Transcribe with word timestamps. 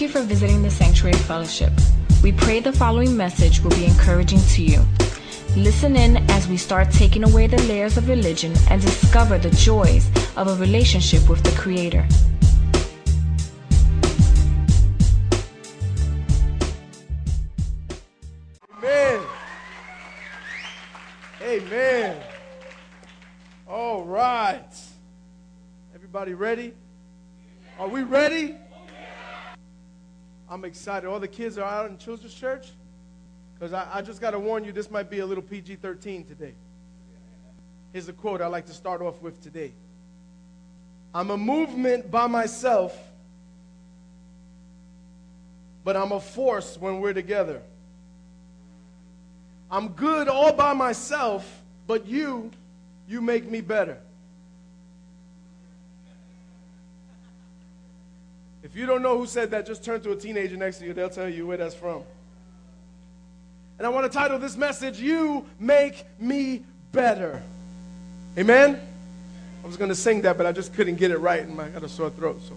Thank 0.00 0.14
you 0.14 0.20
for 0.22 0.26
visiting 0.26 0.62
the 0.62 0.70
Sanctuary 0.70 1.18
Fellowship. 1.28 1.70
We 2.22 2.32
pray 2.32 2.60
the 2.60 2.72
following 2.72 3.14
message 3.14 3.60
will 3.60 3.76
be 3.76 3.84
encouraging 3.84 4.40
to 4.54 4.62
you. 4.62 4.82
Listen 5.54 5.94
in 5.94 6.16
as 6.30 6.48
we 6.48 6.56
start 6.56 6.90
taking 6.90 7.22
away 7.22 7.48
the 7.48 7.60
layers 7.64 7.98
of 7.98 8.08
religion 8.08 8.54
and 8.70 8.80
discover 8.80 9.36
the 9.36 9.50
joys 9.50 10.08
of 10.38 10.48
a 10.48 10.54
relationship 10.54 11.28
with 11.28 11.42
the 11.42 11.50
Creator. 11.50 12.08
Amen. 18.78 19.20
Amen. 21.42 22.22
All 23.68 24.04
right. 24.04 24.64
Everybody 25.94 26.32
ready? 26.32 26.72
Are 27.78 27.88
we 27.88 28.02
ready? 28.02 28.56
I'm 30.50 30.64
excited. 30.64 31.06
All 31.06 31.20
the 31.20 31.28
kids 31.28 31.56
are 31.58 31.64
out 31.64 31.88
in 31.88 31.96
children's 31.96 32.34
church? 32.34 32.72
Because 33.54 33.72
I, 33.72 33.86
I 33.94 34.02
just 34.02 34.20
got 34.20 34.32
to 34.32 34.38
warn 34.38 34.64
you, 34.64 34.72
this 34.72 34.90
might 34.90 35.08
be 35.08 35.20
a 35.20 35.26
little 35.26 35.44
PG 35.44 35.76
13 35.76 36.24
today. 36.24 36.54
Here's 37.92 38.08
a 38.08 38.12
quote 38.12 38.40
I 38.40 38.48
like 38.48 38.66
to 38.66 38.72
start 38.72 39.00
off 39.00 39.22
with 39.22 39.40
today 39.42 39.72
I'm 41.14 41.30
a 41.30 41.36
movement 41.36 42.10
by 42.10 42.26
myself, 42.26 42.96
but 45.84 45.96
I'm 45.96 46.12
a 46.12 46.20
force 46.20 46.76
when 46.78 47.00
we're 47.00 47.14
together. 47.14 47.62
I'm 49.70 49.88
good 49.90 50.26
all 50.26 50.52
by 50.52 50.72
myself, 50.72 51.62
but 51.86 52.06
you, 52.06 52.50
you 53.08 53.20
make 53.20 53.48
me 53.48 53.60
better. 53.60 53.98
If 58.70 58.78
you 58.78 58.86
don't 58.86 59.02
know 59.02 59.18
who 59.18 59.26
said 59.26 59.50
that, 59.50 59.66
just 59.66 59.82
turn 59.82 60.00
to 60.02 60.12
a 60.12 60.16
teenager 60.16 60.56
next 60.56 60.78
to 60.78 60.86
you. 60.86 60.92
They'll 60.92 61.10
tell 61.10 61.28
you 61.28 61.44
where 61.46 61.56
that's 61.56 61.74
from. 61.74 62.04
And 63.78 63.86
I 63.86 63.90
want 63.90 64.10
to 64.10 64.16
title 64.16 64.38
this 64.38 64.56
message, 64.56 65.00
You 65.00 65.44
Make 65.58 66.04
Me 66.20 66.62
Better. 66.92 67.42
Amen? 68.38 68.80
I 69.64 69.66
was 69.66 69.76
going 69.76 69.88
to 69.88 69.94
sing 69.96 70.22
that, 70.22 70.36
but 70.36 70.46
I 70.46 70.52
just 70.52 70.72
couldn't 70.74 70.96
get 70.96 71.10
it 71.10 71.18
right, 71.18 71.42
and 71.42 71.60
I 71.60 71.68
got 71.68 71.82
a 71.82 71.88
sore 71.88 72.10
throat. 72.10 72.40
So, 72.46 72.54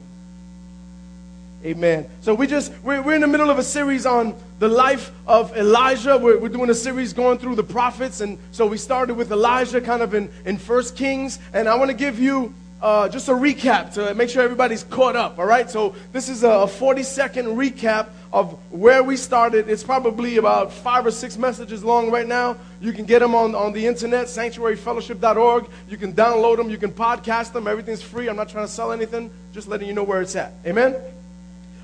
Amen. 1.65 2.07
So 2.21 2.35
we 2.35 2.45
just 2.45 2.73
we're, 2.83 3.01
we're 3.01 3.15
in 3.15 3.21
the 3.21 3.27
middle 3.27 3.49
of 3.49 3.57
a 3.57 3.63
series 3.63 4.05
on 4.05 4.35
the 4.59 4.67
life 4.67 5.11
of 5.25 5.55
Elijah. 5.55 6.17
We're, 6.17 6.37
we're 6.37 6.49
doing 6.49 6.69
a 6.69 6.75
series 6.75 7.13
going 7.13 7.37
through 7.37 7.55
the 7.55 7.63
prophets, 7.63 8.19
and 8.19 8.37
so 8.51 8.67
we 8.67 8.77
started 8.77 9.15
with 9.15 9.31
Elijah, 9.31 9.79
kind 9.79 10.01
of 10.01 10.13
in 10.13 10.29
in 10.45 10.57
First 10.57 10.97
Kings, 10.97 11.39
and 11.53 11.69
I 11.69 11.75
want 11.75 11.89
to 11.89 11.95
give 11.95 12.19
you 12.19 12.53
uh, 12.83 13.07
just 13.07 13.29
a 13.29 13.31
recap 13.31 13.93
to 13.93 14.13
make 14.13 14.29
sure 14.29 14.43
everybody's 14.43 14.83
caught 14.83 15.15
up, 15.15 15.39
all 15.39 15.45
right? 15.45 15.71
So 15.71 15.95
this 16.11 16.27
is 16.27 16.43
a 16.43 16.67
40 16.67 17.01
second 17.03 17.45
recap 17.45 18.09
of 18.33 18.59
where 18.71 19.01
we 19.01 19.15
started. 19.15 19.69
It's 19.69 19.83
probably 19.83 20.35
about 20.35 20.73
five 20.73 21.05
or 21.05 21.11
six 21.11 21.37
messages 21.37 21.81
long 21.81 22.11
right 22.11 22.27
now. 22.27 22.57
You 22.81 22.91
can 22.91 23.05
get 23.05 23.19
them 23.19 23.35
on, 23.35 23.55
on 23.55 23.71
the 23.71 23.87
internet, 23.87 24.25
sanctuaryfellowship.org. 24.25 25.69
You 25.87 25.97
can 25.97 26.11
download 26.11 26.57
them, 26.57 26.69
you 26.69 26.77
can 26.77 26.91
podcast 26.91 27.53
them. 27.53 27.69
Everything's 27.69 28.01
free. 28.01 28.27
I'm 28.27 28.35
not 28.35 28.49
trying 28.49 28.65
to 28.65 28.71
sell 28.71 28.91
anything, 28.91 29.31
just 29.53 29.69
letting 29.69 29.87
you 29.87 29.93
know 29.93 30.03
where 30.03 30.21
it's 30.21 30.35
at. 30.35 30.51
Amen? 30.65 30.95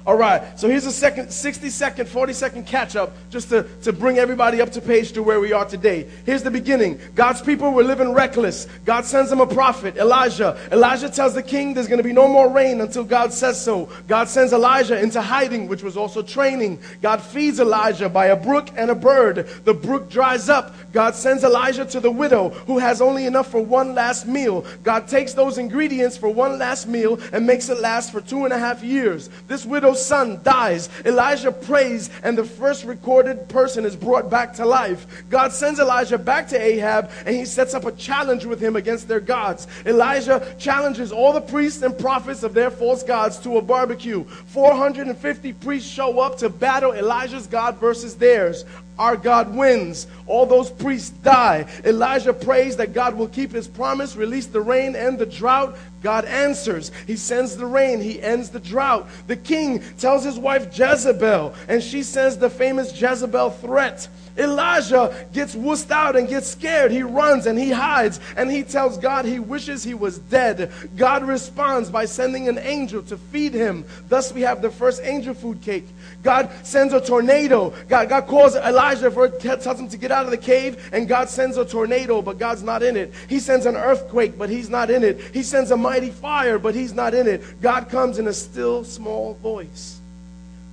All 0.09 0.17
right, 0.17 0.59
so 0.59 0.67
here's 0.67 0.87
a 0.87 0.91
second, 0.91 1.29
60 1.29 1.69
second, 1.69 2.09
40 2.09 2.33
second 2.33 2.65
catch 2.65 2.95
up 2.95 3.13
just 3.29 3.49
to, 3.49 3.61
to 3.83 3.93
bring 3.93 4.17
everybody 4.17 4.59
up 4.59 4.71
to 4.71 4.81
page 4.81 5.11
to 5.11 5.21
where 5.21 5.39
we 5.39 5.53
are 5.53 5.65
today. 5.65 6.09
Here's 6.25 6.41
the 6.41 6.49
beginning 6.49 6.99
God's 7.13 7.43
people 7.43 7.69
were 7.69 7.83
living 7.83 8.11
reckless. 8.13 8.65
God 8.85 9.05
sends 9.05 9.29
them 9.29 9.39
a 9.39 9.45
prophet, 9.45 9.97
Elijah. 9.97 10.57
Elijah 10.71 11.09
tells 11.09 11.35
the 11.35 11.43
king 11.43 11.75
there's 11.75 11.87
going 11.87 11.99
to 11.99 12.03
be 12.03 12.11
no 12.11 12.27
more 12.27 12.49
rain 12.49 12.81
until 12.81 13.03
God 13.03 13.31
says 13.31 13.63
so. 13.63 13.87
God 14.07 14.27
sends 14.27 14.51
Elijah 14.51 14.99
into 14.99 15.21
hiding, 15.21 15.67
which 15.67 15.83
was 15.83 15.95
also 15.95 16.23
training. 16.23 16.79
God 17.03 17.21
feeds 17.21 17.59
Elijah 17.59 18.09
by 18.09 18.27
a 18.27 18.35
brook 18.35 18.69
and 18.75 18.89
a 18.89 18.95
bird. 18.95 19.47
The 19.63 19.75
brook 19.75 20.09
dries 20.09 20.49
up. 20.49 20.73
God 20.91 21.13
sends 21.13 21.43
Elijah 21.43 21.85
to 21.85 21.99
the 21.99 22.09
widow 22.09 22.49
who 22.49 22.79
has 22.79 22.99
only 22.99 23.27
enough 23.27 23.51
for 23.51 23.61
one 23.61 23.93
last 23.93 24.25
meal. 24.25 24.65
God 24.81 25.07
takes 25.07 25.33
those 25.35 25.59
ingredients 25.59 26.17
for 26.17 26.29
one 26.29 26.57
last 26.57 26.87
meal 26.87 27.19
and 27.31 27.45
makes 27.45 27.69
it 27.69 27.79
last 27.79 28.11
for 28.11 28.21
two 28.21 28.45
and 28.45 28.51
a 28.51 28.57
half 28.57 28.81
years. 28.81 29.29
This 29.47 29.67
widow's 29.67 29.98
son 30.05 30.41
dies. 30.43 30.89
Elijah 31.05 31.51
prays, 31.51 32.09
and 32.23 32.37
the 32.37 32.43
first 32.43 32.85
recorded 32.85 33.47
person 33.49 33.85
is 33.85 33.95
brought 33.95 34.29
back 34.29 34.53
to 34.55 34.65
life. 34.65 35.05
God 35.29 35.51
sends 35.51 35.79
Elijah 35.79 36.17
back 36.17 36.47
to 36.49 36.61
Ahab, 36.61 37.11
and 37.25 37.35
he 37.35 37.45
sets 37.45 37.73
up 37.73 37.85
a 37.85 37.91
challenge 37.91 38.45
with 38.45 38.59
him 38.59 38.75
against 38.75 39.07
their 39.07 39.19
gods. 39.19 39.67
Elijah 39.85 40.55
challenges 40.57 41.11
all 41.11 41.33
the 41.33 41.41
priests 41.41 41.81
and 41.81 41.97
prophets 41.97 42.43
of 42.43 42.53
their 42.53 42.71
false 42.71 43.03
gods 43.03 43.37
to 43.39 43.57
a 43.57 43.61
barbecue. 43.61 44.23
450 44.23 45.53
priests 45.53 45.89
show 45.89 46.19
up 46.19 46.37
to 46.37 46.49
battle 46.49 46.93
Elijah's 46.93 47.47
God 47.47 47.77
versus 47.77 48.15
theirs. 48.15 48.65
Our 48.99 49.15
God 49.15 49.55
wins. 49.55 50.07
All 50.27 50.45
those 50.45 50.69
priests 50.69 51.09
die. 51.09 51.65
Elijah 51.85 52.33
prays 52.33 52.75
that 52.77 52.93
God 52.93 53.15
will 53.15 53.29
keep 53.29 53.51
his 53.51 53.67
promise, 53.67 54.17
release 54.17 54.45
the 54.45 54.61
rain 54.61 54.95
and 54.95 55.17
the 55.17 55.25
drought. 55.25 55.77
God 56.03 56.25
answers. 56.25 56.91
He 57.07 57.15
sends 57.15 57.55
the 57.55 57.65
rain. 57.65 58.01
He 58.01 58.21
ends 58.21 58.49
the 58.49 58.59
drought. 58.59 59.09
The 59.27 59.37
king 59.37 59.81
tells 59.97 60.23
his 60.23 60.37
wife 60.37 60.77
Jezebel, 60.77 61.53
and 61.67 61.81
she 61.81 62.03
sends 62.03 62.37
the 62.37 62.49
famous 62.49 62.99
Jezebel 62.99 63.51
threat. 63.51 64.07
Elijah 64.37 65.27
gets 65.33 65.55
wussed 65.55 65.91
out 65.91 66.15
and 66.15 66.27
gets 66.27 66.47
scared. 66.47 66.91
He 66.91 67.03
runs 67.03 67.45
and 67.45 67.59
he 67.59 67.71
hides 67.71 68.19
and 68.37 68.49
he 68.49 68.63
tells 68.63 68.97
God 68.97 69.25
he 69.25 69.39
wishes 69.39 69.83
he 69.83 69.93
was 69.93 70.17
dead. 70.17 70.71
God 70.95 71.23
responds 71.23 71.89
by 71.89 72.05
sending 72.05 72.47
an 72.47 72.57
angel 72.57 73.03
to 73.03 73.17
feed 73.17 73.53
him. 73.53 73.85
Thus, 74.07 74.31
we 74.31 74.41
have 74.41 74.61
the 74.61 74.69
first 74.69 75.01
angel 75.03 75.33
food 75.33 75.61
cake. 75.61 75.87
God 76.23 76.49
sends 76.63 76.93
a 76.93 77.01
tornado. 77.01 77.73
God, 77.87 78.09
God 78.09 78.27
calls 78.27 78.55
Elijah 78.55 78.88
for 78.95 79.29
tells 79.29 79.79
him 79.79 79.89
to 79.89 79.97
get 79.97 80.11
out 80.11 80.25
of 80.25 80.31
the 80.31 80.37
cave, 80.37 80.89
and 80.91 81.07
God 81.07 81.29
sends 81.29 81.57
a 81.57 81.65
tornado, 81.65 82.21
but 82.21 82.37
God's 82.37 82.63
not 82.63 82.83
in 82.83 82.97
it. 82.97 83.13
He 83.27 83.39
sends 83.39 83.65
an 83.65 83.75
earthquake, 83.75 84.37
but 84.37 84.49
he's 84.49 84.69
not 84.69 84.89
in 84.89 85.03
it. 85.03 85.19
He 85.33 85.43
sends 85.43 85.71
a 85.71 85.77
mighty 85.77 86.11
fire, 86.11 86.59
but 86.59 86.75
he's 86.75 86.93
not 86.93 87.13
in 87.13 87.27
it. 87.27 87.61
God 87.61 87.89
comes 87.89 88.19
in 88.19 88.27
a 88.27 88.33
still 88.33 88.83
small 88.83 89.35
voice. 89.35 89.99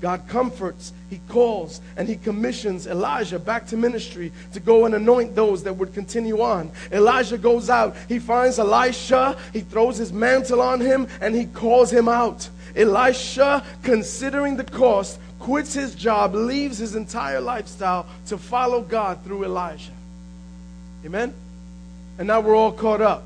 God 0.01 0.29
comforts, 0.29 0.93
He 1.09 1.21
calls, 1.29 1.81
and 1.97 2.09
He 2.09 2.17
commissions 2.17 2.87
Elijah 2.87 3.39
back 3.39 3.67
to 3.69 3.77
ministry 3.77 4.31
to 4.53 4.61
go 4.61 4.85
and 4.85 4.95
anoint 4.95 5.35
those 5.35 5.63
that 5.63 5.75
would 5.75 5.95
continue 5.95 6.43
on. 6.43 6.71
Elijah 6.93 7.39
goes 7.39 7.71
out, 7.71 7.97
he 8.09 8.19
finds 8.19 8.59
Elisha, 8.59 9.37
he 9.53 9.61
throws 9.61 9.97
his 9.97 10.13
mantle 10.13 10.61
on 10.61 10.81
him, 10.81 11.09
and 11.21 11.35
he 11.35 11.47
calls 11.47 11.91
him 11.91 12.09
out. 12.09 12.49
Elisha, 12.75 13.65
considering 13.83 14.57
the 14.57 14.65
cost, 14.65 15.19
quits 15.39 15.75
his 15.75 15.95
job, 15.95 16.35
leaves 16.35 16.79
his 16.79 16.95
entire 16.95 17.41
lifestyle 17.41 18.07
to 18.27 18.39
follow 18.39 18.83
God 18.83 19.23
through 19.25 19.45
Elijah. 19.45 19.93
Amen? 21.05 21.35
And 22.19 22.29
now 22.29 22.41
we're 22.41 22.57
all 22.57 22.73
caught 22.73 23.01
up. 23.01 23.25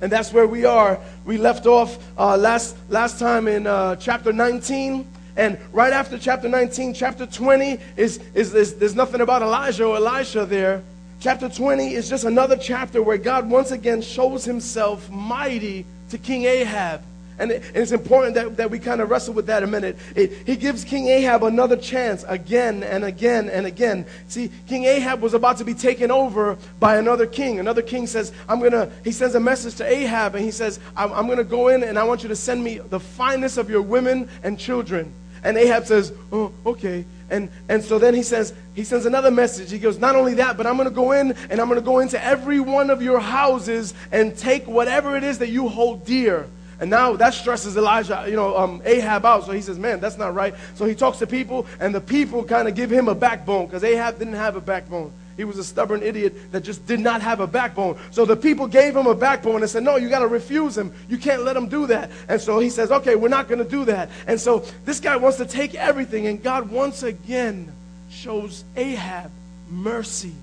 And 0.00 0.10
that's 0.10 0.32
where 0.32 0.46
we 0.46 0.64
are. 0.64 0.98
We 1.24 1.38
left 1.38 1.66
off 1.66 1.96
uh, 2.18 2.36
last, 2.36 2.76
last 2.88 3.18
time 3.18 3.46
in 3.46 3.66
uh, 3.66 3.96
chapter 3.96 4.32
19. 4.32 5.06
And 5.36 5.58
right 5.72 5.92
after 5.92 6.18
chapter 6.18 6.48
19, 6.48 6.92
chapter 6.92 7.24
20 7.24 7.78
is, 7.96 8.18
is, 8.34 8.54
is 8.54 8.74
there's 8.74 8.96
nothing 8.96 9.20
about 9.20 9.42
Elijah 9.42 9.84
or 9.84 9.96
Elisha 9.96 10.44
there. 10.44 10.82
Chapter 11.20 11.48
20 11.48 11.94
is 11.94 12.08
just 12.08 12.24
another 12.24 12.56
chapter 12.56 13.00
where 13.00 13.16
God 13.16 13.48
once 13.48 13.70
again 13.70 14.02
shows 14.02 14.44
himself 14.44 15.08
mighty 15.08 15.86
to 16.10 16.18
King 16.18 16.44
Ahab. 16.44 17.02
And, 17.38 17.50
it, 17.50 17.62
and 17.68 17.76
it's 17.78 17.92
important 17.92 18.34
that, 18.34 18.56
that 18.58 18.70
we 18.70 18.78
kind 18.78 19.00
of 19.00 19.10
wrestle 19.10 19.34
with 19.34 19.46
that 19.46 19.62
a 19.62 19.66
minute. 19.66 19.96
It, 20.14 20.32
he 20.46 20.56
gives 20.56 20.84
King 20.84 21.08
Ahab 21.08 21.44
another 21.44 21.76
chance 21.76 22.24
again 22.28 22.82
and 22.82 23.04
again 23.04 23.48
and 23.48 23.66
again. 23.66 24.06
See, 24.28 24.50
King 24.66 24.84
Ahab 24.84 25.20
was 25.20 25.34
about 25.34 25.58
to 25.58 25.64
be 25.64 25.74
taken 25.74 26.10
over 26.10 26.58
by 26.78 26.96
another 26.96 27.26
king. 27.26 27.58
Another 27.58 27.82
king 27.82 28.06
says, 28.06 28.32
I'm 28.48 28.58
going 28.58 28.72
to, 28.72 28.90
he 29.04 29.12
sends 29.12 29.34
a 29.34 29.40
message 29.40 29.76
to 29.76 29.86
Ahab 29.86 30.34
and 30.34 30.44
he 30.44 30.50
says, 30.50 30.78
I'm, 30.96 31.12
I'm 31.12 31.26
going 31.26 31.38
to 31.38 31.44
go 31.44 31.68
in 31.68 31.82
and 31.82 31.98
I 31.98 32.04
want 32.04 32.22
you 32.22 32.28
to 32.28 32.36
send 32.36 32.62
me 32.62 32.78
the 32.78 33.00
finest 33.00 33.58
of 33.58 33.70
your 33.70 33.82
women 33.82 34.28
and 34.42 34.58
children. 34.58 35.12
And 35.44 35.56
Ahab 35.56 35.86
says, 35.86 36.12
Oh, 36.30 36.52
okay. 36.64 37.04
And, 37.30 37.48
and 37.68 37.82
so 37.82 37.98
then 37.98 38.14
he 38.14 38.22
says, 38.22 38.52
he 38.74 38.84
sends 38.84 39.06
another 39.06 39.30
message. 39.30 39.70
He 39.70 39.78
goes, 39.78 39.98
Not 39.98 40.14
only 40.16 40.34
that, 40.34 40.56
but 40.56 40.66
I'm 40.66 40.76
going 40.76 40.88
to 40.88 40.94
go 40.94 41.12
in 41.12 41.32
and 41.50 41.60
I'm 41.60 41.68
going 41.68 41.80
to 41.80 41.84
go 41.84 41.98
into 41.98 42.22
every 42.22 42.60
one 42.60 42.90
of 42.90 43.02
your 43.02 43.20
houses 43.20 43.94
and 44.12 44.36
take 44.36 44.66
whatever 44.66 45.16
it 45.16 45.24
is 45.24 45.38
that 45.38 45.48
you 45.48 45.68
hold 45.68 46.04
dear. 46.04 46.46
And 46.82 46.90
now 46.90 47.14
that 47.14 47.32
stresses 47.32 47.76
Elijah, 47.76 48.24
you 48.26 48.34
know, 48.34 48.56
um, 48.58 48.82
Ahab 48.84 49.24
out. 49.24 49.46
So 49.46 49.52
he 49.52 49.60
says, 49.60 49.78
man, 49.78 50.00
that's 50.00 50.18
not 50.18 50.34
right. 50.34 50.52
So 50.74 50.84
he 50.84 50.96
talks 50.96 51.18
to 51.18 51.28
people, 51.28 51.64
and 51.78 51.94
the 51.94 52.00
people 52.00 52.42
kind 52.42 52.66
of 52.66 52.74
give 52.74 52.90
him 52.90 53.06
a 53.06 53.14
backbone 53.14 53.66
because 53.66 53.84
Ahab 53.84 54.18
didn't 54.18 54.34
have 54.34 54.56
a 54.56 54.60
backbone. 54.60 55.12
He 55.36 55.44
was 55.44 55.58
a 55.58 55.64
stubborn 55.64 56.02
idiot 56.02 56.50
that 56.50 56.64
just 56.64 56.84
did 56.84 56.98
not 56.98 57.22
have 57.22 57.38
a 57.38 57.46
backbone. 57.46 58.00
So 58.10 58.24
the 58.24 58.34
people 58.34 58.66
gave 58.66 58.96
him 58.96 59.06
a 59.06 59.14
backbone 59.14 59.62
and 59.62 59.70
said, 59.70 59.84
No, 59.84 59.94
you 59.94 60.08
got 60.08 60.18
to 60.18 60.26
refuse 60.26 60.76
him. 60.76 60.92
You 61.08 61.18
can't 61.18 61.44
let 61.44 61.56
him 61.56 61.68
do 61.68 61.86
that. 61.86 62.10
And 62.28 62.40
so 62.40 62.58
he 62.58 62.68
says, 62.68 62.90
Okay, 62.90 63.14
we're 63.14 63.28
not 63.28 63.46
going 63.46 63.60
to 63.60 63.70
do 63.70 63.84
that. 63.84 64.10
And 64.26 64.40
so 64.40 64.64
this 64.84 64.98
guy 64.98 65.16
wants 65.16 65.38
to 65.38 65.46
take 65.46 65.76
everything, 65.76 66.26
and 66.26 66.42
God 66.42 66.68
once 66.68 67.04
again 67.04 67.72
shows 68.10 68.64
Ahab 68.74 69.30
mercy. 69.70 70.34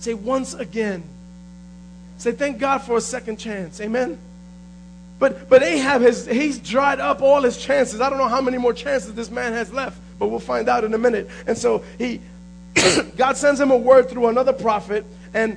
Say, 0.00 0.12
once 0.12 0.52
again. 0.52 1.02
Say, 2.18 2.32
thank 2.32 2.58
God 2.58 2.82
for 2.82 2.98
a 2.98 3.00
second 3.00 3.38
chance. 3.38 3.80
Amen. 3.80 4.18
But, 5.18 5.48
but 5.48 5.62
Ahab 5.62 6.02
has 6.02 6.26
he's 6.26 6.58
dried 6.58 7.00
up 7.00 7.22
all 7.22 7.42
his 7.42 7.56
chances. 7.56 8.00
I 8.00 8.08
don't 8.08 8.18
know 8.18 8.28
how 8.28 8.40
many 8.40 8.58
more 8.58 8.72
chances 8.72 9.14
this 9.14 9.30
man 9.30 9.52
has 9.52 9.72
left, 9.72 9.98
but 10.18 10.28
we'll 10.28 10.38
find 10.38 10.68
out 10.68 10.84
in 10.84 10.94
a 10.94 10.98
minute. 10.98 11.28
And 11.46 11.58
so 11.58 11.82
he 11.98 12.20
God 13.16 13.36
sends 13.36 13.60
him 13.60 13.70
a 13.70 13.76
word 13.76 14.08
through 14.08 14.28
another 14.28 14.52
prophet, 14.52 15.04
and 15.34 15.56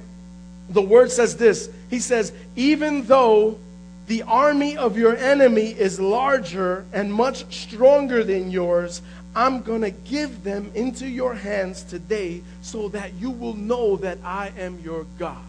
the 0.70 0.82
word 0.82 1.12
says 1.12 1.38
this. 1.38 1.70
He 1.90 2.00
says, 2.00 2.32
Even 2.56 3.04
though 3.06 3.60
the 4.08 4.24
army 4.24 4.78
of 4.78 4.98
your 4.98 5.16
enemy 5.16 5.68
is 5.68 6.00
larger 6.00 6.86
and 6.94 7.14
much 7.14 7.54
stronger 7.54 8.24
than 8.24 8.52
yours, 8.52 9.02
I'm 9.36 9.62
going 9.62 9.82
to 9.82 9.92
give 9.92 10.44
them 10.44 10.72
into 10.76 11.08
your 11.08 11.34
hands 11.34 11.84
today 11.84 12.42
so 12.62 12.90
that 12.90 13.14
you 13.14 13.30
will 13.30 13.54
know 13.54 13.98
that 13.98 14.18
I 14.24 14.52
am 14.58 14.80
your 14.80 15.06
God. 15.18 15.44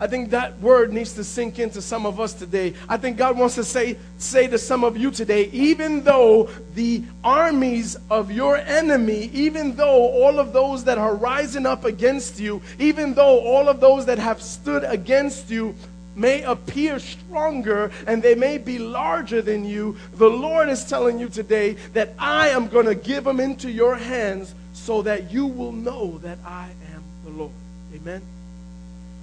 I 0.00 0.06
think 0.06 0.30
that 0.30 0.60
word 0.60 0.92
needs 0.92 1.14
to 1.14 1.24
sink 1.24 1.58
into 1.58 1.82
some 1.82 2.06
of 2.06 2.20
us 2.20 2.32
today. 2.32 2.74
I 2.88 2.96
think 2.96 3.16
God 3.16 3.36
wants 3.36 3.56
to 3.56 3.64
say, 3.64 3.96
say 4.18 4.46
to 4.46 4.56
some 4.56 4.84
of 4.84 4.96
you 4.96 5.10
today, 5.10 5.50
even 5.52 6.04
though 6.04 6.48
the 6.74 7.02
armies 7.24 7.96
of 8.08 8.30
your 8.30 8.58
enemy, 8.58 9.28
even 9.32 9.74
though 9.74 10.08
all 10.12 10.38
of 10.38 10.52
those 10.52 10.84
that 10.84 10.98
are 10.98 11.16
rising 11.16 11.66
up 11.66 11.84
against 11.84 12.38
you, 12.38 12.62
even 12.78 13.14
though 13.14 13.40
all 13.40 13.68
of 13.68 13.80
those 13.80 14.06
that 14.06 14.18
have 14.18 14.40
stood 14.40 14.84
against 14.84 15.50
you 15.50 15.74
may 16.14 16.42
appear 16.42 17.00
stronger 17.00 17.90
and 18.06 18.22
they 18.22 18.36
may 18.36 18.58
be 18.58 18.78
larger 18.78 19.42
than 19.42 19.64
you, 19.64 19.96
the 20.14 20.30
Lord 20.30 20.68
is 20.68 20.84
telling 20.84 21.18
you 21.18 21.28
today 21.28 21.72
that 21.92 22.14
I 22.18 22.50
am 22.50 22.68
going 22.68 22.86
to 22.86 22.94
give 22.94 23.24
them 23.24 23.40
into 23.40 23.70
your 23.70 23.96
hands 23.96 24.54
so 24.74 25.02
that 25.02 25.32
you 25.32 25.46
will 25.46 25.72
know 25.72 26.18
that 26.18 26.38
I 26.44 26.68
am 26.94 27.02
the 27.24 27.30
Lord. 27.30 27.52
Amen. 27.94 28.22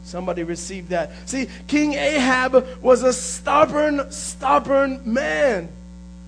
Somebody 0.06 0.44
received 0.44 0.90
that. 0.90 1.12
See, 1.28 1.48
King 1.68 1.94
Ahab 1.94 2.80
was 2.80 3.02
a 3.02 3.12
stubborn, 3.12 4.12
stubborn 4.12 5.02
man. 5.04 5.68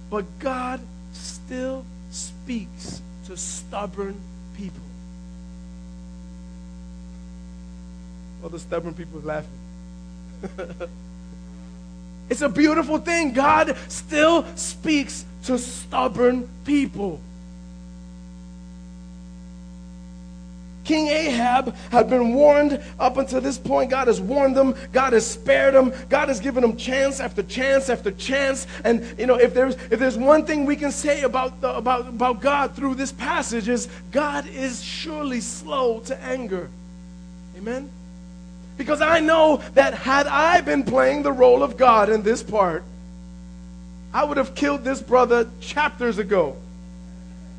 But 0.09 0.25
God 0.39 0.81
still 1.13 1.85
speaks 2.09 3.03
to 3.27 3.37
stubborn 3.37 4.19
people. 4.55 4.81
All 8.41 8.49
the 8.49 8.57
stubborn 8.57 8.95
people 8.95 9.21
laughing. 9.21 9.49
it's 12.29 12.41
a 12.41 12.49
beautiful 12.49 12.97
thing. 12.97 13.31
God 13.31 13.77
still 13.89 14.43
speaks 14.55 15.23
to 15.43 15.59
stubborn 15.59 16.49
people. 16.65 17.21
King 20.87 21.09
Ahab 21.09 21.75
had 21.91 22.09
been 22.09 22.33
warned 22.33 22.81
up 22.97 23.17
until 23.17 23.41
this 23.41 23.57
point. 23.57 23.89
God 23.89 24.07
has 24.07 24.21
warned 24.21 24.55
them. 24.55 24.73
God 24.93 25.11
has 25.11 25.29
spared 25.29 25.73
them. 25.73 25.91
God 26.07 26.29
has 26.29 26.39
given 26.39 26.61
them 26.61 26.77
chance 26.77 27.19
after 27.19 27.43
chance 27.43 27.89
after 27.89 28.09
chance. 28.11 28.67
And 28.85 29.05
you 29.19 29.25
know, 29.25 29.35
if 29.35 29.53
there's 29.53 29.75
if 29.91 29.99
there's 29.99 30.17
one 30.17 30.45
thing 30.45 30.65
we 30.65 30.77
can 30.77 30.93
say 30.93 31.23
about 31.23 31.59
the, 31.59 31.75
about 31.75 32.07
about 32.07 32.39
God 32.39 32.73
through 32.73 32.95
this 32.95 33.11
passage 33.11 33.67
is 33.67 33.89
God 34.13 34.47
is 34.47 34.81
surely 34.81 35.41
slow 35.41 35.99
to 36.05 36.17
anger. 36.23 36.69
Amen. 37.57 37.89
Because 38.77 39.01
I 39.01 39.19
know 39.19 39.57
that 39.73 39.93
had 39.93 40.25
I 40.25 40.61
been 40.61 40.83
playing 40.83 41.21
the 41.21 41.33
role 41.33 41.63
of 41.63 41.75
God 41.75 42.07
in 42.09 42.23
this 42.23 42.41
part, 42.41 42.85
I 44.13 44.23
would 44.23 44.37
have 44.37 44.55
killed 44.55 44.85
this 44.85 45.01
brother 45.01 45.49
chapters 45.59 46.17
ago. 46.17 46.55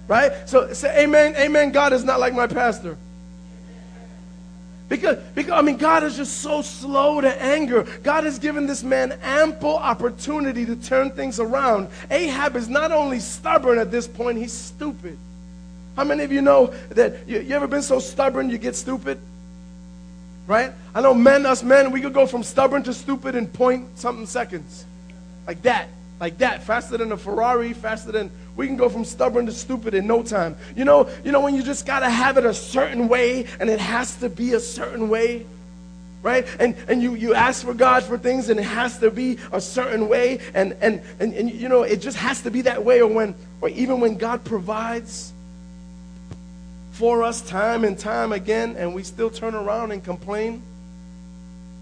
Right? 0.07 0.49
So 0.49 0.73
say 0.73 1.05
amen. 1.05 1.37
Amen. 1.37 1.73
God 1.73 1.93
is 1.93 2.05
not 2.05 2.21
like 2.21 2.33
my 2.33 2.47
pastor. 2.47 2.97
Because, 4.89 5.19
because, 5.35 5.53
I 5.53 5.61
mean, 5.61 5.77
God 5.77 6.03
is 6.03 6.17
just 6.17 6.39
so 6.39 6.63
slow 6.63 7.21
to 7.21 7.43
anger. 7.43 7.87
God 8.03 8.25
has 8.25 8.39
given 8.39 8.67
this 8.67 8.83
man 8.83 9.19
ample 9.23 9.77
opportunity 9.77 10.65
to 10.65 10.77
turn 10.77 11.11
things 11.11 11.39
around. 11.39 11.89
Ahab 12.11 12.57
is 12.57 12.69
not 12.69 12.91
only 12.91 13.21
stubborn 13.21 13.79
at 13.79 13.91
this 13.91 14.09
point, 14.09 14.39
he's 14.39 14.53
stupid. 14.53 15.19
How 15.95 16.05
many 16.05 16.25
of 16.25 16.33
you 16.33 16.41
know 16.41 16.73
that 16.91 17.29
you, 17.29 17.41
you 17.41 17.55
ever 17.55 17.67
been 17.67 17.83
so 17.83 17.99
stubborn 17.99 18.49
you 18.49 18.57
get 18.57 18.77
stupid? 18.77 19.21
Right? 20.47 20.73
I 20.95 21.03
know 21.03 21.13
men, 21.13 21.45
us 21.45 21.63
men, 21.63 21.91
we 21.91 22.01
could 22.01 22.15
go 22.15 22.27
from 22.27 22.43
stubborn 22.43 22.83
to 22.85 22.95
stupid 22.95 23.35
in 23.35 23.47
point 23.47 23.99
something 23.99 24.25
seconds. 24.25 24.87
Like 25.47 25.61
that. 25.63 25.89
Like 26.19 26.39
that. 26.39 26.63
Faster 26.63 26.97
than 26.97 27.13
a 27.13 27.17
Ferrari, 27.19 27.75
faster 27.75 28.13
than 28.13 28.31
we 28.59 28.67
can 28.67 28.77
go 28.77 28.89
from 28.89 29.05
stubborn 29.05 29.47
to 29.47 29.53
stupid 29.53 29.95
in 29.95 30.09
no 30.09 30.25
time. 30.25 30.57
You 30.75 30.85
know, 30.85 31.09
you 31.23 31.31
know 31.31 31.41
when 31.41 31.55
you 31.55 31.63
just 31.63 31.87
got 31.87 32.01
to 32.01 32.11
have 32.11 32.37
it 32.39 32.45
a 32.45 32.53
certain 32.53 33.07
way 33.07 33.47
and 33.61 33.71
it 33.71 33.79
has 33.79 34.17
to 34.17 34.29
be 34.29 34.55
a 34.55 34.61
certain 34.61 35.09
way? 35.09 35.47
Right? 36.25 36.45
And 36.59 36.75
and 36.89 37.01
you, 37.01 37.15
you 37.15 37.35
ask 37.35 37.65
for 37.65 37.73
God 37.73 38.03
for 38.03 38.19
things 38.19 38.49
and 38.49 38.59
it 38.59 38.65
has 38.65 38.99
to 38.99 39.13
be 39.13 39.39
a 39.53 39.61
certain 39.61 40.09
way 40.09 40.41
and, 40.55 40.77
and 40.81 41.01
and 41.21 41.35
and 41.35 41.53
you 41.53 41.69
know 41.69 41.85
it 41.85 42.01
just 42.01 42.17
has 42.17 42.43
to 42.43 42.51
be 42.51 42.63
that 42.63 42.85
way 42.85 43.01
or 43.01 43.07
when 43.07 43.37
or 43.61 43.69
even 43.69 44.01
when 44.01 44.17
God 44.17 44.43
provides 44.43 45.33
for 46.91 47.23
us 47.23 47.41
time 47.43 47.85
and 47.85 47.97
time 47.97 48.33
again 48.33 48.75
and 48.77 48.93
we 48.93 49.05
still 49.05 49.31
turn 49.31 49.55
around 49.55 49.93
and 49.93 50.03
complain. 50.03 50.65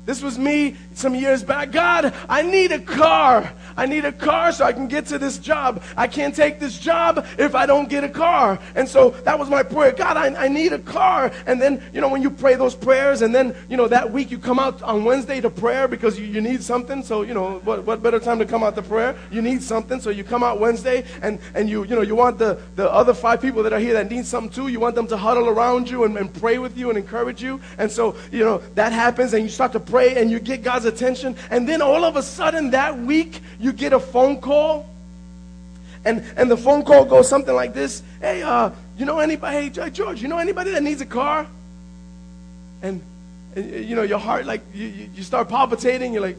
This 0.07 0.23
was 0.23 0.39
me 0.39 0.77
some 0.95 1.17
years 1.17 1.43
back. 1.43 1.73
God, 1.73 2.15
I 2.29 2.43
need 2.43 2.71
a 2.71 2.79
car. 2.79 3.53
I 3.77 3.87
need 3.87 4.05
a 4.05 4.13
car 4.13 4.53
so 4.53 4.65
I 4.65 4.73
can 4.73 4.87
get 4.87 5.07
to 5.07 5.19
this 5.19 5.37
job. 5.37 5.83
I 5.97 6.07
can't 6.07 6.35
take 6.35 6.61
this 6.61 6.79
job 6.79 7.27
if 7.39 7.57
I 7.57 7.67
don't 7.67 7.89
get 7.89 8.05
a 8.05 8.09
car. 8.09 8.61
And 8.77 8.89
so 8.89 9.11
that 9.25 9.37
was 9.37 9.51
my 9.51 9.65
prayer. 9.65 9.91
God, 9.91 10.17
I, 10.17 10.45
I 10.45 10.49
need 10.49 10.73
a 10.73 10.79
car. 10.79 11.33
And 11.47 11.61
then, 11.61 11.83
you 11.93 12.01
know, 12.01 12.09
when 12.09 12.23
you 12.23 12.31
pray 12.31 12.55
those 12.55 12.77
prayers 12.77 13.21
and 13.23 13.35
then, 13.35 13.55
you 13.69 13.77
know, 13.77 13.89
that 13.89 14.11
week 14.13 14.31
you 14.31 14.39
come 14.39 14.61
out 14.61 14.81
on 14.83 15.05
Wednesday 15.05 15.41
to 15.41 15.51
prayer 15.51 15.89
because 15.89 16.19
you, 16.19 16.25
you 16.25 16.41
need 16.41 16.63
something. 16.63 17.03
So, 17.03 17.23
you 17.23 17.35
know, 17.35 17.59
what, 17.65 17.85
what 17.85 18.01
better 18.01 18.21
time 18.21 18.39
to 18.39 18.47
come 18.47 18.63
out 18.63 18.77
to 18.77 18.83
prayer? 18.83 19.17
You 19.33 19.43
need 19.43 19.61
something. 19.61 20.01
So 20.01 20.11
you 20.11 20.23
come 20.23 20.45
out 20.45 20.61
Wednesday 20.61 21.05
and, 21.21 21.41
and 21.55 21.69
you, 21.69 21.83
you 21.83 21.97
know, 21.97 22.03
you 22.03 22.15
want 22.15 22.39
the, 22.39 22.61
the 22.77 22.89
other 22.93 23.13
five 23.13 23.43
people 23.43 23.65
that 23.65 23.73
are 23.73 23.81
here 23.81 23.95
that 23.95 24.09
need 24.09 24.25
something 24.25 24.53
too. 24.53 24.69
You 24.69 24.79
want 24.79 24.95
them 24.95 25.09
to 25.09 25.17
huddle 25.17 25.49
around 25.49 25.91
you 25.91 26.05
and, 26.05 26.17
and 26.17 26.33
pray 26.33 26.59
with 26.59 26.79
you 26.79 26.91
and 26.91 26.97
encourage 26.97 27.43
you. 27.43 27.61
And 27.77 27.91
so, 27.91 28.15
you 28.31 28.45
know, 28.45 28.59
that 28.77 28.93
happens 28.93 29.35
and 29.35 29.43
you 29.43 29.51
start 29.51 29.73
to 29.73 29.81
pray 29.81 29.96
pray 29.97 30.21
and 30.21 30.31
you 30.31 30.39
get 30.39 30.63
God's 30.63 30.85
attention. 30.85 31.35
And 31.51 31.67
then 31.67 31.81
all 31.81 32.05
of 32.05 32.17
a 32.17 32.23
sudden 32.23 32.71
that 32.73 32.99
week, 32.99 33.41
you 33.59 33.73
get 33.73 33.95
a 33.95 34.01
phone 34.01 34.41
call. 34.41 34.87
And, 36.05 36.23
and 36.37 36.51
the 36.51 36.57
phone 36.57 36.85
call 36.85 37.07
goes 37.07 37.29
something 37.29 37.55
like 37.55 37.73
this 37.73 38.03
Hey, 38.21 38.43
uh, 38.43 38.71
you 38.99 39.07
know 39.07 39.21
anybody? 39.21 39.71
Hey, 39.71 39.91
George, 39.91 40.21
you 40.21 40.29
know 40.29 40.39
anybody 40.39 40.71
that 40.73 40.83
needs 40.83 41.01
a 41.01 41.07
car? 41.07 41.47
And, 42.83 43.01
and 43.55 43.85
you 43.87 43.97
know, 43.97 44.03
your 44.03 44.19
heart, 44.19 44.45
like, 44.45 44.61
you, 44.75 45.09
you 45.15 45.23
start 45.23 45.49
palpitating. 45.49 46.13
You're 46.13 46.23
like, 46.23 46.37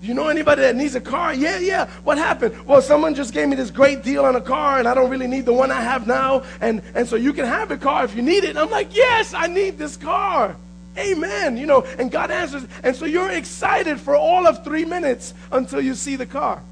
you 0.00 0.14
know 0.14 0.28
anybody 0.28 0.62
that 0.62 0.74
needs 0.74 0.94
a 0.94 1.00
car? 1.00 1.34
Yeah, 1.34 1.58
yeah. 1.58 1.86
What 2.02 2.16
happened? 2.16 2.66
Well, 2.66 2.80
someone 2.80 3.14
just 3.14 3.34
gave 3.34 3.48
me 3.48 3.56
this 3.56 3.70
great 3.70 4.02
deal 4.02 4.24
on 4.24 4.36
a 4.36 4.40
car, 4.40 4.78
and 4.78 4.88
I 4.88 4.94
don't 4.94 5.10
really 5.10 5.26
need 5.26 5.44
the 5.44 5.52
one 5.52 5.70
I 5.70 5.80
have 5.82 6.06
now. 6.06 6.44
And, 6.62 6.82
and 6.94 7.06
so 7.06 7.16
you 7.16 7.34
can 7.34 7.44
have 7.44 7.70
a 7.70 7.76
car 7.76 8.04
if 8.04 8.16
you 8.16 8.22
need 8.22 8.44
it. 8.44 8.50
And 8.50 8.58
I'm 8.58 8.70
like, 8.70 8.94
yes, 8.94 9.34
I 9.34 9.48
need 9.48 9.76
this 9.76 9.96
car. 9.96 10.56
Amen. 10.96 11.56
You 11.56 11.66
know, 11.66 11.82
and 11.98 12.10
God 12.10 12.30
answers. 12.30 12.66
And 12.82 12.94
so 12.94 13.04
you're 13.04 13.30
excited 13.30 14.00
for 14.00 14.16
all 14.16 14.46
of 14.46 14.64
three 14.64 14.84
minutes 14.84 15.34
until 15.50 15.80
you 15.80 15.94
see 15.94 16.16
the 16.16 16.26
car. 16.26 16.62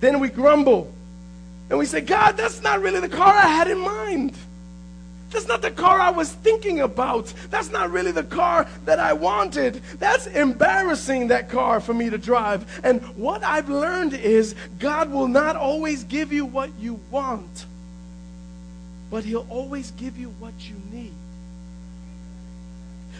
Then 0.00 0.18
we 0.18 0.30
grumble. 0.30 0.92
And 1.68 1.78
we 1.78 1.84
say, 1.84 2.00
God, 2.00 2.36
that's 2.36 2.62
not 2.62 2.80
really 2.80 3.00
the 3.00 3.08
car 3.08 3.32
I 3.32 3.46
had 3.46 3.68
in 3.68 3.78
mind. 3.78 4.34
That's 5.30 5.46
not 5.46 5.62
the 5.62 5.70
car 5.70 6.00
I 6.00 6.10
was 6.10 6.32
thinking 6.32 6.80
about. 6.80 7.32
That's 7.50 7.70
not 7.70 7.92
really 7.92 8.10
the 8.10 8.24
car 8.24 8.66
that 8.86 8.98
I 8.98 9.12
wanted. 9.12 9.80
That's 10.00 10.26
embarrassing, 10.26 11.28
that 11.28 11.48
car 11.48 11.80
for 11.80 11.94
me 11.94 12.10
to 12.10 12.18
drive. 12.18 12.80
And 12.82 13.00
what 13.16 13.44
I've 13.44 13.68
learned 13.68 14.14
is 14.14 14.56
God 14.80 15.12
will 15.12 15.28
not 15.28 15.54
always 15.54 16.02
give 16.02 16.32
you 16.32 16.44
what 16.44 16.70
you 16.80 16.98
want 17.12 17.66
but 19.10 19.24
He'll 19.24 19.46
always 19.50 19.90
give 19.92 20.16
you 20.16 20.28
what 20.38 20.54
you 20.68 20.76
need. 20.92 21.12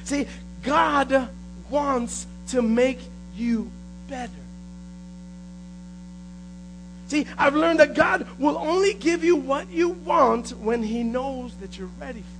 See, 0.05 0.27
God 0.63 1.29
wants 1.69 2.27
to 2.49 2.63
make 2.63 3.01
you 3.37 3.71
better. 4.09 4.31
See, 7.09 7.27
I've 7.37 7.57
learned 7.57 7.81
that 7.81 7.95
God 7.95 8.27
will 8.39 8.57
only 8.57 8.95
give 8.95 9.25
you 9.25 9.35
what 9.35 9.69
you 9.71 9.91
want 9.91 10.51
when 10.51 10.83
He 10.83 11.03
knows 11.03 11.55
that 11.57 11.77
you're 11.77 11.91
ready 11.99 12.21
for 12.21 12.40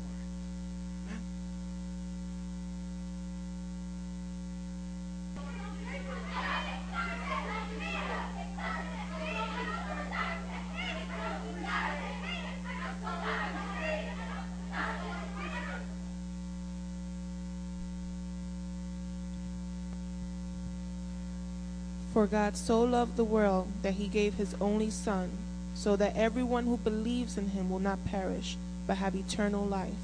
For 22.21 22.27
God 22.27 22.55
so 22.55 22.83
loved 22.83 23.17
the 23.17 23.25
world 23.25 23.69
that 23.81 23.95
he 23.95 24.07
gave 24.07 24.35
his 24.35 24.55
only 24.61 24.91
Son, 24.91 25.31
so 25.75 25.97
that 25.97 26.15
everyone 26.15 26.67
who 26.67 26.77
believes 26.77 27.39
in 27.39 27.49
him 27.49 27.71
will 27.71 27.79
not 27.79 28.05
perish, 28.05 28.59
but 28.87 28.99
have 28.99 29.15
eternal 29.15 29.65
life. 29.65 29.95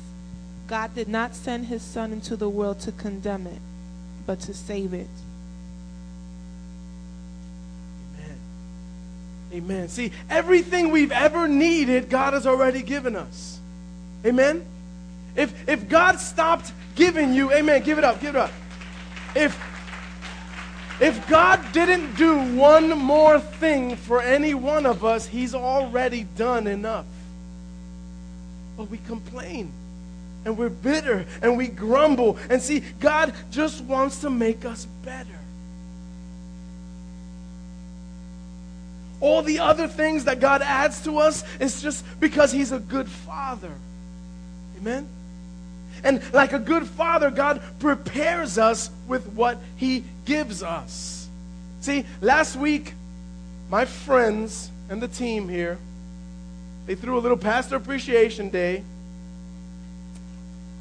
God 0.67 0.95
did 0.95 1.09
not 1.09 1.35
send 1.35 1.67
his 1.67 1.83
Son 1.83 2.15
into 2.15 2.35
the 2.35 2.49
world 2.49 2.81
to 2.81 2.93
condemn 2.93 3.47
it, 3.47 3.59
but 4.25 4.41
to 4.41 4.55
save 4.55 4.95
it. 4.95 5.11
Amen. 8.15 8.39
Amen. 9.53 9.89
See, 9.89 10.11
everything 10.31 10.91
we've 10.91 11.13
ever 11.13 11.47
needed, 11.47 12.09
God 12.09 12.33
has 12.33 12.47
already 12.47 12.81
given 12.81 13.15
us. 13.15 13.61
Amen. 14.25 14.65
If 15.37 15.69
if 15.69 15.87
God 15.87 16.19
stopped 16.19 16.73
giving 16.95 17.35
you, 17.35 17.53
amen, 17.53 17.83
give 17.83 17.99
it 17.99 18.05
up, 18.05 18.23
give 18.23 18.37
it 18.37 18.41
up. 18.41 18.53
If 19.35 19.76
if 21.01 21.29
God 21.29 21.61
didn't 21.73 22.15
do 22.15 22.57
one 22.57 22.91
more 22.91 23.39
thing 23.39 23.97
for 23.97 24.23
any 24.23 24.55
one 24.55 24.87
of 24.87 25.05
us, 25.05 25.27
He's 25.27 25.55
already 25.55 26.25
done 26.37 26.67
enough. 26.67 27.07
But 28.77 28.91
we 28.91 28.99
complain 28.99 29.73
and 30.45 30.57
we're 30.57 30.69
bitter 30.69 31.27
and 31.43 31.57
we 31.57 31.69
grumble. 31.69 32.39
And 32.49 32.63
see, 32.63 32.81
God 33.01 33.35
just 33.51 33.83
wants 33.85 34.21
to 34.21 34.31
make 34.31 34.65
us 34.65 34.87
better. 35.05 35.29
All 39.21 39.43
the 39.43 39.59
other 39.61 39.89
things 39.89 40.25
that 40.25 40.41
God 40.41 40.63
adds 40.63 41.03
to 41.05 41.19
us 41.19 41.43
is 41.59 41.83
just 41.83 42.05
because 42.21 42.53
He's 42.53 42.73
a 42.73 42.79
good 42.79 43.09
Father. 43.09 43.73
Amen? 44.79 45.09
And 46.05 46.23
like 46.33 46.53
a 46.53 46.59
good 46.59 46.87
father, 46.87 47.31
God 47.31 47.61
prepares 47.79 48.59
us 48.59 48.91
with 49.07 49.27
what 49.29 49.59
He 49.77 50.05
gives 50.25 50.63
us. 50.63 51.29
See, 51.81 52.05
last 52.21 52.57
week, 52.57 52.95
my 53.71 53.85
friends 53.85 54.71
and 54.89 55.01
the 55.01 55.09
team 55.09 55.49
here, 55.49 55.79
they 56.87 56.95
threw 56.95 57.19
a 57.19 57.21
little 57.21 57.37
pastor 57.37 57.77
appreciation 57.77 58.49
day. 58.51 58.83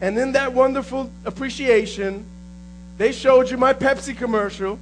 And 0.01 0.17
in 0.17 0.33
that 0.33 0.53
wonderful 0.53 1.09
appreciation, 1.25 2.25
they 2.97 3.11
showed 3.11 3.49
you 3.49 3.57
my 3.57 3.73
Pepsi 3.73 4.15
commercial. 4.15 4.79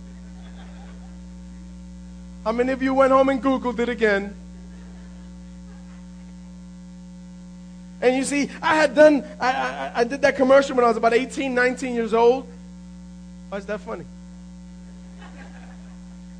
How 2.43 2.51
many 2.51 2.73
of 2.73 2.83
you 2.83 2.93
went 2.93 3.11
home 3.11 3.29
and 3.29 3.41
Googled 3.41 3.79
it 3.79 3.89
again? 3.89 4.35
And 8.03 8.17
you 8.17 8.25
see, 8.25 8.49
I 8.61 8.75
had 8.75 8.93
done, 8.93 9.23
I, 9.39 9.51
I, 9.51 9.91
I 10.01 10.03
did 10.03 10.21
that 10.23 10.35
commercial 10.35 10.75
when 10.75 10.83
I 10.83 10.89
was 10.89 10.97
about 10.97 11.13
18, 11.13 11.55
19 11.55 11.95
years 11.95 12.13
old. 12.13 12.45
Why 13.47 13.57
is 13.59 13.65
that 13.67 13.79
funny? 13.79 14.03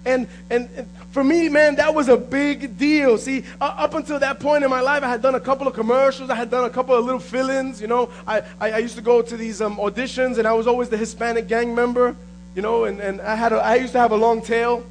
And, 0.06 0.28
and, 0.50 0.70
and, 0.76 0.90
for 1.12 1.24
me, 1.24 1.48
man, 1.48 1.76
that 1.76 1.96
was 1.96 2.10
a 2.10 2.18
big 2.18 2.78
deal. 2.78 3.18
See, 3.18 3.46
uh, 3.62 3.76
up 3.78 3.94
until 3.94 4.20
that 4.20 4.42
point 4.42 4.66
in 4.66 4.70
my 4.70 4.82
life, 4.82 5.04
I 5.04 5.08
had 5.08 5.22
done 5.22 5.36
a 5.36 5.40
couple 5.40 5.66
of 5.66 5.74
commercials. 5.74 6.30
I 6.30 6.36
had 6.36 6.52
done 6.52 6.66
a 6.66 6.70
couple 6.70 6.96
of 6.96 7.06
little 7.06 7.22
fill-ins. 7.22 7.80
You 7.80 7.88
know, 7.88 8.12
I, 8.28 8.42
I, 8.60 8.72
I 8.72 8.78
used 8.80 8.96
to 8.96 9.02
go 9.02 9.22
to 9.22 9.38
these 9.38 9.62
um, 9.62 9.78
auditions, 9.78 10.40
and 10.40 10.46
I 10.46 10.52
was 10.52 10.68
always 10.68 10.90
the 10.90 10.98
Hispanic 10.98 11.48
gang 11.48 11.74
member. 11.74 12.18
You 12.58 12.62
know, 12.62 12.84
and, 12.84 13.00
and 13.00 13.22
I 13.22 13.36
had 13.36 13.54
a, 13.54 13.56
I 13.56 13.76
used 13.76 13.94
to 13.94 14.00
have 14.00 14.12
a 14.12 14.18
long 14.18 14.42
tail. 14.42 14.86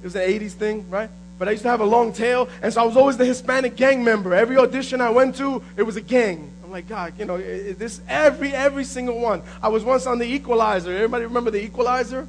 It 0.00 0.04
was 0.04 0.16
an 0.16 0.22
'80s 0.22 0.52
thing, 0.52 0.88
right? 0.88 1.10
But 1.38 1.48
I 1.48 1.52
used 1.52 1.62
to 1.62 1.68
have 1.68 1.80
a 1.80 1.86
long 1.86 2.12
tail, 2.12 2.48
and 2.62 2.72
so 2.72 2.82
I 2.82 2.84
was 2.84 2.96
always 2.96 3.16
the 3.16 3.24
Hispanic 3.24 3.76
gang 3.76 4.02
member. 4.02 4.34
Every 4.34 4.56
audition 4.56 5.00
I 5.00 5.10
went 5.10 5.36
to, 5.36 5.62
it 5.76 5.84
was 5.84 5.96
a 5.96 6.00
gang. 6.00 6.50
I'm 6.64 6.72
like, 6.72 6.88
God, 6.88 7.14
you 7.18 7.24
know, 7.24 7.38
this 7.38 8.00
every 8.08 8.52
every 8.52 8.84
single 8.84 9.20
one. 9.20 9.42
I 9.62 9.68
was 9.68 9.84
once 9.84 10.06
on 10.06 10.18
the 10.18 10.26
Equalizer. 10.26 10.92
Everybody 10.92 11.24
remember 11.24 11.50
the 11.50 11.62
Equalizer? 11.62 12.26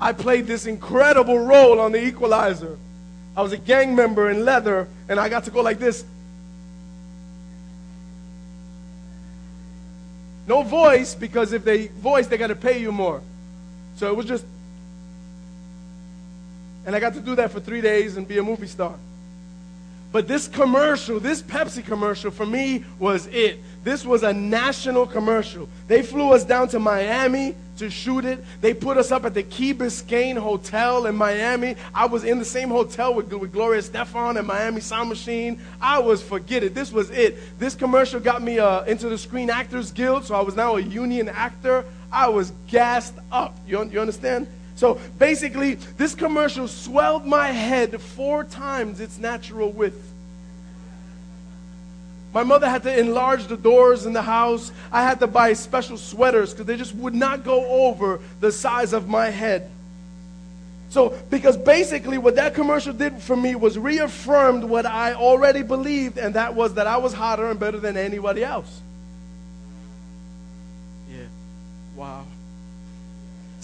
I 0.00 0.12
played 0.12 0.46
this 0.46 0.66
incredible 0.66 1.38
role 1.38 1.80
on 1.80 1.92
the 1.92 2.04
Equalizer. 2.04 2.76
I 3.36 3.42
was 3.42 3.52
a 3.52 3.56
gang 3.56 3.94
member 3.94 4.30
in 4.30 4.44
leather, 4.44 4.88
and 5.08 5.18
I 5.18 5.28
got 5.28 5.44
to 5.44 5.50
go 5.50 5.62
like 5.62 5.78
this. 5.78 6.04
No 10.46 10.62
voice, 10.62 11.14
because 11.14 11.52
if 11.52 11.64
they 11.64 11.86
voice, 11.88 12.26
they 12.26 12.36
got 12.36 12.48
to 12.48 12.56
pay 12.56 12.80
you 12.80 12.90
more. 12.90 13.22
So 13.96 14.08
it 14.08 14.16
was 14.16 14.26
just 14.26 14.44
and 16.86 16.94
I 16.94 17.00
got 17.00 17.14
to 17.14 17.20
do 17.20 17.34
that 17.36 17.50
for 17.50 17.60
three 17.60 17.80
days 17.80 18.16
and 18.16 18.26
be 18.26 18.38
a 18.38 18.42
movie 18.42 18.66
star. 18.66 18.94
But 20.10 20.26
this 20.26 20.48
commercial, 20.48 21.20
this 21.20 21.42
Pepsi 21.42 21.84
commercial, 21.84 22.30
for 22.30 22.46
me 22.46 22.84
was 22.98 23.26
it. 23.26 23.60
This 23.84 24.06
was 24.06 24.22
a 24.22 24.32
national 24.32 25.06
commercial. 25.06 25.68
They 25.86 26.02
flew 26.02 26.32
us 26.32 26.44
down 26.44 26.68
to 26.68 26.78
Miami 26.78 27.54
to 27.76 27.90
shoot 27.90 28.24
it. 28.24 28.42
They 28.60 28.72
put 28.72 28.96
us 28.96 29.12
up 29.12 29.24
at 29.24 29.34
the 29.34 29.42
Key 29.42 29.74
Biscayne 29.74 30.36
Hotel 30.36 31.06
in 31.06 31.14
Miami. 31.14 31.76
I 31.94 32.06
was 32.06 32.24
in 32.24 32.38
the 32.38 32.44
same 32.44 32.70
hotel 32.70 33.14
with, 33.14 33.32
with 33.32 33.52
Gloria 33.52 33.82
Estefan 33.82 34.38
and 34.38 34.46
Miami 34.46 34.80
Sound 34.80 35.10
Machine. 35.10 35.60
I 35.80 35.98
was, 35.98 36.22
forget 36.22 36.62
it. 36.62 36.74
This 36.74 36.90
was 36.90 37.10
it. 37.10 37.58
This 37.58 37.74
commercial 37.74 38.18
got 38.18 38.42
me 38.42 38.58
uh, 38.58 38.84
into 38.84 39.10
the 39.10 39.18
Screen 39.18 39.50
Actors 39.50 39.92
Guild, 39.92 40.24
so 40.24 40.34
I 40.34 40.40
was 40.40 40.56
now 40.56 40.76
a 40.76 40.80
union 40.80 41.28
actor. 41.28 41.84
I 42.10 42.28
was 42.28 42.52
gassed 42.68 43.14
up. 43.30 43.56
You, 43.66 43.84
you 43.84 44.00
understand? 44.00 44.46
So 44.78 45.00
basically, 45.18 45.74
this 45.74 46.14
commercial 46.14 46.68
swelled 46.68 47.26
my 47.26 47.48
head 47.48 48.00
four 48.00 48.44
times 48.44 49.00
its 49.00 49.18
natural 49.18 49.72
width. 49.72 50.00
My 52.32 52.44
mother 52.44 52.70
had 52.70 52.84
to 52.84 52.96
enlarge 52.96 53.48
the 53.48 53.56
doors 53.56 54.06
in 54.06 54.12
the 54.12 54.22
house. 54.22 54.70
I 54.92 55.02
had 55.02 55.18
to 55.18 55.26
buy 55.26 55.54
special 55.54 55.96
sweaters 55.96 56.52
because 56.52 56.66
they 56.66 56.76
just 56.76 56.94
would 56.94 57.12
not 57.12 57.42
go 57.42 57.88
over 57.88 58.20
the 58.38 58.52
size 58.52 58.92
of 58.92 59.08
my 59.08 59.30
head. 59.30 59.68
So, 60.90 61.08
because 61.28 61.56
basically 61.56 62.16
what 62.16 62.36
that 62.36 62.54
commercial 62.54 62.92
did 62.92 63.20
for 63.20 63.34
me 63.34 63.56
was 63.56 63.76
reaffirmed 63.76 64.62
what 64.62 64.86
I 64.86 65.14
already 65.14 65.62
believed, 65.62 66.18
and 66.18 66.36
that 66.36 66.54
was 66.54 66.74
that 66.74 66.86
I 66.86 66.98
was 66.98 67.12
hotter 67.12 67.50
and 67.50 67.58
better 67.58 67.80
than 67.80 67.96
anybody 67.96 68.44
else. 68.44 68.80
Yeah. 71.10 71.24
Wow. 71.96 72.26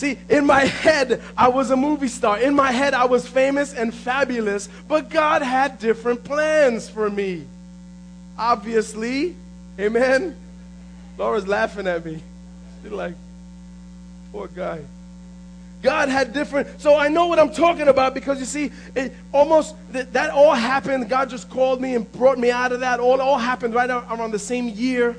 See, 0.05 0.19
in 0.29 0.45
my 0.45 0.67
head, 0.67 1.23
I 1.35 1.49
was 1.49 1.71
a 1.71 1.77
movie 1.79 2.09
star. 2.09 2.39
In 2.39 2.55
my 2.55 2.71
head, 2.71 2.93
I 2.93 3.07
was 3.07 3.27
famous 3.27 3.73
and 3.73 3.95
fabulous, 3.95 4.69
but 4.87 5.09
God 5.09 5.41
had 5.41 5.79
different 5.79 6.25
plans 6.25 6.91
for 6.91 7.09
me. 7.09 7.47
Obviously, 8.37 9.35
amen. 9.81 10.37
Laura's 11.17 11.49
laughing 11.49 11.87
at 11.87 12.05
me. 12.05 12.21
She's 12.83 12.93
like, 12.93 13.15
poor 14.31 14.47
guy. 14.49 14.83
God 15.81 16.11
had 16.11 16.35
different. 16.35 16.83
So 16.83 16.99
I 16.99 17.09
know 17.09 17.29
what 17.29 17.39
I'm 17.39 17.55
talking 17.55 17.89
about 17.89 18.13
because 18.13 18.39
you 18.41 18.45
see, 18.45 18.73
it 18.95 19.15
almost 19.33 19.75
that, 19.93 20.13
that 20.13 20.33
all 20.33 20.53
happened. 20.53 21.09
God 21.09 21.31
just 21.31 21.49
called 21.49 21.81
me 21.81 21.95
and 21.95 22.13
brought 22.13 22.39
me 22.39 22.51
out 22.51 22.73
of 22.73 22.81
that. 22.81 23.01
All 23.01 23.23
all 23.23 23.39
happened 23.39 23.73
right 23.73 23.89
around 23.89 24.33
the 24.33 24.39
same 24.39 24.69
year. 24.69 25.17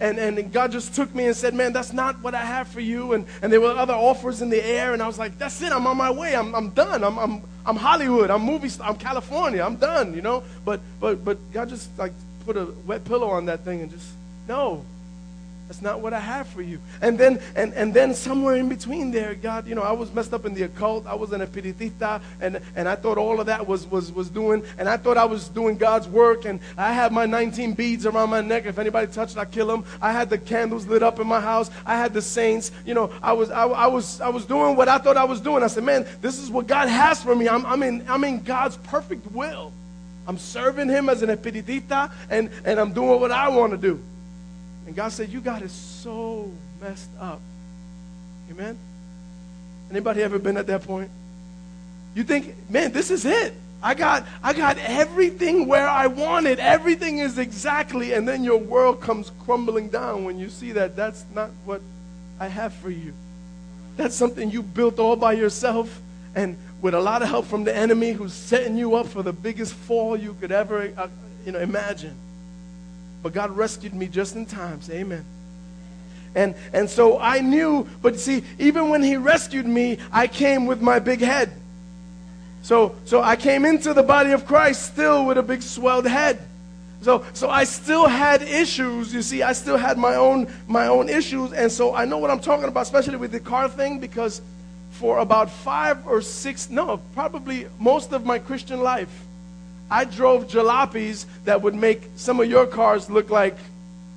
And, 0.00 0.18
and 0.18 0.50
God 0.50 0.72
just 0.72 0.94
took 0.94 1.14
me 1.14 1.26
and 1.26 1.36
said, 1.36 1.52
Man, 1.54 1.72
that's 1.74 1.92
not 1.92 2.20
what 2.22 2.34
I 2.34 2.44
have 2.44 2.68
for 2.68 2.80
you. 2.80 3.12
And, 3.12 3.26
and 3.42 3.52
there 3.52 3.60
were 3.60 3.72
other 3.72 3.92
offers 3.92 4.40
in 4.40 4.48
the 4.48 4.64
air. 4.64 4.94
And 4.94 5.02
I 5.02 5.06
was 5.06 5.18
like, 5.18 5.38
That's 5.38 5.60
it. 5.60 5.72
I'm 5.72 5.86
on 5.86 5.96
my 5.96 6.10
way. 6.10 6.34
I'm, 6.34 6.54
I'm 6.54 6.70
done. 6.70 7.04
I'm, 7.04 7.18
I'm, 7.18 7.42
I'm 7.66 7.76
Hollywood. 7.76 8.30
I'm 8.30 8.42
movie 8.42 8.70
star. 8.70 8.88
I'm 8.88 8.96
California. 8.96 9.62
I'm 9.62 9.76
done, 9.76 10.14
you 10.14 10.22
know? 10.22 10.42
But, 10.64 10.80
but, 11.00 11.24
but 11.24 11.52
God 11.52 11.68
just 11.68 11.96
like 11.98 12.12
put 12.46 12.56
a 12.56 12.64
wet 12.86 13.04
pillow 13.04 13.28
on 13.28 13.46
that 13.46 13.60
thing 13.60 13.82
and 13.82 13.90
just, 13.90 14.08
no, 14.48 14.84
that's 15.70 15.82
not 15.82 16.00
what 16.00 16.12
I 16.12 16.18
have 16.18 16.48
for 16.48 16.62
you. 16.62 16.80
And 17.00 17.16
then, 17.16 17.40
and, 17.54 17.72
and 17.74 17.94
then 17.94 18.12
somewhere 18.12 18.56
in 18.56 18.68
between 18.68 19.12
there, 19.12 19.36
God, 19.36 19.68
you 19.68 19.76
know, 19.76 19.82
I 19.82 19.92
was 19.92 20.12
messed 20.12 20.34
up 20.34 20.44
in 20.44 20.52
the 20.52 20.64
occult. 20.64 21.06
I 21.06 21.14
was 21.14 21.30
an 21.30 21.42
espiritista, 21.42 22.20
and, 22.40 22.60
and 22.74 22.88
I 22.88 22.96
thought 22.96 23.18
all 23.18 23.38
of 23.38 23.46
that 23.46 23.68
was, 23.68 23.86
was, 23.86 24.10
was 24.10 24.28
doing, 24.30 24.64
and 24.78 24.88
I 24.88 24.96
thought 24.96 25.16
I 25.16 25.26
was 25.26 25.48
doing 25.48 25.76
God's 25.76 26.08
work, 26.08 26.44
and 26.44 26.58
I 26.76 26.92
had 26.92 27.12
my 27.12 27.24
19 27.24 27.74
beads 27.74 28.04
around 28.04 28.30
my 28.30 28.40
neck. 28.40 28.66
If 28.66 28.80
anybody 28.80 29.12
touched, 29.12 29.36
I 29.36 29.44
kill 29.44 29.68
them. 29.68 29.84
I 30.02 30.10
had 30.10 30.28
the 30.28 30.38
candles 30.38 30.88
lit 30.88 31.04
up 31.04 31.20
in 31.20 31.28
my 31.28 31.40
house. 31.40 31.70
I 31.86 31.96
had 31.96 32.14
the 32.14 32.22
saints. 32.22 32.72
You 32.84 32.94
know, 32.94 33.12
I 33.22 33.32
was, 33.32 33.52
I, 33.52 33.62
I 33.62 33.86
was, 33.86 34.20
I 34.20 34.28
was 34.28 34.46
doing 34.46 34.74
what 34.74 34.88
I 34.88 34.98
thought 34.98 35.16
I 35.16 35.22
was 35.22 35.40
doing. 35.40 35.62
I 35.62 35.68
said, 35.68 35.84
man, 35.84 36.04
this 36.20 36.40
is 36.40 36.50
what 36.50 36.66
God 36.66 36.88
has 36.88 37.22
for 37.22 37.36
me. 37.36 37.48
I'm, 37.48 37.64
I'm, 37.64 37.84
in, 37.84 38.04
I'm 38.08 38.24
in 38.24 38.42
God's 38.42 38.76
perfect 38.76 39.30
will. 39.30 39.72
I'm 40.26 40.36
serving 40.36 40.88
him 40.88 41.08
as 41.08 41.22
an 41.22 41.28
espiritista, 41.28 42.10
and, 42.28 42.50
and 42.64 42.80
I'm 42.80 42.92
doing 42.92 43.20
what 43.20 43.30
I 43.30 43.48
want 43.50 43.70
to 43.70 43.78
do. 43.78 44.02
And 44.90 44.96
God 44.96 45.12
said, 45.12 45.28
You 45.28 45.40
got 45.40 45.62
it 45.62 45.70
so 45.70 46.50
messed 46.80 47.10
up. 47.20 47.40
Amen? 48.50 48.76
Anybody 49.88 50.20
ever 50.20 50.36
been 50.40 50.56
at 50.56 50.66
that 50.66 50.82
point? 50.82 51.12
You 52.16 52.24
think, 52.24 52.56
man, 52.68 52.90
this 52.90 53.12
is 53.12 53.24
it. 53.24 53.54
I 53.84 53.94
got, 53.94 54.26
I 54.42 54.52
got 54.52 54.78
everything 54.78 55.68
where 55.68 55.88
I 55.88 56.08
wanted. 56.08 56.58
Everything 56.58 57.18
is 57.18 57.38
exactly, 57.38 58.14
and 58.14 58.26
then 58.26 58.42
your 58.42 58.56
world 58.56 59.00
comes 59.00 59.30
crumbling 59.44 59.90
down 59.90 60.24
when 60.24 60.40
you 60.40 60.50
see 60.50 60.72
that 60.72 60.96
that's 60.96 61.24
not 61.36 61.50
what 61.64 61.82
I 62.40 62.48
have 62.48 62.74
for 62.74 62.90
you. 62.90 63.14
That's 63.96 64.16
something 64.16 64.50
you 64.50 64.60
built 64.60 64.98
all 64.98 65.14
by 65.14 65.34
yourself 65.34 66.02
and 66.34 66.58
with 66.82 66.94
a 66.94 67.00
lot 67.00 67.22
of 67.22 67.28
help 67.28 67.46
from 67.46 67.62
the 67.62 67.76
enemy 67.76 68.10
who's 68.10 68.32
setting 68.32 68.76
you 68.76 68.96
up 68.96 69.06
for 69.06 69.22
the 69.22 69.32
biggest 69.32 69.72
fall 69.72 70.16
you 70.16 70.34
could 70.40 70.50
ever 70.50 70.92
uh, 70.96 71.06
you 71.46 71.52
know, 71.52 71.60
imagine. 71.60 72.16
But 73.22 73.32
God 73.32 73.56
rescued 73.56 73.94
me 73.94 74.06
just 74.06 74.36
in 74.36 74.46
time. 74.46 74.80
Say 74.82 75.00
amen. 75.00 75.24
And, 76.34 76.54
and 76.72 76.88
so 76.88 77.18
I 77.18 77.40
knew, 77.40 77.88
but 78.02 78.18
see, 78.18 78.44
even 78.58 78.88
when 78.88 79.02
He 79.02 79.16
rescued 79.16 79.66
me, 79.66 79.98
I 80.12 80.26
came 80.26 80.66
with 80.66 80.80
my 80.80 80.98
big 80.98 81.20
head. 81.20 81.52
So, 82.62 82.94
so 83.04 83.22
I 83.22 83.36
came 83.36 83.64
into 83.64 83.94
the 83.94 84.02
body 84.02 84.32
of 84.32 84.46
Christ 84.46 84.92
still 84.92 85.26
with 85.26 85.38
a 85.38 85.42
big 85.42 85.62
swelled 85.62 86.06
head. 86.06 86.38
So, 87.02 87.24
so 87.32 87.48
I 87.48 87.64
still 87.64 88.06
had 88.06 88.42
issues. 88.42 89.14
You 89.14 89.22
see, 89.22 89.42
I 89.42 89.54
still 89.54 89.78
had 89.78 89.96
my 89.96 90.16
own 90.16 90.52
my 90.68 90.88
own 90.88 91.08
issues, 91.08 91.52
and 91.52 91.72
so 91.72 91.94
I 91.94 92.04
know 92.04 92.18
what 92.18 92.30
I'm 92.30 92.40
talking 92.40 92.66
about, 92.68 92.82
especially 92.82 93.16
with 93.16 93.32
the 93.32 93.40
car 93.40 93.68
thing, 93.68 93.98
because 94.00 94.42
for 94.90 95.18
about 95.18 95.50
five 95.50 96.06
or 96.06 96.20
six, 96.20 96.68
no, 96.68 96.98
probably 97.14 97.66
most 97.78 98.12
of 98.12 98.26
my 98.26 98.38
Christian 98.38 98.82
life, 98.82 99.24
I 99.90 100.04
drove 100.04 100.46
jalopies 100.46 101.26
that 101.44 101.62
would 101.62 101.74
make 101.74 102.02
some 102.16 102.40
of 102.40 102.48
your 102.48 102.66
cars 102.66 103.10
look 103.10 103.30
like 103.30 103.56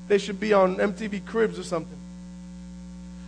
they 0.08 0.18
should 0.18 0.40
be 0.40 0.54
on 0.54 0.76
MTV 0.76 1.26
Cribs 1.26 1.58
or 1.58 1.64
something. 1.64 1.98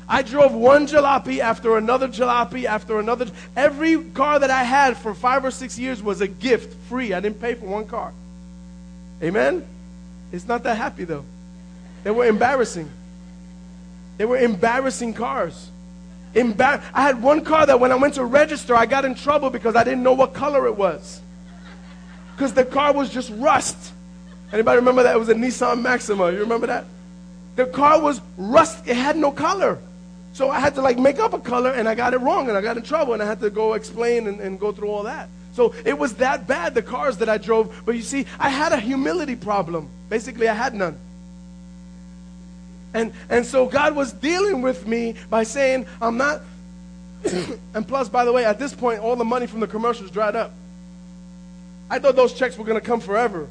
I 0.08 0.22
drove 0.22 0.54
one 0.54 0.86
jalopy 0.86 1.40
after 1.40 1.78
another 1.78 2.08
jalopy 2.08 2.66
after 2.66 3.00
another. 3.00 3.26
Every 3.56 4.04
car 4.04 4.38
that 4.38 4.52
I 4.52 4.64
had 4.64 4.98
for 4.98 5.16
five 5.16 5.44
or 5.44 5.50
six 5.50 5.80
years 5.80 6.04
was 6.04 6.22
a 6.22 6.28
gift, 6.28 6.76
free. 6.88 7.14
I 7.14 7.20
didn't 7.20 7.42
pay 7.42 7.56
for 7.56 7.66
one 7.66 7.86
car. 7.86 8.14
Amen? 9.24 9.66
It's 10.32 10.48
not 10.48 10.64
that 10.64 10.78
happy 10.78 11.06
though. 11.06 11.26
They 12.04 12.12
were 12.12 12.26
embarrassing. 12.26 12.90
They 14.18 14.26
were 14.26 14.38
embarrassing 14.38 15.16
cars. 15.16 15.72
Embar- 16.36 16.84
I 16.94 17.02
had 17.02 17.22
one 17.22 17.44
car 17.44 17.66
that 17.66 17.80
when 17.80 17.92
I 17.92 17.96
went 17.96 18.16
to 18.16 18.26
register, 18.26 18.76
I 18.76 18.86
got 18.86 19.06
in 19.06 19.16
trouble 19.16 19.50
because 19.50 19.76
I 19.76 19.84
didn't 19.84 20.04
know 20.04 20.14
what 20.14 20.34
color 20.34 20.68
it 20.68 20.76
was. 20.76 21.22
Because 22.36 22.54
the 22.54 22.66
car 22.66 22.94
was 22.94 23.10
just 23.10 23.32
rust. 23.36 23.94
Anybody 24.52 24.78
remember 24.78 25.04
that? 25.04 25.16
It 25.16 25.20
was 25.20 25.30
a 25.30 25.34
Nissan 25.34 25.82
Maxima. 25.82 26.32
You 26.32 26.40
remember 26.40 26.68
that? 26.68 26.86
The 27.56 27.66
car 27.66 28.02
was 28.02 28.20
rust. 28.38 28.86
It 28.88 28.98
had 28.98 29.16
no 29.16 29.32
color. 29.32 29.80
So 30.34 30.50
I 30.50 30.60
had 30.60 30.76
to 30.76 30.82
like 30.82 30.98
make 30.98 31.18
up 31.18 31.34
a 31.34 31.40
color 31.40 31.72
and 31.72 31.88
I 31.88 31.96
got 31.96 32.14
it 32.14 32.18
wrong 32.18 32.50
and 32.50 32.58
I 32.58 32.62
got 32.62 32.76
in 32.76 32.84
trouble 32.84 33.14
and 33.14 33.24
I 33.24 33.26
had 33.26 33.40
to 33.40 33.50
go 33.50 33.74
explain 33.74 34.28
and, 34.28 34.42
and 34.42 34.60
go 34.60 34.74
through 34.74 34.90
all 34.90 35.04
that. 35.04 35.30
So 35.54 35.74
it 35.86 35.98
was 35.98 36.16
that 36.16 36.46
bad, 36.46 36.76
the 36.76 36.82
cars 36.82 37.18
that 37.18 37.30
I 37.30 37.38
drove. 37.38 37.84
But 37.86 37.96
you 37.96 38.02
see, 38.02 38.26
I 38.38 38.50
had 38.50 38.74
a 38.74 38.78
humility 38.78 39.38
problem. 39.38 39.88
Basically, 40.10 40.50
I 40.50 40.54
had 40.54 40.74
none. 40.74 40.98
And, 42.94 43.14
and 43.30 43.46
so 43.46 43.66
God 43.66 43.96
was 43.96 44.12
dealing 44.12 44.62
with 44.62 44.86
me 44.86 45.16
by 45.30 45.44
saying, 45.44 45.86
I'm 46.02 46.18
not. 46.18 46.42
and 47.74 47.88
plus, 47.88 48.10
by 48.10 48.26
the 48.26 48.34
way, 48.34 48.44
at 48.44 48.60
this 48.60 48.74
point, 48.74 49.00
all 49.00 49.16
the 49.16 49.24
money 49.24 49.48
from 49.48 49.62
the 49.62 49.68
commercials 49.68 50.12
dried 50.12 50.36
up. 50.36 50.52
I 51.90 52.00
thought 52.00 52.16
those 52.16 52.34
checks 52.34 52.58
were 52.58 52.66
going 52.66 52.80
to 52.80 52.86
come 52.86 53.00
forever. 53.00 53.48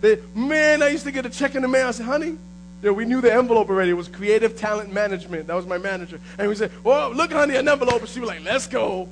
They, 0.00 0.18
man, 0.34 0.82
I 0.82 0.88
used 0.88 1.04
to 1.04 1.12
get 1.12 1.26
a 1.26 1.30
check 1.30 1.54
in 1.54 1.62
the 1.62 1.68
mail. 1.68 1.88
I 1.88 1.90
said, 1.92 2.06
honey, 2.06 2.36
yeah, 2.82 2.92
we 2.92 3.04
knew 3.04 3.20
the 3.20 3.32
envelope 3.32 3.68
already. 3.68 3.90
It 3.90 3.94
was 3.94 4.08
creative 4.08 4.56
talent 4.56 4.92
management. 4.92 5.48
That 5.48 5.56
was 5.56 5.66
my 5.66 5.78
manager. 5.78 6.20
And 6.38 6.48
we 6.48 6.54
said, 6.54 6.70
well, 6.84 7.10
look, 7.10 7.32
honey, 7.32 7.56
an 7.56 7.68
envelope. 7.68 8.00
And 8.00 8.08
she 8.08 8.20
was 8.20 8.28
like, 8.28 8.44
let's 8.44 8.66
go. 8.66 9.08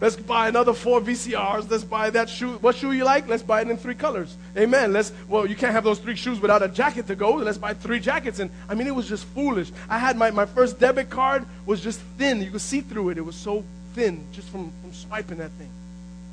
Let's 0.00 0.16
buy 0.16 0.48
another 0.48 0.72
four 0.72 1.02
VCRs. 1.02 1.70
Let's 1.70 1.84
buy 1.84 2.08
that 2.10 2.30
shoe. 2.30 2.52
What 2.54 2.76
shoe 2.76 2.92
you 2.92 3.04
like? 3.04 3.28
Let's 3.28 3.42
buy 3.42 3.60
it 3.60 3.68
in 3.68 3.76
three 3.76 3.94
colors. 3.94 4.34
Amen. 4.56 4.94
Let's, 4.94 5.12
well, 5.28 5.46
you 5.46 5.54
can't 5.54 5.72
have 5.72 5.84
those 5.84 5.98
three 5.98 6.16
shoes 6.16 6.40
without 6.40 6.62
a 6.62 6.68
jacket 6.68 7.06
to 7.08 7.14
go. 7.14 7.34
Let's 7.34 7.58
buy 7.58 7.74
three 7.74 8.00
jackets. 8.00 8.38
And 8.38 8.50
I 8.66 8.74
mean, 8.74 8.86
it 8.86 8.94
was 8.94 9.06
just 9.06 9.26
foolish. 9.26 9.70
I 9.90 9.98
had 9.98 10.16
my, 10.16 10.30
my 10.30 10.46
first 10.46 10.80
debit 10.80 11.10
card 11.10 11.44
was 11.66 11.82
just 11.82 12.00
thin. 12.16 12.40
You 12.40 12.50
could 12.50 12.62
see 12.62 12.80
through 12.80 13.10
it. 13.10 13.18
It 13.18 13.24
was 13.26 13.36
so 13.36 13.62
thin 13.92 14.24
just 14.32 14.48
from, 14.48 14.72
from 14.80 14.94
swiping 14.94 15.36
that 15.38 15.50
thing. 15.52 15.70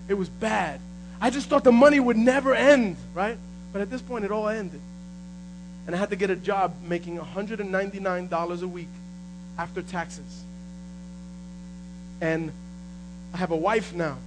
It 0.08 0.14
was 0.14 0.30
bad. 0.30 0.80
I 1.20 1.30
just 1.30 1.50
thought 1.50 1.64
the 1.64 1.72
money 1.72 2.00
would 2.00 2.18
never 2.18 2.54
end, 2.54 2.96
right? 3.14 3.38
But 3.74 3.82
at 3.82 3.90
this 3.90 4.02
point, 4.02 4.26
it 4.26 4.32
all 4.32 4.48
ended. 4.48 4.82
And 5.86 5.96
I 5.96 6.00
had 6.00 6.10
to 6.10 6.16
get 6.16 6.30
a 6.30 6.36
job 6.36 6.74
making 6.88 7.18
$199 7.18 8.62
a 8.62 8.68
week 8.68 8.88
after 9.58 9.82
taxes. 9.82 10.44
And 12.22 12.52
I 13.34 13.38
have 13.38 13.52
a 13.52 13.56
wife 13.56 13.94
now 13.94 14.18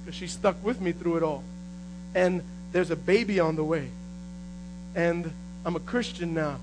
because 0.00 0.14
she 0.16 0.26
stuck 0.26 0.62
with 0.64 0.80
me 0.80 0.92
through 0.92 1.16
it 1.16 1.22
all. 1.22 1.44
And 2.14 2.42
there's 2.72 2.90
a 2.90 2.96
baby 2.96 3.40
on 3.40 3.56
the 3.56 3.64
way. 3.64 3.90
And 4.94 5.30
I'm 5.64 5.76
a 5.76 5.80
Christian 5.80 6.34
now. 6.34 6.58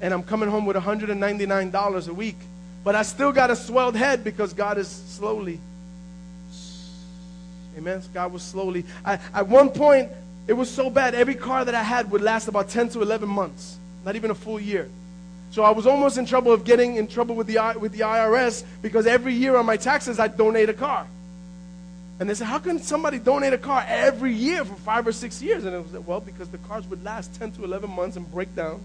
And 0.00 0.14
I'm 0.14 0.22
coming 0.22 0.48
home 0.48 0.64
with 0.64 0.76
$199 0.76 2.08
a 2.08 2.14
week. 2.14 2.36
But 2.84 2.94
I 2.94 3.02
still 3.02 3.32
got 3.32 3.50
a 3.50 3.56
swelled 3.56 3.96
head 3.96 4.22
because 4.22 4.52
God 4.52 4.78
is 4.78 4.88
slowly. 4.88 5.58
Amen. 7.78 8.02
God 8.12 8.32
was 8.32 8.42
slowly. 8.42 8.84
I, 9.04 9.20
at 9.32 9.46
one 9.46 9.70
point, 9.70 10.10
it 10.48 10.52
was 10.52 10.68
so 10.68 10.90
bad. 10.90 11.14
Every 11.14 11.36
car 11.36 11.64
that 11.64 11.76
I 11.76 11.82
had 11.84 12.10
would 12.10 12.22
last 12.22 12.48
about 12.48 12.68
10 12.68 12.88
to 12.90 13.02
11 13.02 13.28
months, 13.28 13.78
not 14.04 14.16
even 14.16 14.32
a 14.32 14.34
full 14.34 14.58
year. 14.58 14.88
So 15.52 15.62
I 15.62 15.70
was 15.70 15.86
almost 15.86 16.18
in 16.18 16.26
trouble 16.26 16.52
of 16.52 16.64
getting 16.64 16.96
in 16.96 17.06
trouble 17.06 17.36
with 17.36 17.46
the, 17.46 17.76
with 17.80 17.92
the 17.92 18.00
IRS 18.00 18.64
because 18.82 19.06
every 19.06 19.32
year 19.32 19.56
on 19.56 19.64
my 19.64 19.76
taxes, 19.76 20.18
I'd 20.18 20.36
donate 20.36 20.68
a 20.68 20.74
car. 20.74 21.06
And 22.18 22.28
they 22.28 22.34
said, 22.34 22.48
How 22.48 22.58
can 22.58 22.80
somebody 22.80 23.20
donate 23.20 23.52
a 23.52 23.58
car 23.58 23.84
every 23.86 24.32
year 24.32 24.64
for 24.64 24.74
five 24.74 25.06
or 25.06 25.12
six 25.12 25.40
years? 25.40 25.64
And 25.64 25.74
it 25.74 25.78
was, 25.78 25.92
well, 26.04 26.20
because 26.20 26.48
the 26.48 26.58
cars 26.58 26.84
would 26.88 27.04
last 27.04 27.32
10 27.36 27.52
to 27.52 27.64
11 27.64 27.88
months 27.88 28.16
and 28.16 28.28
break 28.32 28.54
down, 28.56 28.80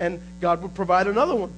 and 0.00 0.20
God 0.40 0.60
would 0.62 0.74
provide 0.74 1.06
another 1.06 1.36
one. 1.36 1.52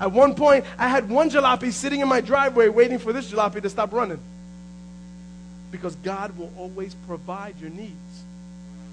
At 0.00 0.12
one 0.12 0.34
point, 0.34 0.64
I 0.78 0.88
had 0.88 1.10
one 1.10 1.28
jalopy 1.28 1.70
sitting 1.70 2.00
in 2.00 2.08
my 2.08 2.22
driveway 2.22 2.68
waiting 2.68 2.98
for 2.98 3.12
this 3.12 3.30
jalopy 3.30 3.60
to 3.60 3.68
stop 3.68 3.92
running. 3.92 4.20
Because 5.70 5.94
God 5.96 6.36
will 6.38 6.52
always 6.56 6.94
provide 7.06 7.60
your 7.60 7.70
needs. 7.70 8.24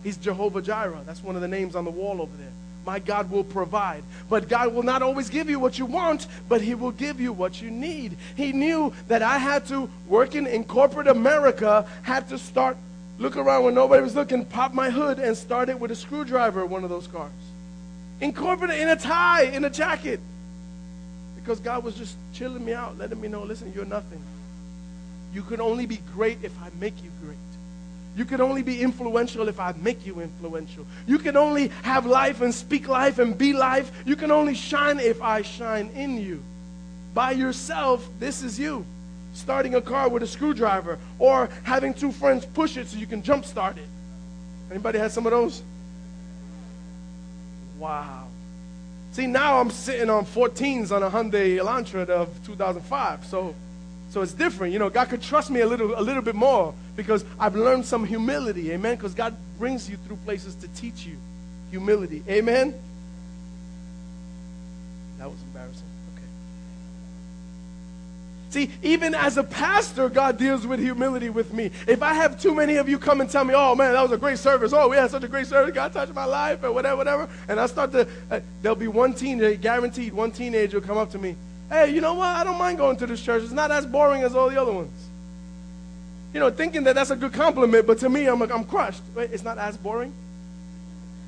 He's 0.04 0.18
Jehovah 0.18 0.62
Jireh. 0.62 1.02
That's 1.06 1.24
one 1.24 1.36
of 1.36 1.42
the 1.42 1.48
names 1.48 1.76
on 1.76 1.86
the 1.86 1.92
wall 1.92 2.22
over 2.22 2.36
there 2.38 2.52
my 2.86 3.00
God 3.00 3.32
will 3.32 3.44
provide. 3.44 4.04
But 4.30 4.48
God 4.48 4.74
will 4.74 4.84
not 4.84 5.02
always 5.02 5.30
give 5.30 5.50
you 5.50 5.60
what 5.60 5.80
you 5.80 5.86
want, 5.86 6.28
but 6.48 6.62
He 6.62 6.76
will 6.76 6.92
give 6.92 7.20
you 7.20 7.34
what 7.34 7.62
you 7.62 7.72
need. 7.72 8.16
He 8.36 8.52
knew 8.52 8.94
that 9.08 9.22
I 9.22 9.38
had 9.38 9.66
to, 9.68 9.90
working 10.08 10.46
in 10.46 10.64
corporate 10.64 11.08
America, 11.08 11.88
had 12.04 12.30
to 12.30 12.38
start, 12.38 12.78
look 13.18 13.38
around 13.38 13.66
when 13.66 13.74
nobody 13.74 14.04
was 14.04 14.16
looking, 14.16 14.46
pop 14.46 14.74
my 14.74 14.90
hood, 14.90 15.20
and 15.20 15.36
start 15.36 15.70
it 15.70 15.80
with 15.80 15.92
a 15.92 15.96
screwdriver 15.96 16.66
one 16.66 16.84
of 16.84 16.90
those 16.90 17.08
cars. 17.08 17.32
In 18.22 18.34
corporate, 18.34 18.72
in 18.72 18.88
a 18.88 18.96
tie, 18.96 19.44
in 19.44 19.66
a 19.66 19.70
jacket. 19.70 20.20
Because 21.36 21.60
God 21.60 21.84
was 21.84 21.96
just 21.96 22.16
chilling 22.34 22.64
me 22.64 22.74
out, 22.74 22.98
letting 22.98 23.20
me 23.20 23.28
know, 23.28 23.44
listen, 23.44 23.72
you're 23.76 23.86
nothing. 23.86 24.22
You 25.36 25.44
can 25.44 25.60
only 25.60 25.86
be 25.86 26.00
great 26.14 26.38
if 26.44 26.58
I 26.62 26.70
make 26.80 27.04
you 27.04 27.12
great. 27.22 27.36
You 28.16 28.24
can 28.24 28.40
only 28.40 28.64
be 28.64 28.82
influential 28.82 29.50
if 29.50 29.60
I 29.60 29.74
make 29.82 30.06
you 30.06 30.22
influential. 30.22 30.88
You 31.06 31.20
can 31.20 31.36
only 31.36 31.68
have 31.84 32.06
life 32.06 32.40
and 32.40 32.56
speak 32.56 32.88
life 32.88 33.20
and 33.20 33.38
be 33.38 33.52
life. 33.52 33.92
You 34.06 34.16
can 34.16 34.32
only 34.32 34.54
shine 34.54 34.98
if 34.98 35.22
I 35.22 35.42
shine 35.42 35.90
in 35.94 36.22
you. 36.22 36.42
By 37.14 37.32
yourself, 37.32 38.08
this 38.18 38.44
is 38.44 38.58
you. 38.58 38.86
Starting 39.34 39.76
a 39.76 39.82
car 39.82 40.08
with 40.08 40.24
a 40.24 40.28
screwdriver 40.28 40.98
or 41.20 41.50
having 41.64 41.94
two 41.94 42.14
friends 42.14 42.46
push 42.46 42.78
it 42.78 42.88
so 42.88 42.98
you 42.98 43.06
can 43.06 43.22
jump 43.22 43.44
start 43.44 43.78
it. 43.78 43.90
Anybody 44.72 45.00
had 45.00 45.12
some 45.12 45.26
of 45.26 45.34
those? 45.34 45.62
Wow. 47.78 48.28
See, 49.12 49.28
now 49.28 49.60
I'm 49.60 49.70
sitting 49.70 50.10
on 50.10 50.26
14s 50.26 50.96
on 50.96 51.04
a 51.04 51.10
Hyundai 51.10 51.58
Elantra 51.60 52.08
of 52.08 52.30
2005. 52.46 53.26
So 53.26 53.54
so 54.16 54.22
it's 54.22 54.32
different. 54.32 54.72
You 54.72 54.80
know, 54.80 54.90
God 54.90 55.10
could 55.10 55.22
trust 55.22 55.52
me 55.52 55.60
a 55.60 55.68
little, 55.68 55.94
a 55.94 56.00
little 56.00 56.22
bit 56.22 56.36
more 56.36 56.74
because 56.96 57.26
I've 57.38 57.54
learned 57.54 57.86
some 57.86 58.06
humility. 58.06 58.72
Amen. 58.72 58.96
Because 58.96 59.14
God 59.14 59.36
brings 59.60 59.90
you 59.90 59.98
through 60.08 60.16
places 60.24 60.56
to 60.56 60.70
teach 60.70 61.06
you 61.06 61.18
humility. 61.70 62.24
Amen. 62.30 62.74
That 65.18 65.30
was 65.30 65.38
embarrassing. 65.42 65.84
Okay. 66.14 66.28
See, 68.52 68.72
even 68.84 69.14
as 69.14 69.36
a 69.36 69.44
pastor, 69.44 70.08
God 70.08 70.38
deals 70.38 70.66
with 70.66 70.80
humility 70.80 71.30
with 71.30 71.54
me. 71.54 71.72
If 71.86 72.02
I 72.02 72.14
have 72.14 72.40
too 72.40 72.56
many 72.56 72.78
of 72.78 72.88
you 72.88 72.98
come 72.98 73.20
and 73.20 73.30
tell 73.30 73.44
me, 73.44 73.54
oh 73.54 73.76
man, 73.76 73.92
that 73.92 74.02
was 74.02 74.14
a 74.14 74.18
great 74.18 74.40
service. 74.40 74.72
Oh, 74.72 74.88
we 74.88 74.96
had 74.96 75.12
such 75.12 75.26
a 75.26 75.28
great 75.28 75.48
service. 75.48 75.76
God 75.76 75.92
touched 75.92 76.14
my 76.14 76.24
life 76.24 76.64
or 76.64 76.72
whatever, 76.72 76.96
whatever. 76.96 77.30
And 77.50 77.60
I 77.60 77.66
start 77.66 77.92
to, 77.92 78.08
uh, 78.32 78.40
there'll 78.62 78.78
be 78.78 78.88
one 78.88 79.14
teenager, 79.14 79.56
guaranteed, 79.56 80.14
one 80.14 80.32
teenager 80.32 80.80
will 80.80 80.88
come 80.88 80.98
up 80.98 81.12
to 81.12 81.18
me 81.18 81.36
hey, 81.70 81.90
you 81.94 82.02
know 82.02 82.14
what? 82.16 82.28
I 82.28 82.44
don't 82.44 82.58
mind 82.58 82.78
going 82.78 82.98
to 82.98 83.08
this 83.08 83.22
church. 83.22 83.44
It's 83.44 83.52
not 83.52 83.72
as 83.72 83.86
boring 83.86 84.24
as 84.24 84.36
all 84.36 84.50
the 84.50 84.62
other 84.62 84.72
ones. 84.72 85.08
You 86.34 86.40
know, 86.40 86.50
thinking 86.50 86.84
that 86.84 86.96
that's 86.96 87.12
a 87.12 87.16
good 87.16 87.34
compliment, 87.34 87.88
but 87.88 88.00
to 88.00 88.10
me, 88.10 88.28
I'm, 88.28 88.40
like, 88.40 88.52
I'm 88.52 88.66
crushed. 88.66 89.02
Wait, 89.16 89.32
it's 89.32 89.44
not 89.44 89.58
as 89.58 89.78
boring? 89.78 90.14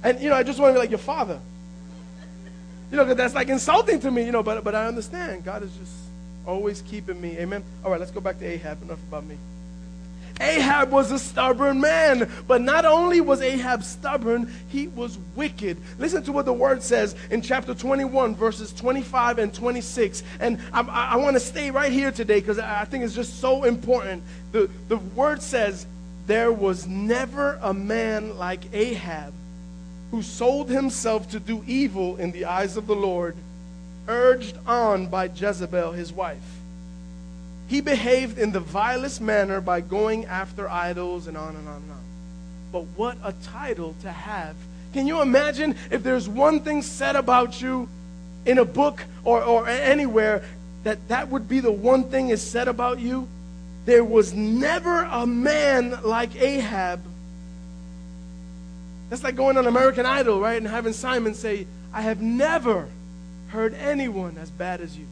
And, 0.04 0.20
you 0.20 0.30
know, 0.30 0.36
I 0.36 0.44
just 0.44 0.60
want 0.60 0.72
to 0.72 0.74
be 0.74 0.80
like 0.80 0.90
your 0.90 1.00
father. 1.00 1.40
You 2.92 2.98
know, 2.98 3.04
because 3.04 3.18
that's 3.18 3.34
like 3.34 3.50
insulting 3.50 4.00
to 4.02 4.12
me, 4.12 4.26
you 4.26 4.32
know, 4.32 4.44
but, 4.44 4.64
but 4.64 4.76
I 4.76 4.88
understand. 4.88 5.44
God 5.44 5.64
is 5.64 5.72
just 5.76 5.94
always 6.46 6.82
keeping 6.82 7.20
me. 7.20 7.38
Amen. 7.38 7.64
All 7.84 7.92
right, 7.92 8.00
let's 8.00 8.12
go 8.12 8.22
back 8.22 8.40
to 8.40 8.46
Ahab. 8.46 8.82
Enough 8.84 9.00
about 9.08 9.26
me. 9.26 9.38
Ahab 10.40 10.92
was 10.92 11.12
a 11.12 11.20
stubborn 11.20 11.82
man. 11.82 12.30
But 12.48 12.62
not 12.62 12.86
only 12.86 13.22
was 13.22 13.42
Ahab 13.42 13.84
stubborn, 13.84 14.54
he 14.70 14.88
was 14.88 15.18
wicked. 15.36 15.78
Listen 15.98 16.24
to 16.24 16.32
what 16.32 16.46
the 16.46 16.54
word 16.54 16.84
says 16.84 17.16
in 17.30 17.42
chapter 17.42 17.74
21, 17.74 18.36
verses 18.36 18.74
25 18.74 19.40
and 19.40 19.54
26. 19.54 20.24
And 20.40 20.60
I, 20.74 20.82
I, 20.82 21.06
I 21.14 21.16
want 21.18 21.36
to 21.36 21.40
stay 21.40 21.72
right 21.72 21.92
here 21.92 22.12
today 22.12 22.40
because 22.40 22.60
I 22.60 22.86
think 22.86 23.04
it's 23.04 23.16
just 23.16 23.40
so 23.40 23.64
important. 23.64 24.24
The, 24.52 24.70
the 24.88 24.98
word 24.98 25.42
says, 25.42 25.86
There 26.28 26.52
was 26.52 26.88
never 26.88 27.60
a 27.62 27.74
man 27.74 28.38
like 28.38 28.74
Ahab 28.74 29.34
who 30.12 30.22
sold 30.22 30.70
himself 30.70 31.30
to 31.32 31.40
do 31.40 31.64
evil 31.68 32.16
in 32.18 32.32
the 32.32 32.46
eyes 32.46 32.78
of 32.78 32.88
the 32.88 32.96
Lord, 32.96 33.36
urged 34.08 34.58
on 34.66 35.08
by 35.08 35.26
Jezebel, 35.26 35.92
his 35.92 36.14
wife. 36.14 36.57
He 37.68 37.82
behaved 37.82 38.38
in 38.38 38.52
the 38.52 38.62
vilest 38.62 39.20
manner 39.20 39.60
by 39.60 39.82
going 39.82 40.26
after 40.26 40.70
idols 40.70 41.28
and 41.28 41.38
on 41.38 41.56
and 41.56 41.68
on 41.68 41.76
and 41.76 41.92
on. 41.92 42.02
but 42.72 42.84
what 42.96 43.18
a 43.24 43.34
title 43.44 43.94
to 44.02 44.12
have. 44.12 44.56
Can 44.94 45.06
you 45.06 45.22
imagine 45.22 45.76
if 45.92 46.02
there's 46.02 46.30
one 46.30 46.62
thing 46.62 46.82
said 46.82 47.16
about 47.16 47.62
you 47.62 47.90
in 48.46 48.58
a 48.58 48.66
book 48.66 49.04
or, 49.26 49.44
or 49.44 49.68
anywhere 49.68 50.44
that 50.84 51.10
that 51.10 51.30
would 51.30 51.50
be 51.50 51.60
the 51.60 51.72
one 51.72 52.06
thing 52.06 52.30
is 52.30 52.42
said 52.42 52.68
about 52.70 53.00
you? 53.00 53.28
There 53.86 54.04
was 54.04 54.34
never 54.34 55.04
a 55.04 55.26
man 55.26 56.00
like 56.04 56.36
Ahab. 56.36 57.02
That's 59.10 59.24
like 59.24 59.36
going 59.36 59.58
on 59.58 59.68
American 59.68 60.06
Idol, 60.06 60.40
right? 60.40 60.58
And 60.58 60.68
having 60.68 60.94
Simon 60.94 61.34
say, 61.34 61.68
I 61.94 62.02
have 62.02 62.22
never 62.22 62.90
heard 63.50 63.74
anyone 63.74 64.38
as 64.38 64.50
bad 64.50 64.82
as 64.82 64.98
you. 64.98 65.06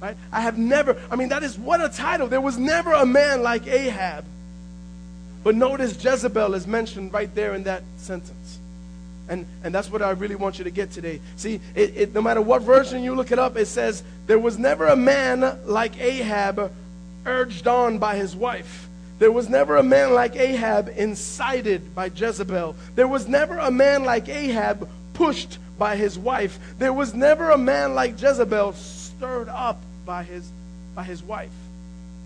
Right? 0.00 0.16
I 0.32 0.40
have 0.40 0.58
never, 0.58 1.00
I 1.10 1.16
mean, 1.16 1.30
that 1.30 1.42
is 1.42 1.58
what 1.58 1.82
a 1.82 1.88
title. 1.88 2.28
There 2.28 2.40
was 2.40 2.58
never 2.58 2.92
a 2.92 3.06
man 3.06 3.42
like 3.42 3.66
Ahab. 3.66 4.24
But 5.42 5.54
notice 5.54 6.02
Jezebel 6.02 6.54
is 6.54 6.66
mentioned 6.66 7.12
right 7.12 7.32
there 7.34 7.54
in 7.54 7.64
that 7.64 7.82
sentence. 7.98 8.58
And, 9.28 9.46
and 9.62 9.74
that's 9.74 9.90
what 9.90 10.02
I 10.02 10.10
really 10.10 10.34
want 10.34 10.58
you 10.58 10.64
to 10.64 10.70
get 10.70 10.90
today. 10.90 11.20
See, 11.36 11.60
it, 11.74 11.96
it, 11.96 12.14
no 12.14 12.20
matter 12.20 12.42
what 12.42 12.62
version 12.62 13.02
you 13.02 13.14
look 13.14 13.32
it 13.32 13.38
up, 13.38 13.56
it 13.56 13.66
says, 13.66 14.02
There 14.26 14.38
was 14.38 14.58
never 14.58 14.86
a 14.86 14.96
man 14.96 15.58
like 15.64 15.98
Ahab 15.98 16.72
urged 17.24 17.66
on 17.66 17.98
by 17.98 18.16
his 18.16 18.36
wife. 18.36 18.88
There 19.18 19.32
was 19.32 19.48
never 19.48 19.76
a 19.76 19.82
man 19.82 20.12
like 20.12 20.36
Ahab 20.36 20.92
incited 20.96 21.94
by 21.94 22.10
Jezebel. 22.14 22.74
There 22.94 23.08
was 23.08 23.28
never 23.28 23.58
a 23.58 23.70
man 23.70 24.04
like 24.04 24.28
Ahab 24.28 24.88
pushed 25.14 25.58
by 25.78 25.96
his 25.96 26.18
wife. 26.18 26.58
There 26.78 26.92
was 26.92 27.14
never 27.14 27.50
a 27.50 27.58
man 27.58 27.94
like 27.94 28.20
Jezebel 28.20 28.72
stirred 29.16 29.48
up 29.48 29.80
by 30.04 30.22
his, 30.22 30.50
by 30.94 31.04
his 31.04 31.22
wife. 31.22 31.52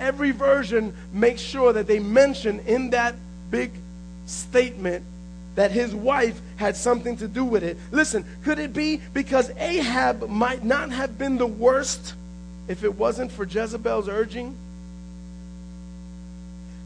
Every 0.01 0.31
version 0.31 0.95
makes 1.13 1.41
sure 1.41 1.73
that 1.73 1.87
they 1.87 1.99
mention 1.99 2.61
in 2.61 2.91
that 2.91 3.15
big 3.51 3.73
statement 4.27 5.05
that 5.57 5.73
his 5.73 5.93
wife 5.93 6.41
had 6.57 6.77
something 6.77 7.17
to 7.17 7.27
do 7.27 7.45
with 7.45 7.65
it. 7.65 7.77
Listen, 7.91 8.25
could 8.45 8.61
it 8.61 8.73
be 8.73 9.01
because 9.13 9.51
Ahab 9.57 10.29
might 10.29 10.65
not 10.65 10.91
have 10.91 11.19
been 11.19 11.37
the 11.37 11.47
worst 11.47 12.15
if 12.69 12.85
it 12.85 12.95
wasn't 12.95 13.33
for 13.33 13.45
Jezebel's 13.45 14.09
urging? 14.09 14.55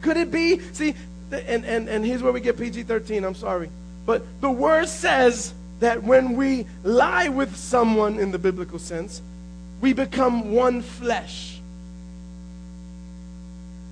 Could 0.00 0.16
it 0.16 0.30
be? 0.30 0.58
See, 0.72 0.94
and, 1.30 1.64
and, 1.66 1.88
and 1.88 2.04
here's 2.04 2.22
where 2.22 2.32
we 2.32 2.40
get 2.40 2.58
PG 2.58 2.84
13, 2.84 3.24
I'm 3.24 3.34
sorry. 3.34 3.68
But 4.06 4.22
the 4.40 4.50
word 4.50 4.88
says 4.88 5.52
that 5.80 6.02
when 6.02 6.36
we 6.36 6.66
lie 6.82 7.28
with 7.28 7.54
someone 7.56 8.18
in 8.18 8.30
the 8.30 8.38
biblical 8.38 8.78
sense, 8.78 9.20
we 9.82 9.92
become 9.92 10.52
one 10.52 10.80
flesh. 10.80 11.58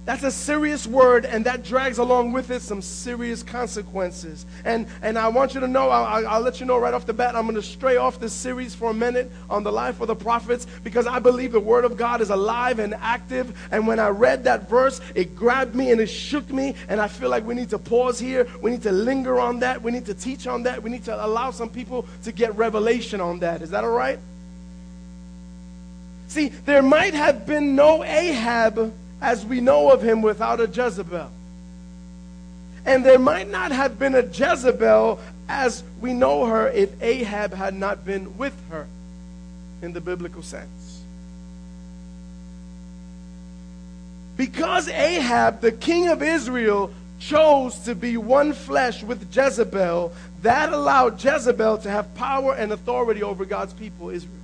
That's 0.07 0.23
a 0.23 0.31
serious 0.31 0.87
word, 0.87 1.25
and 1.25 1.45
that 1.45 1.63
drags 1.63 1.99
along 1.99 2.33
with 2.33 2.51
it 2.51 2.63
some 2.63 2.81
serious 2.81 3.43
consequences. 3.43 4.47
And, 4.65 4.87
and 5.03 5.19
I 5.19 5.29
want 5.29 5.55
you 5.55 5.61
to 5.61 5.69
know, 5.69 5.91
I'll, 5.91 6.27
I'll 6.27 6.41
let 6.41 6.59
you 6.59 6.67
know 6.67 6.79
right 6.79 6.95
off 6.95 7.07
the 7.07 7.13
bat, 7.13 7.37
I'm 7.37 7.43
going 7.43 7.55
to 7.55 7.63
stray 7.63 7.97
off 7.97 8.19
this 8.19 8.33
series 8.33 8.75
for 8.75 8.91
a 8.91 8.95
minute 8.95 9.31
on 9.51 9.63
the 9.63 9.71
life 9.71 10.01
of 10.01 10.07
the 10.07 10.17
prophets 10.17 10.67
because 10.83 11.07
I 11.07 11.19
believe 11.19 11.53
the 11.53 11.61
Word 11.61 11.85
of 11.85 11.97
God 11.97 12.21
is 12.21 12.31
alive 12.31 12.79
and 12.79 12.95
active. 12.95 13.57
And 13.71 13.87
when 13.87 13.99
I 14.01 14.09
read 14.09 14.45
that 14.45 14.69
verse, 14.69 15.01
it 15.15 15.37
grabbed 15.37 15.75
me 15.75 15.91
and 15.91 16.01
it 16.01 16.09
shook 16.09 16.51
me. 16.51 16.75
And 16.89 17.01
I 17.01 17.09
feel 17.09 17.29
like 17.31 17.45
we 17.45 17.55
need 17.55 17.71
to 17.71 17.79
pause 17.79 18.19
here. 18.19 18.49
We 18.63 18.71
need 18.71 18.83
to 18.83 18.93
linger 18.93 19.39
on 19.39 19.61
that. 19.61 19.83
We 19.83 19.93
need 19.93 20.07
to 20.07 20.15
teach 20.15 20.47
on 20.47 20.63
that. 20.65 20.83
We 20.83 20.91
need 20.91 21.05
to 21.05 21.25
allow 21.25 21.51
some 21.51 21.69
people 21.69 22.07
to 22.23 22.33
get 22.33 22.57
revelation 22.57 23.21
on 23.21 23.41
that. 23.41 23.61
Is 23.61 23.71
that 23.71 23.85
all 23.85 23.91
right? 23.91 24.19
See, 26.31 26.51
there 26.51 26.81
might 26.81 27.15
have 27.15 27.45
been 27.45 27.75
no 27.75 28.05
Ahab 28.05 28.95
as 29.21 29.45
we 29.45 29.61
know 29.61 29.91
of 29.91 30.01
him 30.01 30.23
without 30.23 30.61
a 30.61 30.69
Jezebel. 30.69 31.29
And 32.87 33.05
there 33.05 33.19
might 33.19 33.51
not 33.51 33.73
have 33.73 33.99
been 33.99 34.15
a 34.15 34.23
Jezebel 34.23 35.19
as 35.49 35.83
we 36.01 36.13
know 36.13 36.47
her 36.47 36.69
if 36.69 37.03
Ahab 37.03 37.53
had 37.53 37.75
not 37.75 38.05
been 38.05 38.39
with 38.39 38.55
her 38.71 38.87
in 39.83 39.93
the 39.93 40.01
biblical 40.01 40.41
sense. 40.41 41.03
Because 44.37 44.87
Ahab, 44.87 45.61
the 45.61 45.73
king 45.73 46.11
of 46.11 46.23
Israel, 46.23 46.93
chose 47.19 47.77
to 47.81 47.97
be 47.97 48.17
one 48.17 48.53
flesh 48.53 49.03
with 49.03 49.35
Jezebel, 49.35 50.13
that 50.43 50.73
allowed 50.73 51.23
Jezebel 51.23 51.79
to 51.79 51.91
have 51.91 52.15
power 52.15 52.55
and 52.55 52.71
authority 52.71 53.25
over 53.25 53.45
God's 53.45 53.73
people, 53.73 54.11
Israel. 54.11 54.40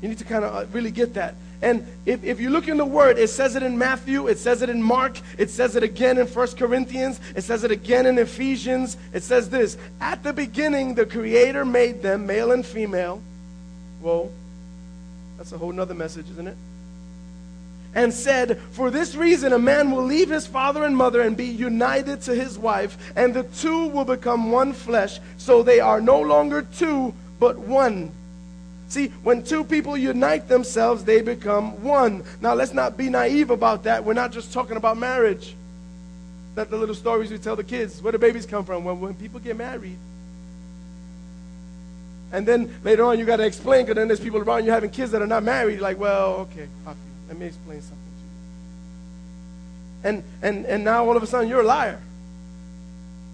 You 0.00 0.08
need 0.08 0.18
to 0.18 0.24
kind 0.24 0.44
of 0.44 0.54
uh, 0.54 0.66
really 0.72 0.90
get 0.90 1.14
that. 1.14 1.34
And 1.62 1.86
if, 2.04 2.22
if 2.22 2.38
you 2.38 2.50
look 2.50 2.68
in 2.68 2.76
the 2.76 2.84
Word, 2.84 3.18
it 3.18 3.30
says 3.30 3.56
it 3.56 3.62
in 3.62 3.78
Matthew, 3.78 4.26
it 4.26 4.38
says 4.38 4.60
it 4.60 4.68
in 4.68 4.82
Mark, 4.82 5.18
it 5.38 5.48
says 5.48 5.74
it 5.74 5.82
again 5.82 6.18
in 6.18 6.26
First 6.26 6.58
Corinthians, 6.58 7.18
it 7.34 7.42
says 7.42 7.64
it 7.64 7.70
again 7.70 8.04
in 8.04 8.18
Ephesians. 8.18 8.96
It 9.14 9.22
says 9.22 9.48
this 9.48 9.78
At 10.00 10.22
the 10.22 10.32
beginning, 10.32 10.94
the 10.94 11.06
Creator 11.06 11.64
made 11.64 12.02
them 12.02 12.26
male 12.26 12.52
and 12.52 12.64
female. 12.64 13.22
Whoa, 14.02 14.30
that's 15.38 15.52
a 15.52 15.58
whole 15.58 15.72
nother 15.72 15.94
message, 15.94 16.30
isn't 16.30 16.46
it? 16.46 16.56
And 17.94 18.12
said, 18.12 18.60
For 18.72 18.90
this 18.90 19.14
reason, 19.14 19.54
a 19.54 19.58
man 19.58 19.90
will 19.90 20.04
leave 20.04 20.28
his 20.28 20.46
father 20.46 20.84
and 20.84 20.94
mother 20.94 21.22
and 21.22 21.34
be 21.34 21.46
united 21.46 22.20
to 22.22 22.34
his 22.34 22.58
wife, 22.58 22.98
and 23.16 23.32
the 23.32 23.44
two 23.44 23.86
will 23.86 24.04
become 24.04 24.52
one 24.52 24.74
flesh. 24.74 25.18
So 25.38 25.62
they 25.62 25.80
are 25.80 26.02
no 26.02 26.20
longer 26.20 26.60
two, 26.60 27.14
but 27.40 27.58
one. 27.58 28.12
See, 28.88 29.08
when 29.22 29.42
two 29.42 29.64
people 29.64 29.96
unite 29.96 30.48
themselves, 30.48 31.04
they 31.04 31.20
become 31.20 31.82
one. 31.82 32.22
Now, 32.40 32.54
let's 32.54 32.72
not 32.72 32.96
be 32.96 33.08
naive 33.08 33.50
about 33.50 33.82
that. 33.84 34.04
We're 34.04 34.14
not 34.14 34.30
just 34.30 34.52
talking 34.52 34.76
about 34.76 34.96
marriage. 34.96 35.56
That 36.54 36.70
the 36.70 36.76
little 36.76 36.94
stories 36.94 37.30
we 37.30 37.38
tell 37.38 37.56
the 37.56 37.64
kids. 37.64 38.00
Where 38.00 38.12
do 38.12 38.18
babies 38.18 38.46
come 38.46 38.64
from? 38.64 38.84
Well, 38.84 38.96
when 38.96 39.14
people 39.14 39.40
get 39.40 39.56
married. 39.56 39.98
And 42.32 42.46
then 42.46 42.74
later 42.82 43.04
on, 43.04 43.18
you 43.18 43.24
got 43.24 43.36
to 43.36 43.46
explain 43.46 43.84
because 43.84 43.96
then 43.96 44.08
there's 44.08 44.20
people 44.20 44.40
around 44.40 44.64
you 44.64 44.70
having 44.70 44.90
kids 44.90 45.10
that 45.12 45.22
are 45.22 45.26
not 45.26 45.42
married. 45.42 45.80
Like, 45.80 45.98
well, 45.98 46.34
okay, 46.34 46.66
Poppy, 46.84 46.98
let 47.28 47.38
me 47.38 47.46
explain 47.46 47.80
something 47.80 47.98
to 50.02 50.08
you. 50.08 50.08
And, 50.08 50.22
and, 50.42 50.66
and 50.66 50.84
now 50.84 51.06
all 51.06 51.16
of 51.16 51.22
a 51.22 51.26
sudden, 51.26 51.48
you're 51.48 51.60
a 51.60 51.66
liar. 51.66 52.00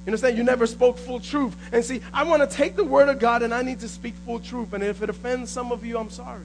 You 0.04 0.10
understand? 0.10 0.36
You 0.36 0.42
never 0.42 0.66
spoke 0.66 0.98
full 0.98 1.20
truth. 1.20 1.56
And 1.72 1.84
see, 1.84 2.00
I 2.12 2.24
want 2.24 2.48
to 2.48 2.56
take 2.56 2.74
the 2.74 2.84
word 2.84 3.08
of 3.08 3.20
God 3.20 3.42
and 3.42 3.54
I 3.54 3.62
need 3.62 3.80
to 3.80 3.88
speak 3.88 4.14
full 4.26 4.40
truth. 4.40 4.72
And 4.72 4.82
if 4.82 5.00
it 5.00 5.08
offends 5.08 5.50
some 5.50 5.70
of 5.70 5.84
you, 5.84 5.96
I'm 5.96 6.10
sorry. 6.10 6.44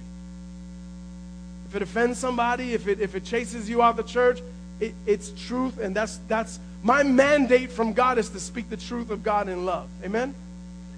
If 1.67 1.75
it 1.75 1.81
offends 1.81 2.19
somebody, 2.19 2.73
if 2.73 2.87
it, 2.87 2.99
if 2.99 3.15
it 3.15 3.25
chases 3.25 3.67
you 3.67 3.81
out 3.81 3.97
of 3.99 4.05
the 4.05 4.11
church, 4.11 4.41
it, 4.79 4.93
it's 5.07 5.31
truth. 5.31 5.79
And 5.79 5.95
that's, 5.95 6.19
that's 6.27 6.59
my 6.83 7.01
mandate 7.01 7.71
from 7.71 7.93
God 7.93 8.19
is 8.19 8.29
to 8.29 8.39
speak 8.39 8.69
the 8.69 8.77
truth 8.77 9.09
of 9.09 9.23
God 9.23 9.49
in 9.49 9.65
love. 9.65 9.89
Amen? 10.03 10.35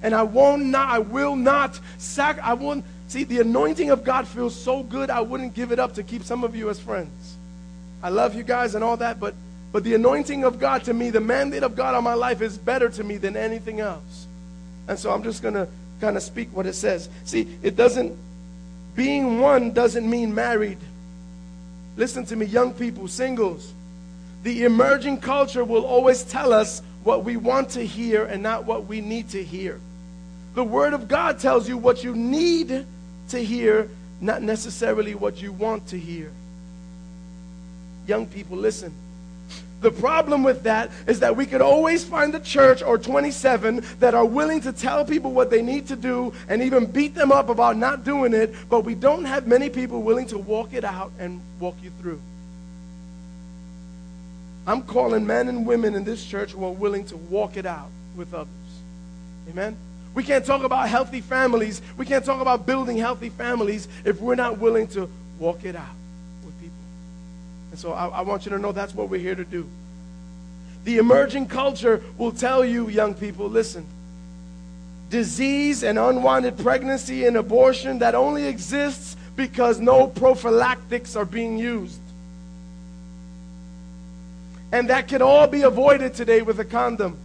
And 0.02 0.13
I 0.13 0.24
won't 0.24 0.65
not, 0.65 0.89
I 0.89 1.00
will 1.00 1.36
not 1.36 1.80
sac, 1.98 2.39
I 2.39 2.54
won't, 2.54 2.86
see, 3.08 3.24
the 3.24 3.39
anointing 3.39 3.89
of 3.89 4.04
God 4.04 4.28
feels 4.28 4.56
so 4.56 4.84
good, 4.84 5.10
I 5.10 5.22
wouldn't 5.22 5.54
give 5.54 5.72
it 5.72 5.80
up 5.80 5.95
to 5.95 6.04
keep 6.04 6.24
some 6.24 6.43
of 6.43 6.56
you 6.56 6.69
as 6.69 6.80
friends. 6.80 7.38
I 8.02 8.10
love 8.10 8.36
you 8.36 8.43
guys 8.43 8.76
and 8.76 8.84
all 8.84 8.98
that, 8.98 9.19
but 9.19 9.34
but 9.72 9.84
the 9.84 9.94
anointing 9.94 10.44
of 10.44 10.60
God 10.60 10.84
to 10.86 10.94
me, 10.94 11.10
the 11.10 11.20
mandate 11.20 11.64
of 11.64 11.76
God 11.76 11.96
on 11.96 12.04
my 12.04 12.16
life 12.16 12.42
is 12.42 12.58
better 12.58 12.90
to 12.90 13.04
me 13.04 13.18
than 13.18 13.38
anything 13.38 13.80
else. 13.80 14.28
And 14.88 14.98
so 14.98 15.12
I'm 15.12 15.24
just 15.24 15.44
going 15.44 15.54
to 15.54 15.68
kind 16.02 16.18
of 16.18 16.24
speak 16.24 16.50
what 16.52 16.66
it 16.66 16.74
says. 16.74 17.10
See, 17.26 17.48
it 17.62 17.76
doesn't, 17.76 18.18
being 18.96 19.40
one 19.40 19.72
doesn't 19.72 20.10
mean 20.10 20.34
married. 20.34 20.80
Listen 21.98 22.26
to 22.26 22.36
me, 22.36 22.46
young 22.48 22.74
people, 22.74 23.08
singles. 23.08 23.74
The 24.44 24.64
emerging 24.64 25.20
culture 25.20 25.64
will 25.64 25.86
always 25.86 26.24
tell 26.24 26.54
us 26.54 26.82
what 27.04 27.24
we 27.24 27.38
want 27.38 27.72
to 27.72 27.86
hear 27.86 28.26
and 28.26 28.42
not 28.42 28.66
what 28.66 28.86
we 28.86 29.02
need 29.02 29.30
to 29.30 29.44
hear. 29.44 29.80
The 30.56 30.64
Word 30.64 30.94
of 30.94 31.08
God 31.08 31.40
tells 31.40 31.70
you 31.70 31.78
what 31.78 32.04
you 32.04 32.16
need 32.16 32.86
to 33.30 33.40
hear, 33.40 33.90
not 34.20 34.42
necessarily 34.42 35.14
what 35.14 35.42
you 35.42 35.52
want 35.52 35.88
to 35.90 36.00
hear. 36.00 36.32
Young 38.08 38.26
people, 38.26 38.58
listen. 38.58 38.94
The 39.82 39.92
problem 39.92 40.44
with 40.44 40.63
that 40.63 40.92
is 41.08 41.22
that 41.22 41.38
we 41.38 41.46
could 41.46 41.62
always 41.62 42.04
find 42.04 42.36
a 42.36 42.39
church 42.39 42.84
or 42.84 42.98
27 42.98 43.86
that 44.00 44.13
are 44.13 44.26
willing 44.26 44.60
to 44.62 44.74
tell 44.74 45.06
people 45.06 45.32
what 45.32 45.50
they 45.50 45.62
need 45.62 45.88
to 45.88 45.96
do 45.96 46.34
and 46.50 46.62
even 46.62 46.86
beat 46.86 47.15
them 47.15 47.32
up 47.32 47.48
about 47.48 47.78
not 47.78 48.04
doing 48.04 48.34
it, 48.34 48.54
but 48.70 48.82
we 48.82 48.94
don't 48.94 49.24
have 49.24 49.48
many 49.48 49.70
people 49.70 50.02
willing 50.02 50.28
to 50.28 50.38
walk 50.38 50.74
it 50.74 50.84
out 50.84 51.13
and 51.18 51.39
walk 51.60 51.78
you 51.82 51.92
through. 52.02 52.20
I'm 54.68 54.84
calling 54.84 55.26
men 55.26 55.48
and 55.48 55.65
women 55.65 55.96
in 55.96 56.04
this 56.04 56.24
church 56.24 56.52
who 56.52 56.63
are 56.65 56.72
willing 56.72 57.06
to 57.06 57.18
walk 57.18 57.56
it 57.56 57.65
out 57.65 57.89
with 58.15 58.34
others. 58.34 58.50
Amen? 59.50 59.78
We 60.13 60.24
can't 60.24 60.46
talk 60.46 60.63
about 60.63 60.89
healthy 60.89 61.22
families. 61.22 61.82
We 61.96 62.06
can't 62.06 62.26
talk 62.26 62.42
about 62.42 62.65
building 62.65 62.98
healthy 62.98 63.30
families 63.30 63.88
if 64.04 64.20
we're 64.20 64.36
not 64.36 64.58
willing 64.58 64.88
to 64.89 65.10
walk 65.39 65.63
it 65.63 65.76
out. 65.76 65.88
And 67.72 67.80
so 67.80 67.94
I, 67.94 68.08
I 68.08 68.22
want 68.22 68.46
you 68.46 68.52
to 68.52 68.60
know 68.60 68.72
that's 68.72 68.94
what 68.96 69.10
we're 69.10 69.20
here 69.20 69.36
to 69.36 69.46
do. 69.46 69.68
The 70.86 70.98
emerging 70.98 71.48
culture 71.48 72.02
will 72.18 72.32
tell 72.32 72.64
you, 72.64 72.90
young 72.90 73.14
people, 73.14 73.48
listen, 73.48 73.86
disease 75.10 75.84
and 75.84 76.00
unwanted 76.00 76.58
pregnancy 76.58 77.26
and 77.26 77.36
abortion 77.36 78.00
that 78.00 78.16
only 78.16 78.46
exists 78.46 79.16
because 79.36 79.80
no 79.80 80.08
prophylactics 80.08 81.16
are 81.16 81.26
being 81.26 81.58
used. 81.58 82.00
And 84.72 84.90
that 84.90 85.08
can 85.08 85.22
all 85.22 85.48
be 85.48 85.64
avoided 85.64 86.14
today 86.14 86.42
with 86.42 86.60
a 86.60 86.66
condom. 86.66 87.18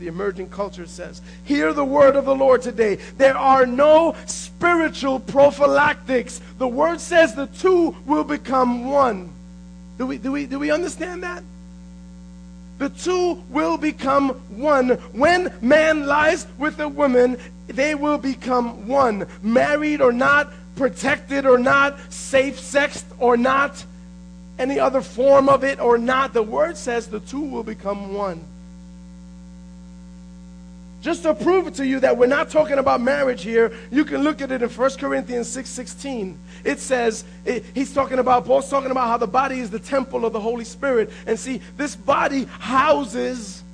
The 0.00 0.06
emerging 0.06 0.48
culture 0.48 0.86
says. 0.86 1.20
Hear 1.44 1.74
the 1.74 1.84
word 1.84 2.16
of 2.16 2.24
the 2.24 2.34
Lord 2.34 2.62
today. 2.62 2.96
There 3.18 3.36
are 3.36 3.66
no 3.66 4.16
spiritual 4.24 5.20
prophylactics. 5.20 6.40
The 6.56 6.66
word 6.66 7.00
says 7.00 7.34
the 7.34 7.48
two 7.48 7.94
will 8.06 8.24
become 8.24 8.86
one. 8.86 9.28
Do 9.98 10.06
we, 10.06 10.16
do 10.16 10.32
we, 10.32 10.46
do 10.46 10.58
we 10.58 10.70
understand 10.70 11.22
that? 11.22 11.42
The 12.78 12.88
two 12.88 13.44
will 13.50 13.76
become 13.76 14.30
one. 14.48 14.88
When 15.12 15.52
man 15.60 16.06
lies 16.06 16.46
with 16.56 16.80
a 16.80 16.88
woman, 16.88 17.36
they 17.66 17.94
will 17.94 18.16
become 18.16 18.88
one. 18.88 19.26
Married 19.42 20.00
or 20.00 20.12
not, 20.12 20.50
protected 20.76 21.44
or 21.44 21.58
not, 21.58 22.00
safe 22.10 22.58
sexed 22.58 23.04
or 23.18 23.36
not, 23.36 23.84
any 24.58 24.80
other 24.80 25.02
form 25.02 25.50
of 25.50 25.62
it 25.62 25.78
or 25.78 25.98
not, 25.98 26.32
the 26.32 26.42
word 26.42 26.78
says 26.78 27.08
the 27.08 27.20
two 27.20 27.42
will 27.42 27.62
become 27.62 28.14
one. 28.14 28.42
Just 31.00 31.22
to 31.22 31.34
prove 31.34 31.66
it 31.66 31.74
to 31.74 31.86
you 31.86 31.98
that 32.00 32.16
we're 32.16 32.26
not 32.26 32.50
talking 32.50 32.78
about 32.78 33.00
marriage 33.00 33.42
here, 33.42 33.72
you 33.90 34.04
can 34.04 34.22
look 34.22 34.42
at 34.42 34.52
it 34.52 34.62
in 34.62 34.68
1 34.68 34.90
Corinthians 34.98 35.48
6 35.48 35.68
16. 35.68 36.38
It 36.62 36.78
says, 36.78 37.24
it, 37.46 37.64
he's 37.74 37.94
talking 37.94 38.18
about, 38.18 38.44
Paul's 38.44 38.68
talking 38.68 38.90
about 38.90 39.08
how 39.08 39.16
the 39.16 39.26
body 39.26 39.60
is 39.60 39.70
the 39.70 39.78
temple 39.78 40.26
of 40.26 40.34
the 40.34 40.40
Holy 40.40 40.64
Spirit. 40.64 41.10
And 41.26 41.38
see, 41.38 41.62
this 41.78 41.96
body 41.96 42.44
houses 42.44 43.64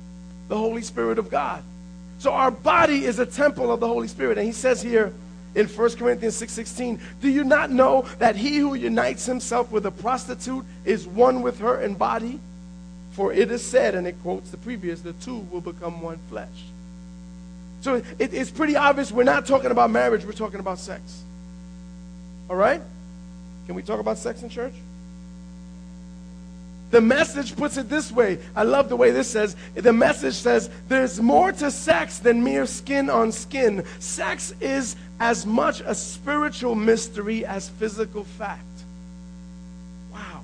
the 0.47 0.57
Holy 0.57 0.81
Spirit 0.81 1.19
of 1.19 1.29
God. 1.29 1.63
So 2.19 2.31
our 2.31 2.49
body 2.49 3.03
is 3.03 3.19
a 3.19 3.25
temple 3.25 3.71
of 3.71 3.81
the 3.81 3.87
Holy 3.87 4.07
Spirit. 4.07 4.37
And 4.37 4.47
he 4.47 4.53
says 4.53 4.81
here 4.81 5.13
in 5.53 5.67
1 5.67 5.95
Corinthians 5.95 6.35
6 6.37 6.53
16, 6.53 7.01
do 7.21 7.29
you 7.29 7.43
not 7.43 7.71
know 7.71 8.05
that 8.19 8.37
he 8.37 8.57
who 8.57 8.73
unites 8.73 9.25
himself 9.25 9.69
with 9.69 9.85
a 9.85 9.91
prostitute 9.91 10.63
is 10.85 11.05
one 11.05 11.41
with 11.41 11.59
her 11.59 11.81
in 11.81 11.95
body? 11.95 12.39
For 13.11 13.33
it 13.33 13.51
is 13.51 13.65
said, 13.65 13.95
and 13.95 14.07
it 14.07 14.15
quotes 14.21 14.49
the 14.49 14.57
previous, 14.57 15.01
the 15.01 15.13
two 15.13 15.39
will 15.51 15.61
become 15.61 16.01
one 16.01 16.19
flesh. 16.29 16.47
So 17.81 17.95
it, 17.95 18.33
it's 18.33 18.51
pretty 18.51 18.75
obvious 18.75 19.11
we're 19.11 19.23
not 19.23 19.45
talking 19.45 19.71
about 19.71 19.91
marriage, 19.91 20.25
we're 20.25 20.31
talking 20.31 20.59
about 20.59 20.79
sex. 20.79 21.23
All 22.49 22.55
right? 22.55 22.81
Can 23.65 23.75
we 23.75 23.83
talk 23.83 23.99
about 23.99 24.17
sex 24.17 24.41
in 24.43 24.49
church? 24.49 24.73
The 26.89 27.01
message 27.01 27.55
puts 27.55 27.75
it 27.75 27.89
this 27.89 28.11
way. 28.11 28.39
I 28.55 28.63
love 28.63 28.87
the 28.87 28.95
way 28.95 29.11
this 29.11 29.29
says. 29.29 29.57
The 29.75 29.91
message 29.91 30.35
says 30.35 30.69
there's 30.87 31.19
more 31.19 31.51
to 31.51 31.69
sex 31.69 32.19
than 32.19 32.43
mere 32.43 32.65
skin 32.65 33.09
on 33.09 33.33
skin. 33.33 33.83
Sex 33.99 34.53
is 34.61 34.95
as 35.19 35.45
much 35.45 35.81
a 35.81 35.93
spiritual 35.93 36.75
mystery 36.75 37.45
as 37.45 37.67
physical 37.67 38.23
fact. 38.23 38.61
Wow. 40.13 40.43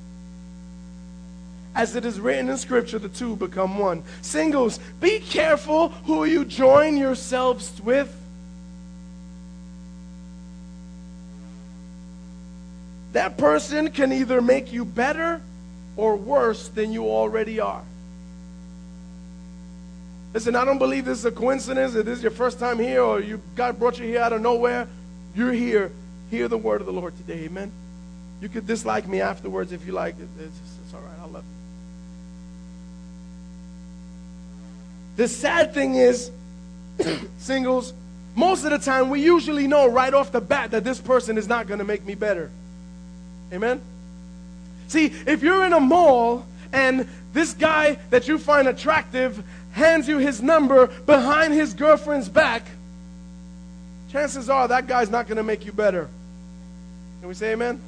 As 1.75 1.95
it 1.95 2.05
is 2.05 2.19
written 2.19 2.49
in 2.49 2.57
Scripture, 2.57 2.99
the 2.99 3.09
two 3.09 3.35
become 3.35 3.79
one. 3.79 4.03
Singles, 4.21 4.79
be 4.99 5.19
careful 5.19 5.89
who 5.89 6.25
you 6.25 6.45
join 6.45 6.97
yourselves 6.97 7.81
with. 7.81 8.15
That 13.13 13.37
person 13.37 13.91
can 13.91 14.11
either 14.11 14.41
make 14.41 14.73
you 14.73 14.85
better 14.85 15.41
or 15.95 16.15
worse 16.15 16.67
than 16.69 16.91
you 16.91 17.05
already 17.05 17.59
are. 17.59 17.83
Listen, 20.33 20.55
I 20.55 20.65
don't 20.65 20.79
believe 20.79 21.05
this 21.05 21.19
is 21.19 21.25
a 21.25 21.31
coincidence 21.31 21.93
that 21.93 22.05
this 22.07 22.17
is 22.17 22.23
your 22.23 22.31
first 22.31 22.57
time 22.57 22.79
here 22.79 23.03
or 23.03 23.19
you 23.19 23.39
God 23.55 23.77
brought 23.77 23.99
you 23.99 24.05
here 24.07 24.19
out 24.19 24.33
of 24.33 24.41
nowhere. 24.41 24.87
You're 25.35 25.53
here. 25.53 25.91
Hear 26.31 26.47
the 26.47 26.57
word 26.57 26.81
of 26.81 26.87
the 26.87 26.93
Lord 26.93 27.15
today. 27.17 27.45
Amen. 27.45 27.71
You 28.41 28.49
could 28.49 28.65
dislike 28.65 29.07
me 29.07 29.21
afterwards 29.21 29.71
if 29.71 29.85
you 29.85 29.91
like. 29.91 30.15
It's, 30.39 30.59
it's 30.85 30.93
all 30.93 31.01
right. 31.01 31.19
I 31.21 31.25
love 31.25 31.43
you. 31.43 31.53
The 35.15 35.27
sad 35.27 35.73
thing 35.73 35.95
is, 35.95 36.31
singles, 37.37 37.93
most 38.35 38.63
of 38.63 38.71
the 38.71 38.79
time 38.79 39.09
we 39.09 39.21
usually 39.21 39.67
know 39.67 39.87
right 39.87 40.13
off 40.13 40.31
the 40.31 40.41
bat 40.41 40.71
that 40.71 40.83
this 40.83 40.99
person 40.99 41.37
is 41.37 41.47
not 41.47 41.67
going 41.67 41.79
to 41.79 41.85
make 41.85 42.05
me 42.05 42.15
better. 42.15 42.49
Amen? 43.51 43.81
See, 44.87 45.05
if 45.05 45.43
you're 45.43 45.65
in 45.65 45.73
a 45.73 45.79
mall 45.79 46.45
and 46.71 47.07
this 47.33 47.53
guy 47.53 47.99
that 48.09 48.27
you 48.27 48.39
find 48.39 48.67
attractive 48.67 49.43
hands 49.73 50.07
you 50.07 50.17
his 50.17 50.41
number 50.41 50.87
behind 50.87 51.53
his 51.53 51.73
girlfriend's 51.73 52.29
back, 52.29 52.63
chances 54.11 54.49
are 54.49 54.67
that 54.67 54.87
guy's 54.87 55.09
not 55.09 55.27
going 55.27 55.37
to 55.37 55.43
make 55.43 55.65
you 55.65 55.71
better. 55.71 56.09
Can 57.19 57.27
we 57.27 57.35
say 57.35 57.53
amen? 57.53 57.79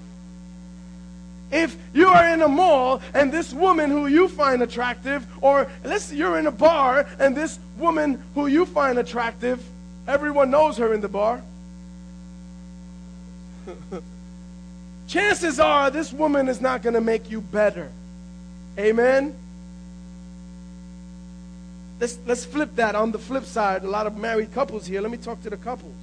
If 1.52 1.78
you 1.94 2.08
are 2.08 2.28
in 2.30 2.42
a 2.42 2.48
mall 2.48 3.02
and 3.14 3.32
this 3.32 3.54
woman 3.54 3.92
who 3.92 4.08
you 4.08 4.28
find 4.28 4.62
attractive, 4.62 5.26
or 5.42 5.70
let's 5.84 6.06
say 6.06 6.16
you're 6.16 6.40
in 6.40 6.48
a 6.48 6.52
bar 6.52 7.08
and 7.20 7.36
this 7.36 7.60
woman 7.78 8.24
who 8.34 8.48
you 8.48 8.66
find 8.66 8.98
attractive, 8.98 9.64
everyone 10.08 10.50
knows 10.50 10.78
her 10.78 10.94
in 10.94 11.02
the 11.02 11.10
bar. 11.10 11.42
Chances 15.08 15.60
are 15.60 15.92
this 15.92 16.12
woman 16.12 16.48
is 16.50 16.60
not 16.62 16.82
going 16.82 16.96
to 16.96 17.02
make 17.02 17.30
you 17.30 17.42
better. 17.42 17.92
Amen. 18.78 19.36
Let's, 22.00 22.18
let's 22.26 22.44
flip 22.44 22.76
that 22.76 22.96
on 22.96 23.12
the 23.12 23.20
flip 23.20 23.46
side. 23.46 23.84
A 23.84 23.90
lot 23.90 24.08
of 24.08 24.18
married 24.18 24.52
couples 24.52 24.86
here. 24.86 25.02
Let 25.02 25.12
me 25.12 25.18
talk 25.18 25.42
to 25.44 25.50
the 25.50 25.58
couples. 25.58 25.95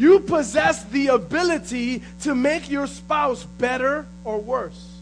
You 0.00 0.20
possess 0.20 0.82
the 0.84 1.08
ability 1.08 2.02
to 2.22 2.34
make 2.34 2.70
your 2.70 2.86
spouse 2.86 3.44
better 3.44 4.06
or 4.24 4.38
worse. 4.40 4.96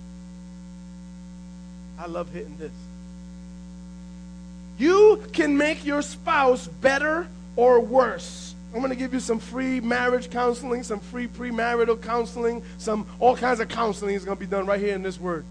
I 2.00 2.06
love 2.06 2.32
hitting 2.32 2.56
this. 2.56 2.72
You 4.76 5.22
can 5.32 5.56
make 5.56 5.84
your 5.84 6.02
spouse 6.02 6.66
better 6.66 7.28
or 7.54 7.78
worse. 7.78 8.56
I'm 8.74 8.80
going 8.80 8.90
to 8.90 8.96
give 8.96 9.14
you 9.14 9.20
some 9.20 9.38
free 9.38 9.78
marriage 9.78 10.30
counseling, 10.30 10.82
some 10.82 10.98
free 10.98 11.28
premarital 11.28 12.02
counseling, 12.02 12.64
some 12.78 13.06
all 13.20 13.36
kinds 13.36 13.60
of 13.60 13.68
counseling 13.68 14.16
is 14.16 14.24
going 14.24 14.36
to 14.36 14.40
be 14.40 14.50
done 14.50 14.66
right 14.66 14.80
here 14.80 14.96
in 14.96 15.04
this 15.04 15.20
word. 15.20 15.44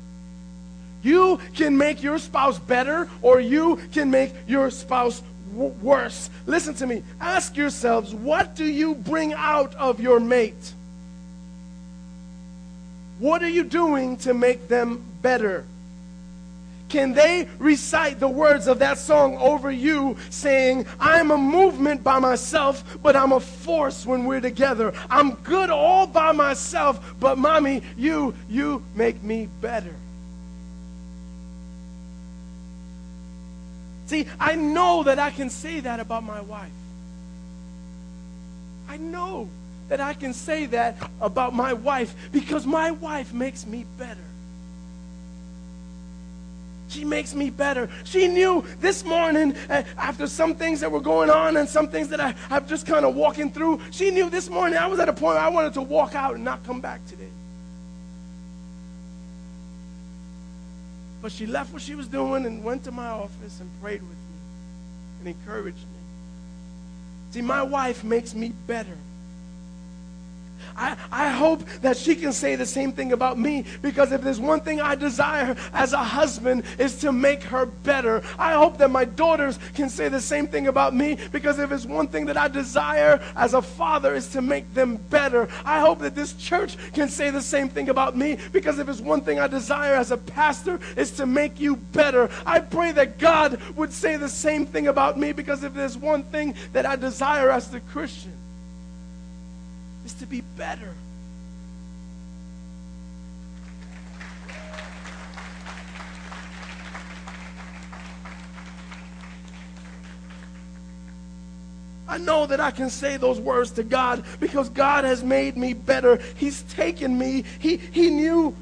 You 1.03 1.39
can 1.55 1.77
make 1.77 2.03
your 2.03 2.17
spouse 2.17 2.59
better 2.59 3.09
or 3.21 3.39
you 3.39 3.79
can 3.93 4.11
make 4.11 4.33
your 4.45 4.69
spouse 4.71 5.23
worse. 5.53 6.29
Listen 6.45 6.73
to 6.75 6.87
me. 6.87 7.03
Ask 7.19 7.57
yourselves, 7.57 8.13
what 8.13 8.55
do 8.55 8.65
you 8.65 8.95
bring 8.95 9.33
out 9.33 9.75
of 9.75 9.99
your 9.99 10.19
mate? 10.19 10.73
What 13.19 13.41
are 13.41 13.49
you 13.49 13.63
doing 13.63 14.17
to 14.17 14.33
make 14.33 14.67
them 14.67 15.03
better? 15.21 15.65
Can 16.89 17.13
they 17.13 17.49
recite 17.59 18.19
the 18.19 18.29
words 18.29 18.67
of 18.67 18.79
that 18.79 18.97
song 18.97 19.37
over 19.37 19.69
you, 19.69 20.15
saying, 20.29 20.85
I'm 20.99 21.31
a 21.31 21.37
movement 21.37 22.03
by 22.03 22.19
myself, 22.19 22.97
but 23.03 23.15
I'm 23.15 23.33
a 23.33 23.39
force 23.39 24.05
when 24.05 24.23
we're 24.23 24.39
together. 24.39 24.93
I'm 25.09 25.33
good 25.35 25.69
all 25.69 26.07
by 26.07 26.31
myself, 26.31 27.15
but 27.19 27.37
mommy, 27.37 27.81
you, 27.97 28.33
you 28.47 28.83
make 28.95 29.21
me 29.21 29.49
better. 29.59 29.93
See, 34.07 34.25
I 34.39 34.55
know 34.55 35.03
that 35.03 35.19
I 35.19 35.31
can 35.31 35.49
say 35.49 35.81
that 35.81 35.99
about 35.99 36.23
my 36.23 36.41
wife. 36.41 36.71
I 38.89 38.97
know 38.97 39.49
that 39.89 39.99
I 39.99 40.13
can 40.13 40.33
say 40.33 40.65
that 40.67 40.97
about 41.21 41.53
my 41.53 41.73
wife 41.73 42.15
because 42.31 42.65
my 42.65 42.91
wife 42.91 43.33
makes 43.33 43.65
me 43.65 43.85
better. 43.97 44.21
She 46.87 47.03
makes 47.03 47.35
me 47.35 47.49
better. 47.49 47.89
She 48.05 48.29
knew 48.29 48.63
this 48.79 49.03
morning, 49.03 49.53
uh, 49.69 49.83
after 49.97 50.25
some 50.25 50.55
things 50.55 50.79
that 50.79 50.89
were 50.89 51.01
going 51.01 51.29
on 51.29 51.57
and 51.57 51.67
some 51.67 51.89
things 51.89 52.07
that 52.07 52.21
I, 52.21 52.33
I'm 52.49 52.65
just 52.65 52.87
kind 52.87 53.05
of 53.05 53.13
walking 53.13 53.51
through, 53.51 53.81
she 53.91 54.09
knew 54.09 54.29
this 54.29 54.49
morning 54.49 54.77
I 54.77 54.87
was 54.87 54.99
at 54.99 55.09
a 55.09 55.13
point 55.13 55.37
I 55.37 55.49
wanted 55.49 55.73
to 55.73 55.81
walk 55.81 56.15
out 56.15 56.35
and 56.35 56.45
not 56.45 56.63
come 56.63 56.79
back 56.79 57.05
today. 57.07 57.27
But 61.27 61.33
she 61.33 61.45
left 61.45 61.73
what 61.73 61.81
she 61.81 61.93
was 61.93 62.07
doing 62.07 62.45
and 62.45 62.63
went 62.63 62.85
to 62.85 62.91
my 62.93 63.07
office 63.07 63.59
and 63.59 63.69
prayed 63.81 64.01
with 64.01 64.11
me 64.11 64.15
and 65.19 65.27
encouraged 65.27 65.75
me. 65.75 65.99
See, 67.31 67.41
my 67.41 67.63
wife 67.63 68.01
makes 68.05 68.33
me 68.33 68.53
better. 68.65 68.97
I, 70.75 70.97
I 71.11 71.29
hope 71.29 71.63
that 71.81 71.97
she 71.97 72.15
can 72.15 72.33
say 72.33 72.55
the 72.55 72.65
same 72.65 72.91
thing 72.91 73.13
about 73.13 73.37
me 73.37 73.65
because 73.81 74.11
if 74.11 74.21
there's 74.21 74.39
one 74.39 74.59
thing 74.59 74.81
I 74.81 74.95
desire 74.95 75.55
as 75.73 75.93
a 75.93 76.03
husband 76.03 76.63
is 76.77 76.95
to 76.99 77.11
make 77.11 77.43
her 77.43 77.65
better. 77.65 78.23
I 78.37 78.53
hope 78.53 78.77
that 78.77 78.91
my 78.91 79.05
daughters 79.05 79.59
can 79.75 79.89
say 79.89 80.09
the 80.09 80.21
same 80.21 80.47
thing 80.47 80.67
about 80.67 80.95
me 80.95 81.17
because 81.31 81.59
if 81.59 81.69
there's 81.69 81.87
one 81.87 82.07
thing 82.07 82.25
that 82.25 82.37
I 82.37 82.47
desire 82.47 83.21
as 83.35 83.53
a 83.53 83.61
father 83.61 84.15
is 84.15 84.27
to 84.29 84.41
make 84.41 84.73
them 84.73 84.97
better. 85.09 85.47
I 85.65 85.79
hope 85.79 85.99
that 85.99 86.15
this 86.15 86.33
church 86.33 86.77
can 86.93 87.09
say 87.09 87.29
the 87.29 87.41
same 87.41 87.69
thing 87.69 87.89
about 87.89 88.15
me 88.15 88.37
because 88.51 88.79
if 88.79 88.89
it's 88.89 89.01
one 89.01 89.21
thing 89.21 89.39
I 89.39 89.47
desire 89.47 89.95
as 89.95 90.11
a 90.11 90.17
pastor 90.17 90.79
is 90.95 91.11
to 91.11 91.25
make 91.25 91.59
you 91.59 91.75
better. 91.75 92.29
I 92.45 92.59
pray 92.59 92.91
that 92.93 93.17
God 93.17 93.61
would 93.75 93.93
say 93.93 94.17
the 94.17 94.29
same 94.29 94.65
thing 94.65 94.87
about 94.87 95.17
me 95.17 95.31
because 95.31 95.63
if 95.63 95.73
there's 95.73 95.97
one 95.97 96.23
thing 96.23 96.55
that 96.73 96.85
I 96.85 96.95
desire 96.95 97.51
as 97.51 97.69
the 97.69 97.79
Christian 97.81 98.33
is 100.07 100.13
to 100.13 100.25
be 100.25 100.39
better. 100.55 100.93
I 112.07 112.19
know 112.19 112.45
that 112.45 112.61
I 112.61 112.71
can 112.71 112.89
say 112.89 113.17
those 113.17 113.37
words 113.37 113.71
to 113.71 113.83
God 113.83 114.23
because 114.39 114.69
God 114.69 115.03
has 115.03 115.25
made 115.25 115.57
me 115.57 115.73
better. 115.73 116.21
He's 116.37 116.61
taken 116.63 117.17
me. 117.17 117.43
He, 117.59 117.75
he 117.75 118.09
knew. 118.09 118.55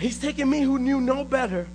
He's 0.00 0.18
taken 0.18 0.50
me 0.50 0.62
who 0.62 0.80
knew 0.80 1.00
no 1.00 1.24
better. 1.24 1.68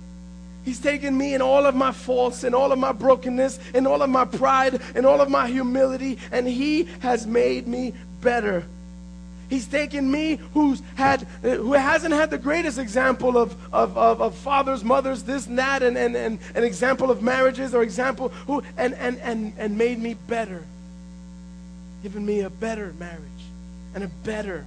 He's 0.66 0.80
taken 0.80 1.16
me 1.16 1.32
and 1.32 1.42
all 1.42 1.64
of 1.64 1.74
my 1.74 1.92
faults 1.92 2.44
and 2.44 2.54
all 2.54 2.72
of 2.72 2.78
my 2.78 2.92
brokenness 2.92 3.58
and 3.72 3.86
all 3.86 4.02
of 4.02 4.10
my 4.10 4.26
pride 4.26 4.82
and 4.94 5.06
all 5.06 5.22
of 5.22 5.30
my 5.30 5.48
humility, 5.48 6.18
and 6.30 6.46
He 6.46 6.84
has 7.00 7.26
made 7.26 7.66
me 7.66 7.94
better. 8.20 8.64
He's 9.50 9.66
taken 9.66 10.10
me 10.10 10.38
who's 10.54 10.80
had, 10.94 11.22
who 11.42 11.72
hasn't 11.72 12.14
had 12.14 12.30
the 12.30 12.38
greatest 12.38 12.78
example 12.78 13.36
of, 13.36 13.56
of, 13.72 13.98
of, 13.98 14.22
of, 14.22 14.34
fathers, 14.36 14.84
mothers, 14.84 15.24
this 15.24 15.48
and 15.48 15.58
that, 15.58 15.82
and, 15.82 15.98
and, 15.98 16.16
and 16.16 16.38
an 16.54 16.62
example 16.62 17.10
of 17.10 17.20
marriages 17.20 17.74
or 17.74 17.82
example, 17.82 18.28
who, 18.46 18.62
and, 18.76 18.94
and, 18.94 19.18
and, 19.18 19.52
and 19.58 19.76
made 19.76 19.98
me 19.98 20.14
better. 20.14 20.64
Given 22.04 22.24
me 22.24 22.40
a 22.40 22.50
better 22.50 22.94
marriage 22.98 23.20
and 23.94 24.04
a 24.04 24.08
better. 24.24 24.64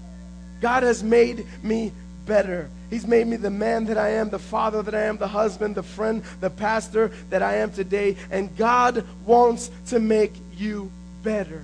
God 0.59 0.83
has 0.83 1.01
made 1.01 1.45
me 1.63 1.93
better. 2.25 2.69
He's 2.89 3.07
made 3.07 3.25
me 3.25 3.37
the 3.37 3.49
man 3.49 3.85
that 3.85 3.97
I 3.97 4.09
am, 4.09 4.29
the 4.29 4.37
father 4.37 4.81
that 4.83 4.93
I 4.93 5.03
am, 5.03 5.17
the 5.17 5.27
husband, 5.27 5.75
the 5.75 5.83
friend, 5.83 6.23
the 6.41 6.49
pastor 6.49 7.11
that 7.29 7.41
I 7.41 7.55
am 7.57 7.71
today. 7.71 8.17
And 8.29 8.55
God 8.57 9.05
wants 9.25 9.71
to 9.87 9.99
make 9.99 10.33
you 10.57 10.91
better. 11.23 11.63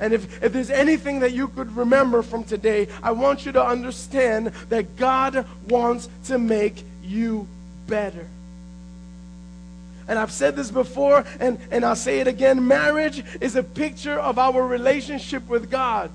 And 0.00 0.14
if, 0.14 0.42
if 0.42 0.52
there's 0.52 0.70
anything 0.70 1.20
that 1.20 1.32
you 1.32 1.48
could 1.48 1.76
remember 1.76 2.22
from 2.22 2.42
today, 2.42 2.88
I 3.02 3.12
want 3.12 3.44
you 3.44 3.52
to 3.52 3.64
understand 3.64 4.46
that 4.70 4.96
God 4.96 5.46
wants 5.68 6.08
to 6.24 6.38
make 6.38 6.82
you 7.04 7.46
better. 7.86 8.26
And 10.08 10.18
I've 10.18 10.32
said 10.32 10.56
this 10.56 10.70
before, 10.70 11.24
and, 11.38 11.58
and 11.70 11.84
I'll 11.84 11.94
say 11.94 12.18
it 12.18 12.26
again 12.26 12.66
marriage 12.66 13.22
is 13.40 13.54
a 13.54 13.62
picture 13.62 14.18
of 14.18 14.38
our 14.38 14.66
relationship 14.66 15.46
with 15.48 15.70
God. 15.70 16.10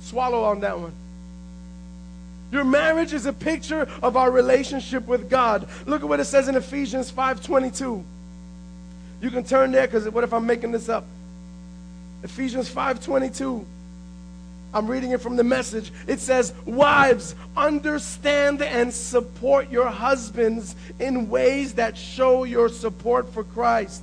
Swallow 0.00 0.44
on 0.44 0.60
that 0.60 0.78
one. 0.78 0.92
Your 2.52 2.64
marriage 2.64 3.12
is 3.12 3.26
a 3.26 3.32
picture 3.32 3.88
of 4.02 4.16
our 4.16 4.30
relationship 4.30 5.06
with 5.06 5.28
God. 5.28 5.68
Look 5.86 6.02
at 6.02 6.08
what 6.08 6.20
it 6.20 6.26
says 6.26 6.48
in 6.48 6.54
Ephesians 6.54 7.10
5:22. 7.10 8.04
You 9.20 9.30
can 9.30 9.42
turn 9.42 9.72
there 9.72 9.86
because 9.86 10.08
what 10.08 10.22
if 10.22 10.32
I'm 10.32 10.46
making 10.46 10.72
this 10.72 10.88
up? 10.88 11.04
Ephesians 12.22 12.68
5:22. 12.68 13.64
I'm 14.74 14.86
reading 14.86 15.10
it 15.10 15.20
from 15.20 15.36
the 15.36 15.44
message. 15.44 15.92
It 16.06 16.20
says, 16.20 16.54
Wives, 16.64 17.34
understand 17.56 18.62
and 18.62 18.92
support 18.92 19.70
your 19.70 19.88
husbands 19.88 20.74
in 20.98 21.28
ways 21.28 21.74
that 21.74 21.96
show 21.96 22.44
your 22.44 22.70
support 22.70 23.32
for 23.34 23.44
Christ. 23.44 24.02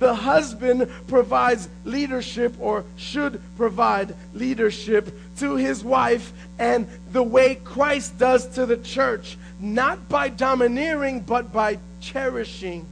The 0.00 0.14
husband 0.14 0.90
provides 1.06 1.68
leadership 1.84 2.54
or 2.58 2.84
should 2.96 3.40
provide 3.56 4.14
leadership 4.32 5.14
to 5.36 5.56
his 5.56 5.84
wife 5.84 6.32
and 6.58 6.88
the 7.12 7.22
way 7.22 7.56
Christ 7.56 8.18
does 8.18 8.46
to 8.54 8.66
the 8.66 8.78
church, 8.78 9.36
not 9.60 10.08
by 10.08 10.30
domineering, 10.30 11.20
but 11.20 11.52
by 11.52 11.78
cherishing. 12.00 12.86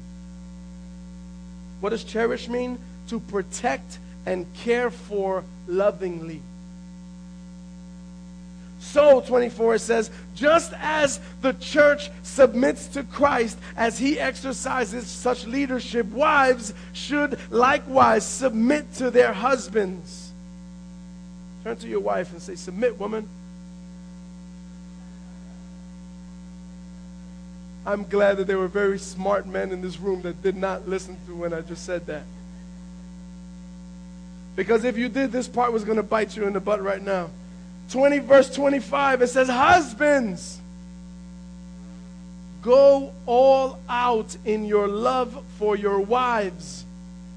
What 1.80 1.90
does 1.90 2.04
cherish 2.04 2.48
mean? 2.48 2.78
To 3.08 3.20
protect 3.20 3.98
and 4.28 4.44
care 4.52 4.90
for 4.90 5.42
lovingly. 5.66 6.42
So, 8.78 9.22
24, 9.22 9.78
says, 9.78 10.10
just 10.34 10.74
as 10.74 11.18
the 11.40 11.54
church 11.54 12.10
submits 12.22 12.88
to 12.88 13.04
Christ 13.04 13.58
as 13.74 13.98
he 13.98 14.20
exercises 14.20 15.06
such 15.06 15.46
leadership, 15.46 16.06
wives 16.08 16.74
should 16.92 17.38
likewise 17.50 18.26
submit 18.26 18.92
to 18.96 19.10
their 19.10 19.32
husbands. 19.32 20.30
Turn 21.64 21.76
to 21.76 21.88
your 21.88 22.00
wife 22.00 22.30
and 22.30 22.42
say, 22.42 22.54
Submit, 22.54 23.00
woman. 23.00 23.26
I'm 27.86 28.04
glad 28.04 28.36
that 28.36 28.46
there 28.46 28.58
were 28.58 28.68
very 28.68 28.98
smart 28.98 29.46
men 29.46 29.72
in 29.72 29.80
this 29.80 29.98
room 29.98 30.20
that 30.22 30.42
did 30.42 30.56
not 30.56 30.86
listen 30.86 31.16
to 31.26 31.34
when 31.34 31.54
I 31.54 31.62
just 31.62 31.86
said 31.86 32.04
that. 32.06 32.24
Because 34.58 34.82
if 34.82 34.98
you 34.98 35.08
did, 35.08 35.30
this 35.30 35.46
part 35.46 35.72
was 35.72 35.84
going 35.84 35.98
to 35.98 36.02
bite 36.02 36.36
you 36.36 36.44
in 36.44 36.52
the 36.52 36.58
butt 36.58 36.82
right 36.82 37.00
now. 37.00 37.30
20, 37.90 38.18
verse 38.18 38.52
25, 38.52 39.22
it 39.22 39.28
says, 39.28 39.48
Husbands, 39.48 40.58
go 42.60 43.12
all 43.24 43.78
out 43.88 44.36
in 44.44 44.64
your 44.64 44.88
love 44.88 45.44
for 45.58 45.76
your 45.76 46.00
wives, 46.00 46.84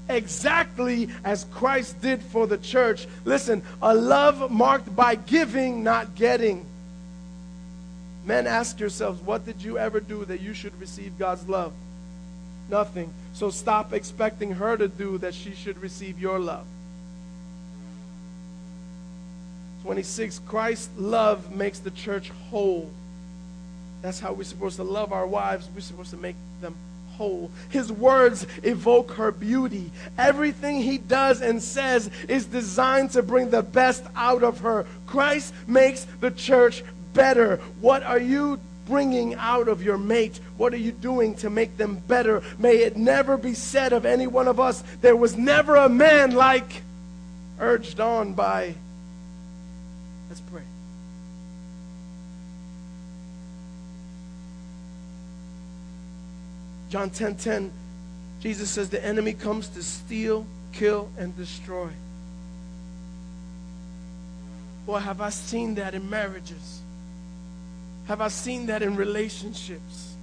exactly 0.08 1.10
as 1.22 1.44
Christ 1.52 2.02
did 2.02 2.20
for 2.24 2.48
the 2.48 2.58
church. 2.58 3.06
Listen, 3.24 3.62
a 3.80 3.94
love 3.94 4.50
marked 4.50 4.94
by 4.96 5.14
giving, 5.14 5.84
not 5.84 6.16
getting. 6.16 6.66
Men, 8.24 8.48
ask 8.48 8.80
yourselves, 8.80 9.22
what 9.22 9.46
did 9.46 9.62
you 9.62 9.78
ever 9.78 10.00
do 10.00 10.24
that 10.24 10.40
you 10.40 10.54
should 10.54 10.76
receive 10.80 11.16
God's 11.20 11.48
love? 11.48 11.72
Nothing. 12.68 13.14
So 13.32 13.50
stop 13.50 13.92
expecting 13.92 14.50
her 14.54 14.76
to 14.76 14.88
do 14.88 15.18
that 15.18 15.34
she 15.34 15.54
should 15.54 15.78
receive 15.80 16.18
your 16.18 16.40
love. 16.40 16.66
26 19.82 20.40
Christ's 20.46 20.90
love 20.96 21.54
makes 21.54 21.80
the 21.80 21.90
church 21.90 22.30
whole. 22.50 22.88
That's 24.00 24.20
how 24.20 24.32
we're 24.32 24.44
supposed 24.44 24.76
to 24.76 24.84
love 24.84 25.12
our 25.12 25.26
wives. 25.26 25.68
We're 25.74 25.80
supposed 25.80 26.10
to 26.10 26.16
make 26.16 26.36
them 26.60 26.74
whole. 27.16 27.50
His 27.68 27.90
words 27.90 28.46
evoke 28.62 29.12
her 29.12 29.32
beauty. 29.32 29.90
Everything 30.16 30.82
he 30.82 30.98
does 30.98 31.40
and 31.40 31.60
says 31.60 32.10
is 32.28 32.46
designed 32.46 33.10
to 33.12 33.22
bring 33.22 33.50
the 33.50 33.62
best 33.62 34.04
out 34.14 34.44
of 34.44 34.60
her. 34.60 34.86
Christ 35.06 35.52
makes 35.66 36.06
the 36.20 36.30
church 36.30 36.84
better. 37.12 37.56
What 37.80 38.04
are 38.04 38.20
you 38.20 38.60
bringing 38.86 39.34
out 39.34 39.66
of 39.66 39.82
your 39.82 39.98
mate? 39.98 40.38
What 40.56 40.72
are 40.74 40.78
you 40.78 40.92
doing 40.92 41.34
to 41.36 41.50
make 41.50 41.76
them 41.76 41.96
better? 42.06 42.42
May 42.58 42.78
it 42.78 42.96
never 42.96 43.36
be 43.36 43.54
said 43.54 43.92
of 43.92 44.06
any 44.06 44.28
one 44.28 44.46
of 44.46 44.60
us, 44.60 44.82
there 45.00 45.16
was 45.16 45.36
never 45.36 45.74
a 45.74 45.88
man 45.88 46.32
like 46.32 46.82
urged 47.58 48.00
on 48.00 48.32
by 48.32 48.74
Let's 50.32 50.40
pray. 50.50 50.62
John 56.88 57.10
10:10 57.10 57.16
10, 57.16 57.36
10, 57.36 57.72
Jesus 58.40 58.70
says 58.70 58.88
the 58.88 59.04
enemy 59.04 59.34
comes 59.34 59.68
to 59.68 59.82
steal, 59.82 60.46
kill 60.72 61.10
and 61.18 61.36
destroy. 61.36 61.90
Boy, 64.86 65.00
have 65.00 65.20
I 65.20 65.28
seen 65.28 65.74
that 65.74 65.94
in 65.94 66.08
marriages. 66.08 66.80
Have 68.06 68.22
I 68.22 68.28
seen 68.28 68.64
that 68.68 68.80
in 68.80 68.96
relationships? 68.96 70.14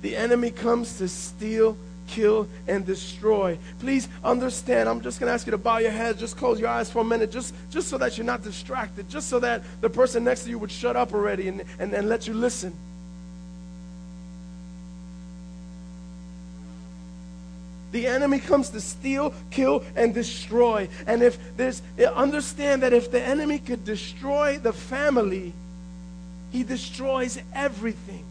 The 0.00 0.16
enemy 0.16 0.52
comes 0.52 0.96
to 0.96 1.06
steal, 1.06 1.76
kill, 2.08 2.48
and 2.66 2.84
destroy. 2.84 3.58
Please 3.78 4.08
understand, 4.24 4.88
I'm 4.88 5.00
just 5.00 5.20
going 5.20 5.28
to 5.28 5.34
ask 5.34 5.46
you 5.46 5.52
to 5.52 5.58
bow 5.58 5.78
your 5.78 5.90
head, 5.90 6.18
just 6.18 6.36
close 6.36 6.58
your 6.58 6.68
eyes 6.68 6.90
for 6.90 7.00
a 7.00 7.04
minute, 7.04 7.30
just, 7.30 7.54
just 7.70 7.88
so 7.88 7.98
that 7.98 8.18
you're 8.18 8.26
not 8.26 8.42
distracted, 8.42 9.08
just 9.08 9.28
so 9.28 9.38
that 9.40 9.62
the 9.80 9.90
person 9.90 10.24
next 10.24 10.44
to 10.44 10.50
you 10.50 10.58
would 10.58 10.72
shut 10.72 10.96
up 10.96 11.14
already 11.14 11.48
and, 11.48 11.62
and, 11.78 11.92
and 11.92 12.08
let 12.08 12.26
you 12.26 12.34
listen. 12.34 12.74
The 17.90 18.06
enemy 18.06 18.38
comes 18.38 18.68
to 18.70 18.80
steal, 18.80 19.32
kill, 19.50 19.82
and 19.96 20.12
destroy. 20.12 20.88
And 21.06 21.22
if 21.22 21.38
there's, 21.56 21.80
understand 22.14 22.82
that 22.82 22.92
if 22.92 23.10
the 23.10 23.20
enemy 23.20 23.58
could 23.58 23.84
destroy 23.84 24.58
the 24.58 24.72
family, 24.72 25.54
he 26.52 26.64
destroys 26.64 27.40
everything. 27.54 28.24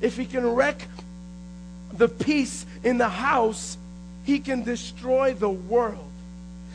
If 0.00 0.16
he 0.16 0.24
can 0.24 0.46
wreck 0.46 0.86
the 1.98 2.08
peace 2.08 2.66
in 2.84 2.98
the 2.98 3.08
house, 3.08 3.76
he 4.24 4.38
can 4.38 4.62
destroy 4.62 5.34
the 5.34 5.48
world. 5.48 6.10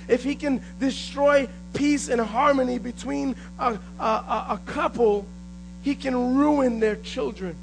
If 0.08 0.24
he 0.24 0.36
can 0.36 0.62
destroy 0.80 1.48
peace 1.74 2.10
and 2.10 2.20
harmony 2.20 2.80
between 2.80 3.36
a, 3.60 3.78
a, 4.00 4.04
a, 4.04 4.60
couple, 4.66 5.26
he 5.84 5.96
can 5.96 6.36
ruin 6.36 6.80
their 6.80 6.96
children. 6.98 7.56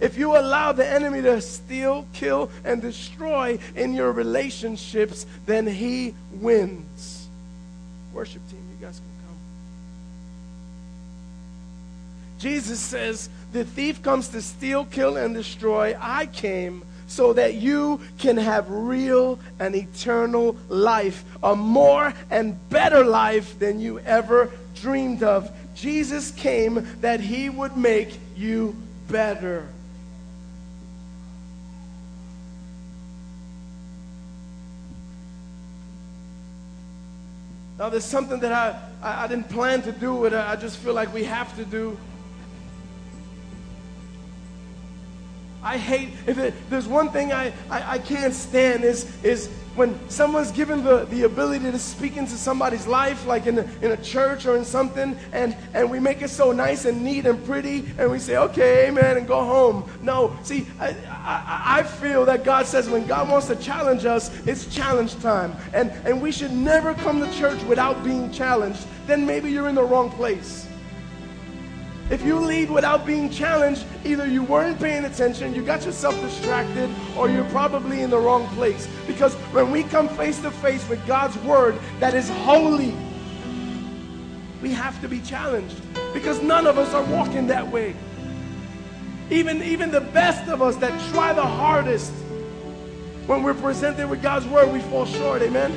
If 0.00 0.16
you 0.16 0.36
allow 0.36 0.72
the 0.72 0.86
enemy 0.86 1.22
to 1.22 1.40
steal, 1.40 2.06
kill, 2.12 2.50
and 2.64 2.80
destroy 2.80 3.58
in 3.76 3.92
your 3.92 4.12
relationships, 4.12 5.26
then 5.46 5.66
he 5.66 6.14
wins. 6.32 7.28
Worship 8.14 8.46
team, 8.50 8.62
you 8.78 8.86
guys 8.86 8.96
can 8.96 9.26
come. 9.26 9.36
Jesus 12.38 12.80
says, 12.80 13.28
the 13.52 13.64
thief 13.64 14.02
comes 14.02 14.28
to 14.28 14.42
steal, 14.42 14.84
kill, 14.84 15.16
and 15.16 15.34
destroy. 15.34 15.96
I 16.00 16.26
came 16.26 16.84
so 17.08 17.32
that 17.32 17.54
you 17.54 18.00
can 18.18 18.36
have 18.36 18.70
real 18.70 19.40
and 19.58 19.74
eternal 19.74 20.56
life, 20.68 21.24
a 21.42 21.56
more 21.56 22.14
and 22.30 22.56
better 22.70 23.04
life 23.04 23.58
than 23.58 23.80
you 23.80 23.98
ever 24.00 24.52
dreamed 24.76 25.24
of. 25.24 25.50
Jesus 25.74 26.30
came 26.30 26.86
that 27.00 27.18
he 27.18 27.50
would 27.50 27.76
make 27.76 28.16
you 28.36 28.76
better. 29.08 29.66
Now, 37.76 37.88
there's 37.88 38.04
something 38.04 38.38
that 38.40 38.52
I, 38.52 38.78
I, 39.02 39.24
I 39.24 39.26
didn't 39.26 39.48
plan 39.48 39.82
to 39.82 39.90
do, 39.90 40.20
but 40.20 40.34
I 40.34 40.54
just 40.54 40.76
feel 40.76 40.92
like 40.92 41.12
we 41.12 41.24
have 41.24 41.56
to 41.56 41.64
do. 41.64 41.98
I 45.62 45.76
hate, 45.76 46.10
if 46.26 46.38
it, 46.38 46.54
there's 46.70 46.88
one 46.88 47.10
thing 47.10 47.32
I, 47.32 47.52
I, 47.68 47.92
I 47.92 47.98
can't 47.98 48.32
stand 48.32 48.82
is, 48.84 49.06
is 49.22 49.48
when 49.76 49.98
someone's 50.08 50.50
given 50.50 50.82
the, 50.82 51.04
the 51.06 51.22
ability 51.22 51.70
to 51.70 51.78
speak 51.78 52.16
into 52.16 52.32
somebody's 52.32 52.86
life, 52.86 53.26
like 53.26 53.46
in 53.46 53.58
a, 53.58 53.62
in 53.82 53.92
a 53.92 53.96
church 53.98 54.46
or 54.46 54.56
in 54.56 54.64
something, 54.64 55.16
and, 55.32 55.56
and 55.74 55.90
we 55.90 56.00
make 56.00 56.22
it 56.22 56.30
so 56.30 56.50
nice 56.50 56.86
and 56.86 57.04
neat 57.04 57.26
and 57.26 57.44
pretty, 57.44 57.86
and 57.98 58.10
we 58.10 58.18
say, 58.18 58.36
okay, 58.36 58.88
amen, 58.88 59.18
and 59.18 59.28
go 59.28 59.44
home. 59.44 59.88
No, 60.02 60.36
see, 60.42 60.66
I, 60.80 60.88
I, 61.08 61.62
I 61.78 61.82
feel 61.82 62.24
that 62.24 62.42
God 62.42 62.66
says 62.66 62.88
when 62.88 63.06
God 63.06 63.28
wants 63.28 63.46
to 63.48 63.56
challenge 63.56 64.04
us, 64.06 64.30
it's 64.46 64.66
challenge 64.74 65.16
time. 65.20 65.54
And, 65.72 65.90
and 66.04 66.20
we 66.20 66.32
should 66.32 66.52
never 66.52 66.94
come 66.94 67.20
to 67.20 67.32
church 67.38 67.62
without 67.64 68.02
being 68.02 68.32
challenged. 68.32 68.86
Then 69.06 69.26
maybe 69.26 69.50
you're 69.50 69.68
in 69.68 69.74
the 69.74 69.84
wrong 69.84 70.10
place. 70.10 70.66
If 72.10 72.24
you 72.24 72.40
leave 72.40 72.70
without 72.70 73.06
being 73.06 73.30
challenged, 73.30 73.84
either 74.04 74.26
you 74.26 74.42
weren't 74.42 74.80
paying 74.80 75.04
attention, 75.04 75.54
you 75.54 75.62
got 75.62 75.84
yourself 75.84 76.20
distracted, 76.20 76.90
or 77.16 77.30
you're 77.30 77.48
probably 77.50 78.02
in 78.02 78.10
the 78.10 78.18
wrong 78.18 78.48
place. 78.48 78.88
Because 79.06 79.34
when 79.52 79.70
we 79.70 79.84
come 79.84 80.08
face 80.08 80.40
to 80.40 80.50
face 80.50 80.86
with 80.88 81.04
God's 81.06 81.36
word 81.38 81.78
that 82.00 82.14
is 82.14 82.28
holy, 82.28 82.96
we 84.60 84.72
have 84.72 85.00
to 85.02 85.08
be 85.08 85.20
challenged. 85.20 85.80
Because 86.12 86.42
none 86.42 86.66
of 86.66 86.78
us 86.78 86.92
are 86.94 87.04
walking 87.04 87.46
that 87.46 87.70
way. 87.70 87.94
Even, 89.30 89.62
even 89.62 89.92
the 89.92 90.00
best 90.00 90.48
of 90.48 90.60
us 90.60 90.74
that 90.76 90.90
try 91.12 91.32
the 91.32 91.46
hardest, 91.46 92.12
when 93.26 93.44
we're 93.44 93.54
presented 93.54 94.10
with 94.10 94.20
God's 94.20 94.46
word, 94.46 94.72
we 94.72 94.80
fall 94.80 95.06
short. 95.06 95.42
Amen. 95.42 95.72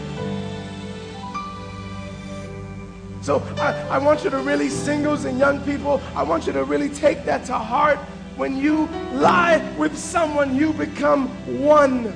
So 3.24 3.42
I, 3.56 3.72
I 3.88 3.98
want 4.00 4.26
you 4.26 4.30
to 4.32 4.40
really, 4.40 4.68
singles 4.68 5.24
and 5.24 5.40
young 5.40 5.62
people, 5.62 6.02
I 6.14 6.24
want 6.24 6.46
you 6.46 6.52
to 6.52 6.66
really 6.66 6.90
take 6.90 7.24
that 7.24 7.46
to 7.46 7.54
heart. 7.54 7.98
When 8.36 8.58
you 8.58 8.90
lie 9.14 9.64
with 9.78 9.98
someone, 9.98 10.58
you 10.58 10.74
become 10.74 11.30
one. 11.62 12.08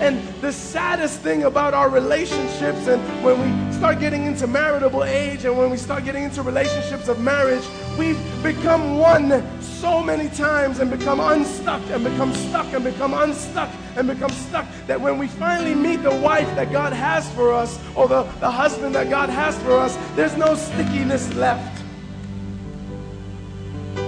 And 0.00 0.20
the 0.40 0.52
saddest 0.52 1.20
thing 1.20 1.44
about 1.44 1.74
our 1.74 1.88
relationships, 1.88 2.88
and 2.88 3.00
when 3.24 3.40
we 3.40 3.65
start 3.76 4.00
getting 4.00 4.24
into 4.24 4.46
marital 4.46 5.04
age 5.04 5.44
and 5.44 5.56
when 5.56 5.68
we 5.68 5.76
start 5.76 6.02
getting 6.02 6.24
into 6.24 6.42
relationships 6.42 7.08
of 7.08 7.20
marriage, 7.20 7.62
we've 7.98 8.18
become 8.42 8.96
one 8.96 9.44
so 9.60 10.02
many 10.02 10.30
times 10.30 10.78
and 10.78 10.90
become 10.90 11.20
unstuck 11.20 11.82
and 11.90 12.02
become 12.02 12.32
stuck 12.32 12.72
and 12.72 12.82
become 12.82 13.12
unstuck 13.12 13.68
and 13.96 14.08
become 14.08 14.30
stuck 14.30 14.66
that 14.86 14.98
when 14.98 15.18
we 15.18 15.26
finally 15.26 15.74
meet 15.74 16.02
the 16.02 16.14
wife 16.14 16.48
that 16.54 16.72
God 16.72 16.94
has 16.94 17.30
for 17.34 17.52
us 17.52 17.78
or 17.94 18.08
the, 18.08 18.22
the 18.40 18.50
husband 18.50 18.94
that 18.94 19.10
God 19.10 19.28
has 19.28 19.58
for 19.58 19.72
us, 19.78 19.94
there's 20.14 20.36
no 20.38 20.54
stickiness 20.54 21.34
left. 21.34 21.84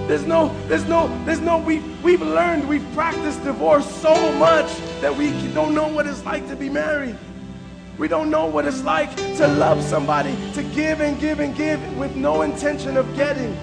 There's 0.07 0.25
no, 0.25 0.51
there's 0.67 0.85
no, 0.85 1.07
there's 1.25 1.41
no, 1.41 1.59
we, 1.59 1.79
we've 2.01 2.23
learned, 2.23 2.67
we've 2.67 2.91
practiced 2.93 3.43
divorce 3.43 3.85
so 3.85 4.31
much 4.33 4.75
that 5.01 5.15
we 5.15 5.29
don't 5.53 5.75
know 5.75 5.87
what 5.87 6.07
it's 6.07 6.25
like 6.25 6.47
to 6.47 6.55
be 6.55 6.69
married. 6.69 7.15
We 7.99 8.07
don't 8.07 8.29
know 8.29 8.45
what 8.45 8.65
it's 8.65 8.81
like 8.81 9.13
to 9.35 9.45
love 9.45 9.83
somebody, 9.83 10.33
to 10.53 10.63
give 10.63 11.01
and 11.01 11.19
give 11.19 11.41
and 11.41 11.53
give 11.53 11.97
with 11.97 12.15
no 12.15 12.43
intention 12.43 12.95
of 12.95 13.13
getting. 13.13 13.57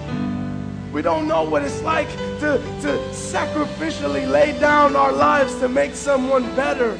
We 0.93 1.01
don't 1.01 1.27
know 1.27 1.41
what 1.41 1.63
it's 1.63 1.81
like 1.81 2.07
to, 2.41 2.59
to 2.81 2.99
sacrificially 3.09 4.29
lay 4.29 4.57
down 4.59 4.95
our 4.95 5.11
lives 5.11 5.55
to 5.55 5.67
make 5.67 5.95
someone 5.95 6.43
better. 6.55 6.99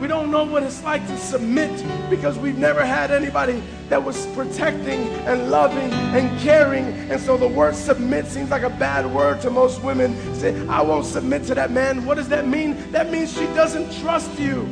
We 0.00 0.08
don't 0.08 0.32
know 0.32 0.42
what 0.42 0.64
it's 0.64 0.82
like 0.82 1.06
to 1.06 1.16
submit 1.16 1.70
because 2.10 2.36
we've 2.36 2.58
never 2.58 2.84
had 2.84 3.12
anybody 3.12 3.62
that 3.94 4.02
was 4.02 4.26
protecting 4.34 5.06
and 5.24 5.52
loving 5.52 5.92
and 5.92 6.40
caring. 6.40 6.84
And 7.12 7.20
so 7.20 7.36
the 7.36 7.46
word 7.46 7.76
submit 7.76 8.26
seems 8.26 8.50
like 8.50 8.64
a 8.64 8.70
bad 8.70 9.06
word 9.06 9.40
to 9.42 9.50
most 9.50 9.84
women. 9.84 10.16
Say, 10.34 10.66
I 10.66 10.82
won't 10.82 11.06
submit 11.06 11.44
to 11.44 11.54
that 11.54 11.70
man. 11.70 12.04
What 12.04 12.16
does 12.16 12.28
that 12.30 12.44
mean? 12.44 12.90
That 12.90 13.12
means 13.12 13.32
she 13.32 13.46
doesn't 13.54 13.96
trust 14.00 14.36
you. 14.36 14.68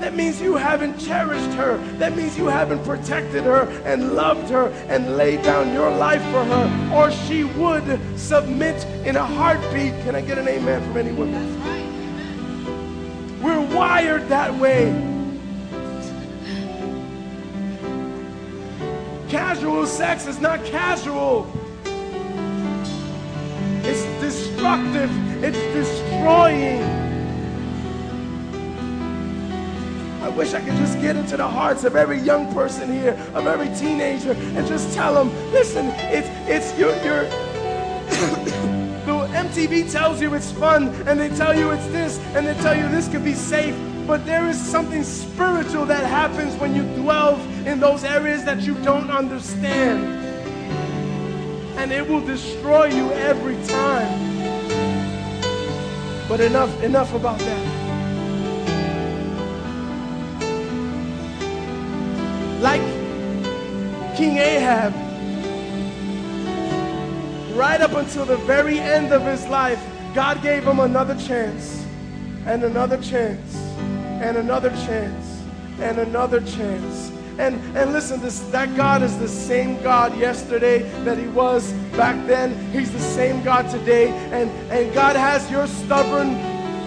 That 0.00 0.16
means 0.16 0.40
you 0.42 0.56
haven't 0.56 0.98
cherished 0.98 1.52
her. 1.52 1.76
That 1.98 2.16
means 2.16 2.36
you 2.36 2.46
haven't 2.46 2.82
protected 2.82 3.44
her 3.44 3.68
and 3.84 4.14
loved 4.14 4.50
her 4.50 4.66
and 4.88 5.16
laid 5.16 5.42
down 5.42 5.72
your 5.72 5.92
life 5.92 6.22
for 6.32 6.42
her. 6.44 6.92
Or 6.92 7.12
she 7.12 7.44
would 7.44 8.00
submit 8.18 8.84
in 9.06 9.14
a 9.14 9.24
heartbeat. 9.24 9.92
Can 10.02 10.16
I 10.16 10.22
get 10.22 10.38
an 10.38 10.48
amen 10.48 10.82
from 10.82 10.96
any 10.96 11.12
women? 11.12 11.62
We're 13.40 13.64
wired 13.76 14.28
that 14.30 14.52
way. 14.52 15.05
Casual 19.28 19.86
sex 19.86 20.26
is 20.28 20.40
not 20.40 20.64
casual. 20.64 21.52
It's 23.82 24.04
destructive. 24.20 25.10
It's 25.42 25.58
destroying. 25.74 26.82
I 30.22 30.28
wish 30.28 30.54
I 30.54 30.60
could 30.60 30.76
just 30.76 31.00
get 31.00 31.16
into 31.16 31.36
the 31.36 31.46
hearts 31.46 31.82
of 31.82 31.96
every 31.96 32.20
young 32.20 32.52
person 32.54 32.92
here, 32.92 33.18
of 33.34 33.48
every 33.48 33.74
teenager, 33.76 34.32
and 34.32 34.64
just 34.66 34.94
tell 34.94 35.14
them, 35.14 35.34
listen, 35.50 35.86
it's 35.96 36.28
it's 36.48 36.78
your 36.78 36.94
your 37.02 37.24
the 39.06 39.26
MTV 39.34 39.90
tells 39.90 40.20
you 40.20 40.34
it's 40.34 40.52
fun, 40.52 40.88
and 41.08 41.18
they 41.18 41.30
tell 41.30 41.56
you 41.56 41.72
it's 41.72 41.86
this, 41.88 42.20
and 42.36 42.46
they 42.46 42.54
tell 42.54 42.76
you 42.76 42.88
this 42.88 43.08
could 43.08 43.24
be 43.24 43.34
safe. 43.34 43.74
But 44.06 44.24
there 44.24 44.46
is 44.48 44.58
something 44.58 45.02
spiritual 45.02 45.86
that 45.86 46.04
happens 46.04 46.54
when 46.56 46.74
you 46.74 46.82
dwell 46.94 47.40
in 47.66 47.80
those 47.80 48.04
areas 48.04 48.44
that 48.44 48.62
you 48.62 48.74
don't 48.82 49.10
understand. 49.10 50.04
And 51.78 51.92
it 51.92 52.08
will 52.08 52.24
destroy 52.24 52.86
you 52.86 53.12
every 53.12 53.56
time. 53.66 54.36
But 56.28 56.40
enough, 56.40 56.82
enough 56.82 57.14
about 57.14 57.38
that. 57.38 57.76
like 62.60 62.80
King 64.16 64.38
Ahab, 64.38 64.94
right 67.54 67.80
up 67.80 67.92
until 67.92 68.24
the 68.24 68.38
very 68.38 68.80
end 68.80 69.12
of 69.12 69.22
his 69.22 69.46
life, 69.46 69.80
God 70.14 70.42
gave 70.42 70.64
him 70.64 70.80
another 70.80 71.14
chance, 71.16 71.86
and 72.46 72.64
another 72.64 73.00
chance, 73.02 73.65
and 74.22 74.36
another 74.36 74.70
chance, 74.70 75.42
and 75.80 75.98
another 75.98 76.40
chance. 76.40 77.12
And, 77.38 77.56
and 77.76 77.92
listen, 77.92 78.20
this, 78.20 78.40
that 78.50 78.74
God 78.76 79.02
is 79.02 79.18
the 79.18 79.28
same 79.28 79.82
God 79.82 80.16
yesterday 80.18 80.78
that 81.04 81.18
he 81.18 81.28
was 81.28 81.70
back 81.94 82.26
then. 82.26 82.54
He's 82.72 82.90
the 82.90 82.98
same 82.98 83.42
God 83.42 83.68
today. 83.68 84.08
And, 84.08 84.50
and 84.70 84.92
God 84.94 85.16
has 85.16 85.50
your 85.50 85.66
stubborn 85.66 86.34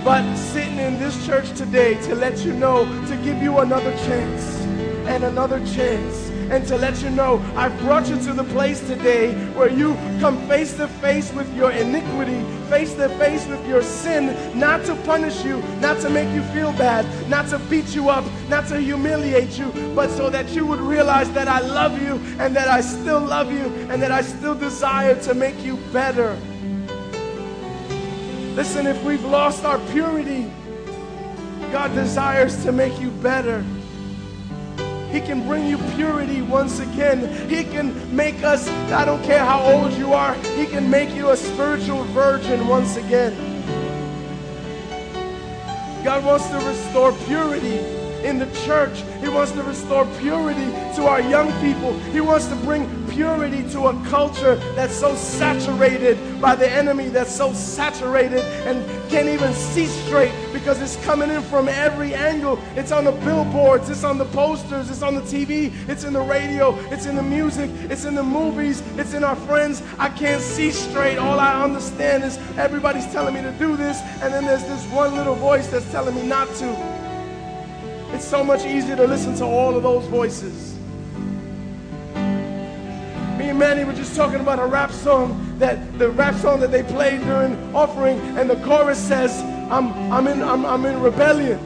butt 0.04 0.38
sitting 0.38 0.80
in 0.80 0.98
this 0.98 1.24
church 1.28 1.56
today 1.56 2.02
to 2.02 2.16
let 2.16 2.40
you 2.44 2.54
know, 2.54 2.86
to 3.06 3.16
give 3.18 3.38
you 3.44 3.60
another 3.60 3.92
chance 3.98 4.60
and 5.08 5.24
another 5.24 5.60
chance. 5.68 6.29
And 6.52 6.68
to 6.68 6.78
let 6.78 7.02
you 7.04 7.12
know, 7.12 7.43
I've 7.56 7.78
brought 7.82 8.10
you 8.10 8.18
to 8.22 8.34
the 8.34 8.43
place 8.43 8.80
today 8.88 9.34
where 9.54 9.70
you 9.70 9.93
come 10.20 10.38
face 10.47 10.76
to 10.78 10.88
face 10.88 11.32
with 11.32 11.54
your 11.56 11.72
iniquity, 11.72 12.41
face 12.70 12.95
to 12.95 13.08
face 13.18 13.45
with 13.45 13.68
your 13.68 13.84
sin, 13.84 14.58
not 14.58 14.84
to 14.86 14.95
punish 14.95 15.45
you, 15.45 15.62
not 15.80 16.00
to 16.02 16.10
make 16.10 16.28
you 16.34 16.41
feel 16.54 16.72
bad, 16.74 17.06
not 17.30 17.47
to 17.50 17.60
beat 17.70 17.93
you 17.93 18.10
up, 18.10 18.26
not 18.50 18.68
to 18.70 18.80
humiliate 18.80 19.60
you, 19.60 19.72
but 19.95 20.10
so 20.10 20.32
that 20.32 20.50
you 20.50 20.66
would 20.66 20.80
realize 20.80 21.32
that 21.34 21.47
I 21.47 21.60
love 21.60 22.02
you 22.02 22.16
and 22.39 22.56
that 22.56 22.68
I 22.68 22.82
still 22.82 23.20
love 23.22 23.52
you 23.52 23.66
and 23.89 24.02
that 24.02 24.12
I 24.12 24.22
still 24.22 24.56
desire 24.56 25.22
to 25.22 25.36
make 25.36 25.64
you 25.64 25.78
better. 25.93 26.36
Listen, 28.56 28.88
if 28.88 29.04
we've 29.04 29.24
lost 29.24 29.66
our 29.66 29.78
purity, 29.91 30.52
God 31.72 31.93
desires 31.93 32.64
to 32.64 32.72
make 32.72 33.00
you 33.00 33.12
better. 33.12 33.64
He 35.12 35.22
can 35.22 35.45
bring 35.47 35.66
you 35.68 35.78
purity 35.95 36.41
once 36.41 36.80
again. 36.80 37.49
He 37.49 37.64
can 37.64 38.16
make 38.16 38.43
us, 38.43 38.68
I 38.91 39.05
don't 39.05 39.24
care 39.24 39.43
how 39.43 39.62
old 39.64 39.93
you 39.93 40.14
are, 40.14 40.36
He 40.55 40.66
can 40.66 40.89
make 40.89 41.14
you 41.16 41.30
a 41.32 41.38
spiritual 41.38 42.03
virgin 42.05 42.68
once 42.68 42.95
again. 42.95 43.34
God 46.03 46.24
wants 46.24 46.47
to 46.49 46.57
restore 46.57 47.12
purity. 47.26 47.80
In 48.24 48.40
the 48.40 48.48
church. 48.66 49.04
He 49.22 49.30
wants 49.30 49.52
to 49.54 49.64
restore 49.64 50.06
purity 50.20 50.72
to 50.96 51.06
our 51.06 51.22
young 51.22 51.52
people. 51.62 51.98
He 52.12 52.22
wants 52.22 52.48
to 52.48 52.56
bring 52.58 52.88
purity 53.10 53.68
to 53.72 53.88
a 53.88 54.06
culture 54.06 54.56
that's 54.76 54.96
so 54.96 55.16
saturated 55.16 56.18
by 56.42 56.56
the 56.56 56.70
enemy, 56.70 57.10
that's 57.10 57.36
so 57.36 57.54
saturated 57.54 58.44
and 58.66 58.86
can't 59.10 59.28
even 59.28 59.54
see 59.54 59.88
straight 59.88 60.32
because 60.54 60.82
it's 60.82 60.96
coming 61.06 61.30
in 61.30 61.42
from 61.42 61.68
every 61.68 62.14
angle. 62.14 62.60
It's 62.76 62.92
on 62.92 63.06
the 63.06 63.12
billboards, 63.12 63.90
it's 63.90 64.04
on 64.04 64.18
the 64.18 64.26
posters, 64.26 64.90
it's 64.90 65.02
on 65.02 65.16
the 65.16 65.22
TV, 65.22 65.74
it's 65.90 66.04
in 66.04 66.14
the 66.14 66.22
radio, 66.22 66.78
it's 66.92 67.06
in 67.06 67.16
the 67.16 67.24
music, 67.24 67.70
it's 67.90 68.06
in 68.06 68.16
the 68.16 68.24
movies, 68.24 68.82
it's 68.98 69.14
in 69.14 69.24
our 69.24 69.36
friends. 69.36 69.82
I 69.98 70.10
can't 70.10 70.42
see 70.42 70.72
straight. 70.72 71.18
All 71.18 71.40
I 71.40 71.64
understand 71.64 72.24
is 72.24 72.38
everybody's 72.58 73.12
telling 73.12 73.34
me 73.34 73.42
to 73.42 73.52
do 73.54 73.76
this, 73.76 74.00
and 74.22 74.34
then 74.34 74.46
there's 74.46 74.64
this 74.66 74.86
one 74.92 75.16
little 75.16 75.36
voice 75.36 75.68
that's 75.68 75.90
telling 75.92 76.16
me 76.16 76.24
not 76.24 76.48
to. 76.56 76.99
It's 78.14 78.26
so 78.26 78.43
much 78.43 78.66
easier 78.66 78.95
to 78.95 79.05
listen 79.05 79.36
to 79.36 79.45
all 79.45 79.76
of 79.76 79.84
those 79.84 80.05
voices. 80.05 80.76
Me 83.38 83.49
and 83.49 83.60
Manny 83.60 83.84
were 83.84 83.93
just 83.93 84.16
talking 84.16 84.39
about 84.39 84.60
a 84.60 84.66
rap 84.66 84.91
song 84.91 85.55
that 85.60 85.97
the 85.99 86.10
rap 86.10 86.36
song 86.36 86.60
that 86.62 86.72
they 86.72 86.84
played 86.84 87.22
during 87.22 87.76
offering, 87.76 88.20
and 88.38 88.49
the 88.49 88.55
chorus 88.66 88.97
says, 88.97 89.41
I'm, 89.72 89.93
I'm, 90.12 90.28
in, 90.28 90.41
I'm, 90.41 90.66
I'm 90.66 90.86
in 90.86 91.01
rebellion. 91.01 91.60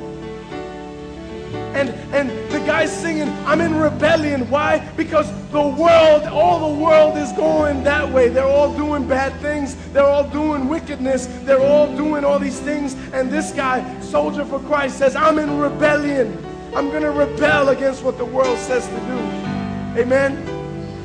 And, 1.84 2.14
and 2.14 2.52
the 2.52 2.60
guy's 2.60 2.96
singing, 2.96 3.28
I'm 3.46 3.60
in 3.60 3.76
rebellion. 3.76 4.50
Why? 4.50 4.80
Because 4.96 5.30
the 5.52 5.62
world, 5.62 6.24
all 6.24 6.74
the 6.74 6.82
world 6.82 7.18
is 7.18 7.32
going 7.34 7.84
that 7.84 8.10
way. 8.10 8.30
They're 8.30 8.46
all 8.46 8.74
doing 8.78 9.06
bad 9.06 9.38
things. 9.42 9.76
They're 9.92 10.06
all 10.06 10.30
doing 10.30 10.70
wickedness. 10.70 11.28
They're 11.44 11.60
all 11.60 11.94
doing 11.98 12.24
all 12.24 12.40
these 12.40 12.60
things. 12.60 12.96
And 13.12 13.30
this 13.30 13.52
guy, 13.52 14.00
soldier 14.00 14.46
for 14.46 14.60
Christ, 14.62 14.98
says, 14.98 15.16
I'm 15.16 15.40
in 15.40 15.58
rebellion. 15.58 16.38
I'm 16.74 16.90
going 16.90 17.04
to 17.04 17.12
rebel 17.12 17.70
against 17.70 18.02
what 18.02 18.18
the 18.18 18.26
world 18.26 18.58
says 18.60 18.88
to 18.88 19.00
do. 19.02 20.02
Amen. 20.02 20.53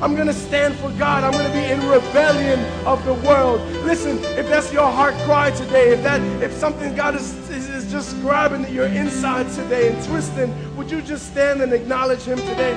I'm 0.01 0.15
going 0.15 0.27
to 0.27 0.33
stand 0.33 0.75
for 0.75 0.89
God. 0.91 1.25
I'm 1.25 1.33
going 1.33 1.45
to 1.45 1.51
be 1.51 1.65
in 1.65 1.79
rebellion 1.89 2.59
of 2.85 3.03
the 3.03 3.15
world. 3.15 3.59
Listen, 3.83 4.17
if 4.39 4.47
that's 4.47 4.71
your 4.71 4.89
heart 4.89 5.13
cry 5.25 5.51
today, 5.51 5.89
if 5.89 6.03
that 6.03 6.21
if 6.41 6.53
something 6.53 6.95
God 6.95 7.15
is, 7.15 7.33
is, 7.49 7.67
is 7.67 7.91
just 7.91 8.19
grabbing 8.21 8.71
your 8.73 8.85
insides 8.85 9.57
today 9.57 9.91
and 9.91 10.05
twisting, 10.05 10.77
would 10.77 10.89
you 10.89 11.01
just 11.01 11.27
stand 11.31 11.61
and 11.61 11.73
acknowledge 11.73 12.21
him 12.21 12.37
today? 12.37 12.75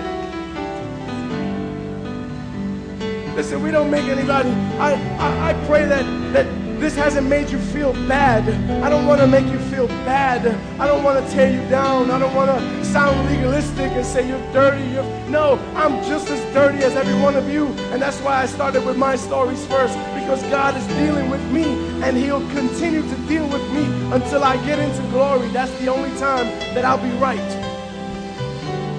Listen, 3.36 3.62
we 3.62 3.70
don't 3.70 3.90
make 3.90 4.04
anybody. 4.06 4.50
I, 4.80 4.92
I, 5.18 5.50
I 5.50 5.66
pray 5.66 5.84
that 5.86 6.04
that 6.32 6.61
this 6.82 6.96
hasn't 6.96 7.28
made 7.28 7.48
you 7.48 7.58
feel 7.58 7.92
bad. 8.08 8.42
I 8.82 8.90
don't 8.90 9.06
want 9.06 9.20
to 9.20 9.26
make 9.28 9.46
you 9.46 9.58
feel 9.70 9.86
bad. 9.86 10.44
I 10.80 10.86
don't 10.88 11.04
want 11.04 11.24
to 11.24 11.32
tear 11.32 11.48
you 11.48 11.66
down. 11.70 12.10
I 12.10 12.18
don't 12.18 12.34
want 12.34 12.50
to 12.50 12.84
sound 12.84 13.24
legalistic 13.30 13.92
and 13.92 14.04
say 14.04 14.26
you're 14.26 14.52
dirty. 14.52 14.82
You're... 14.90 15.04
No, 15.28 15.60
I'm 15.76 16.02
just 16.02 16.28
as 16.28 16.42
dirty 16.52 16.78
as 16.78 16.94
every 16.94 17.14
one 17.22 17.36
of 17.36 17.48
you. 17.48 17.68
And 17.92 18.02
that's 18.02 18.18
why 18.20 18.42
I 18.42 18.46
started 18.46 18.84
with 18.84 18.96
my 18.96 19.14
stories 19.14 19.64
first 19.66 19.96
because 20.18 20.42
God 20.50 20.76
is 20.76 20.84
dealing 20.98 21.30
with 21.30 21.40
me 21.52 21.62
and 22.02 22.16
He'll 22.16 22.46
continue 22.50 23.02
to 23.02 23.16
deal 23.28 23.46
with 23.46 23.62
me 23.72 23.84
until 24.12 24.42
I 24.42 24.56
get 24.66 24.80
into 24.80 25.02
glory. 25.10 25.48
That's 25.50 25.72
the 25.78 25.86
only 25.86 26.10
time 26.18 26.46
that 26.74 26.84
I'll 26.84 26.98
be 26.98 27.16
right. 27.18 27.38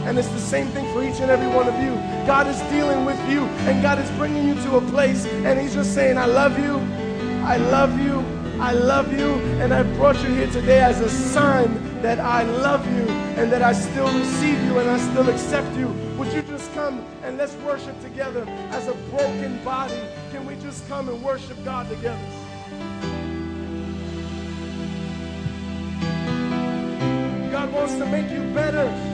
And 0.07 0.17
it's 0.17 0.29
the 0.29 0.39
same 0.39 0.67
thing 0.67 0.85
for 0.93 1.03
each 1.03 1.19
and 1.19 1.29
every 1.29 1.47
one 1.47 1.67
of 1.67 1.75
you. 1.83 1.95
God 2.25 2.47
is 2.47 2.61
dealing 2.71 3.03
with 3.03 3.19
you 3.29 3.41
and 3.67 3.81
God 3.81 3.99
is 3.99 4.09
bringing 4.11 4.47
you 4.47 4.55
to 4.63 4.77
a 4.77 4.81
place 4.89 5.25
and 5.25 5.59
He's 5.59 5.73
just 5.73 5.93
saying, 5.93 6.17
I 6.17 6.27
love 6.27 6.57
you. 6.57 7.02
I 7.43 7.57
love 7.57 7.99
you. 7.99 8.19
I 8.61 8.71
love 8.71 9.11
you. 9.11 9.33
And 9.61 9.73
I 9.73 9.83
brought 9.97 10.15
you 10.23 10.29
here 10.29 10.49
today 10.49 10.79
as 10.79 11.01
a 11.01 11.09
sign 11.09 12.01
that 12.01 12.19
I 12.19 12.43
love 12.43 12.85
you 12.85 13.07
and 13.37 13.51
that 13.51 13.61
I 13.61 13.73
still 13.73 14.07
receive 14.17 14.63
you 14.63 14.79
and 14.79 14.89
I 14.89 14.97
still 14.97 15.29
accept 15.29 15.75
you. 15.75 15.89
Would 16.17 16.31
you 16.31 16.41
just 16.43 16.73
come 16.73 17.05
and 17.21 17.37
let's 17.37 17.55
worship 17.55 17.99
together 18.01 18.45
as 18.71 18.87
a 18.87 18.93
broken 19.11 19.61
body? 19.65 19.99
Can 20.31 20.45
we 20.45 20.55
just 20.55 20.87
come 20.87 21.09
and 21.09 21.21
worship 21.21 21.61
God 21.65 21.89
together? 21.89 22.17
God 27.51 27.73
wants 27.73 27.95
to 27.95 28.05
make 28.05 28.31
you 28.31 28.41
better. 28.53 29.12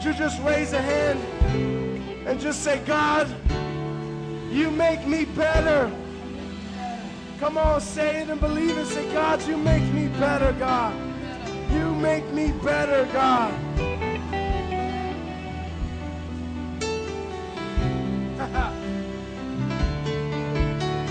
Would 0.00 0.14
you 0.14 0.14
just 0.14 0.40
raise 0.40 0.72
a 0.72 0.80
hand 0.80 1.20
and 2.26 2.40
just 2.40 2.64
say, 2.64 2.78
God, 2.86 3.28
you 4.50 4.70
make 4.70 5.06
me 5.06 5.26
better. 5.26 5.92
Come 7.38 7.58
on, 7.58 7.82
say 7.82 8.22
it 8.22 8.30
and 8.30 8.40
believe 8.40 8.78
it. 8.78 8.86
Say, 8.86 9.12
God, 9.12 9.46
you 9.46 9.58
make 9.58 9.82
me 9.92 10.08
better, 10.18 10.52
God. 10.58 10.94
You 11.70 11.94
make 11.94 12.26
me 12.32 12.50
better, 12.64 13.04
God. 13.12 13.52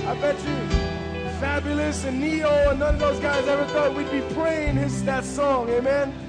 I 0.07 0.17
bet 0.19 0.35
you 0.43 0.57
Fabolous 1.39 2.05
and 2.05 2.19
Ne-Yo 2.19 2.71
and 2.71 2.79
none 2.79 2.95
of 2.95 2.99
those 2.99 3.19
guys 3.19 3.47
ever 3.47 3.65
thought 3.65 3.93
we'd 3.93 4.09
be 4.09 4.21
praying 4.33 4.77
his, 4.77 5.03
that 5.03 5.25
song. 5.25 5.69
Amen. 5.69 6.28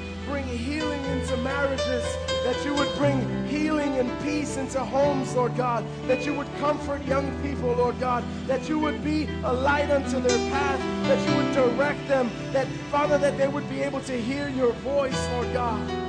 bring 0.31 0.47
healing 0.47 1.03
into 1.07 1.35
marriages, 1.37 2.05
that 2.45 2.57
you 2.63 2.73
would 2.73 2.87
bring 2.95 3.45
healing 3.47 3.97
and 3.97 4.09
peace 4.23 4.55
into 4.55 4.79
homes, 4.79 5.35
Lord 5.35 5.57
God, 5.57 5.85
that 6.07 6.25
you 6.25 6.33
would 6.33 6.47
comfort 6.57 7.03
young 7.05 7.29
people, 7.43 7.73
Lord 7.73 7.99
God, 7.99 8.23
that 8.47 8.69
you 8.69 8.79
would 8.79 9.03
be 9.03 9.27
a 9.43 9.51
light 9.51 9.91
unto 9.91 10.21
their 10.21 10.49
path, 10.49 10.79
that 11.03 11.29
you 11.29 11.35
would 11.35 11.53
direct 11.53 12.07
them, 12.07 12.31
that, 12.53 12.65
Father, 12.89 13.17
that 13.17 13.37
they 13.37 13.49
would 13.49 13.69
be 13.69 13.81
able 13.81 13.99
to 14.01 14.13
hear 14.21 14.47
your 14.47 14.71
voice, 14.71 15.27
Lord 15.33 15.51
God. 15.51 16.00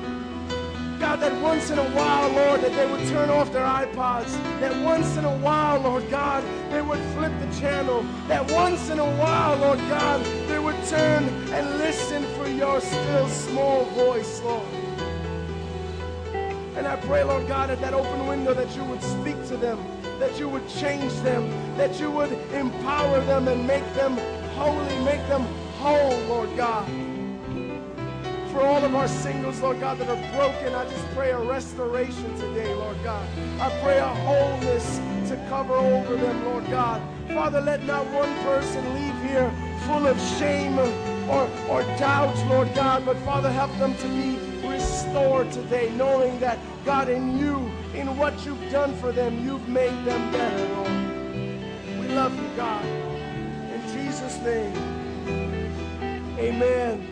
God, 1.03 1.19
that 1.19 1.43
once 1.43 1.69
in 1.69 1.81
a 1.81 1.91
while, 1.97 2.31
Lord, 2.31 2.61
that 2.61 2.71
they 2.77 2.87
would 2.89 3.05
turn 3.09 3.29
off 3.29 3.53
their 3.53 3.67
iPods. 3.67 4.31
That 4.61 4.73
once 4.85 5.17
in 5.17 5.25
a 5.25 5.37
while, 5.39 5.81
Lord 5.81 6.09
God, 6.09 6.45
they 6.71 6.81
would 6.81 7.01
flip 7.15 7.33
the 7.41 7.61
channel. 7.61 8.05
That 8.29 8.49
once 8.53 8.89
in 8.89 9.01
a 9.01 9.11
while, 9.17 9.57
Lord 9.57 9.81
God, 9.89 10.25
they 10.47 10.61
would 10.61 10.81
turn 10.85 11.25
and 11.51 11.79
listen 11.79 12.23
for 12.37 12.47
your 12.47 12.81
still 12.81 13.29
small 13.29 13.85
voice, 13.87 14.41
Lord. 14.43 14.63
And 16.77 16.87
I 16.87 16.95
pray, 16.95 17.25
Lord 17.25 17.49
God, 17.49 17.71
at 17.71 17.81
that 17.81 17.95
open 17.95 18.29
window 18.29 18.55
that 18.55 18.77
you 18.77 18.85
would 18.85 19.03
speak 19.03 19.45
to 19.49 19.57
them, 19.57 19.85
that 20.21 20.39
you 20.39 20.49
would 20.49 20.69
change 20.69 21.13
them, 21.23 21.51
that 21.79 21.99
you 21.99 22.13
would 22.13 22.31
empower 22.53 23.19
them 23.23 23.49
and 23.49 23.67
make 23.67 23.93
them 23.95 24.17
holy, 24.55 24.99
make 25.05 25.27
them 25.27 25.43
whole, 25.81 26.17
Lord 26.29 26.57
God 26.57 27.02
for 28.53 28.61
all 28.61 28.85
of 28.85 28.95
our 28.95 29.09
singles, 29.09 29.61
Lord 29.61 29.81
God, 29.81 29.99
that 29.99 30.09
are 30.09 30.37
broken. 30.37 30.75
I 30.75 30.85
just 30.85 31.07
pray 31.15 31.31
a 31.31 31.39
restoration 31.39 32.39
today, 32.39 32.73
Lord 32.75 33.03
God. 33.03 33.27
I 33.59 33.71
pray 33.83 33.99
a 33.99 34.07
wholeness 34.07 34.99
to 35.31 35.37
cover 35.49 35.73
over 35.73 36.17
them, 36.17 36.45
Lord 36.45 36.69
God. 36.69 37.01
Father, 37.29 37.63
let 37.63 37.83
not 37.85 38.07
one 38.13 38.33
person 38.45 38.85
leave 38.95 39.23
here 39.23 39.51
full 39.87 40.07
of 40.07 40.21
shame 40.39 40.79
or, 40.79 41.49
or 41.71 41.83
doubt, 41.97 42.37
Lord 42.49 42.73
God, 42.75 43.07
but 43.07 43.17
Father, 43.19 43.51
help 43.51 43.77
them 43.79 43.97
to 43.97 44.09
be 44.09 44.39
restored 44.69 45.51
today, 45.51 45.91
knowing 45.97 46.39
that, 46.41 46.59
God, 46.85 47.09
in 47.09 47.39
you, 47.39 47.71
in 47.95 48.15
what 48.19 48.45
you've 48.45 48.71
done 48.71 48.95
for 48.97 49.13
them, 49.13 49.43
you've 49.45 49.67
made 49.69 50.05
them 50.05 50.31
better, 50.31 50.75
Lord. 50.75 52.01
We 52.01 52.09
love 52.15 52.35
you, 52.37 52.51
God. 52.57 52.85
In 52.85 53.83
Jesus' 53.95 54.39
name, 54.41 54.77
amen. 56.39 56.39
Amen. 56.39 57.12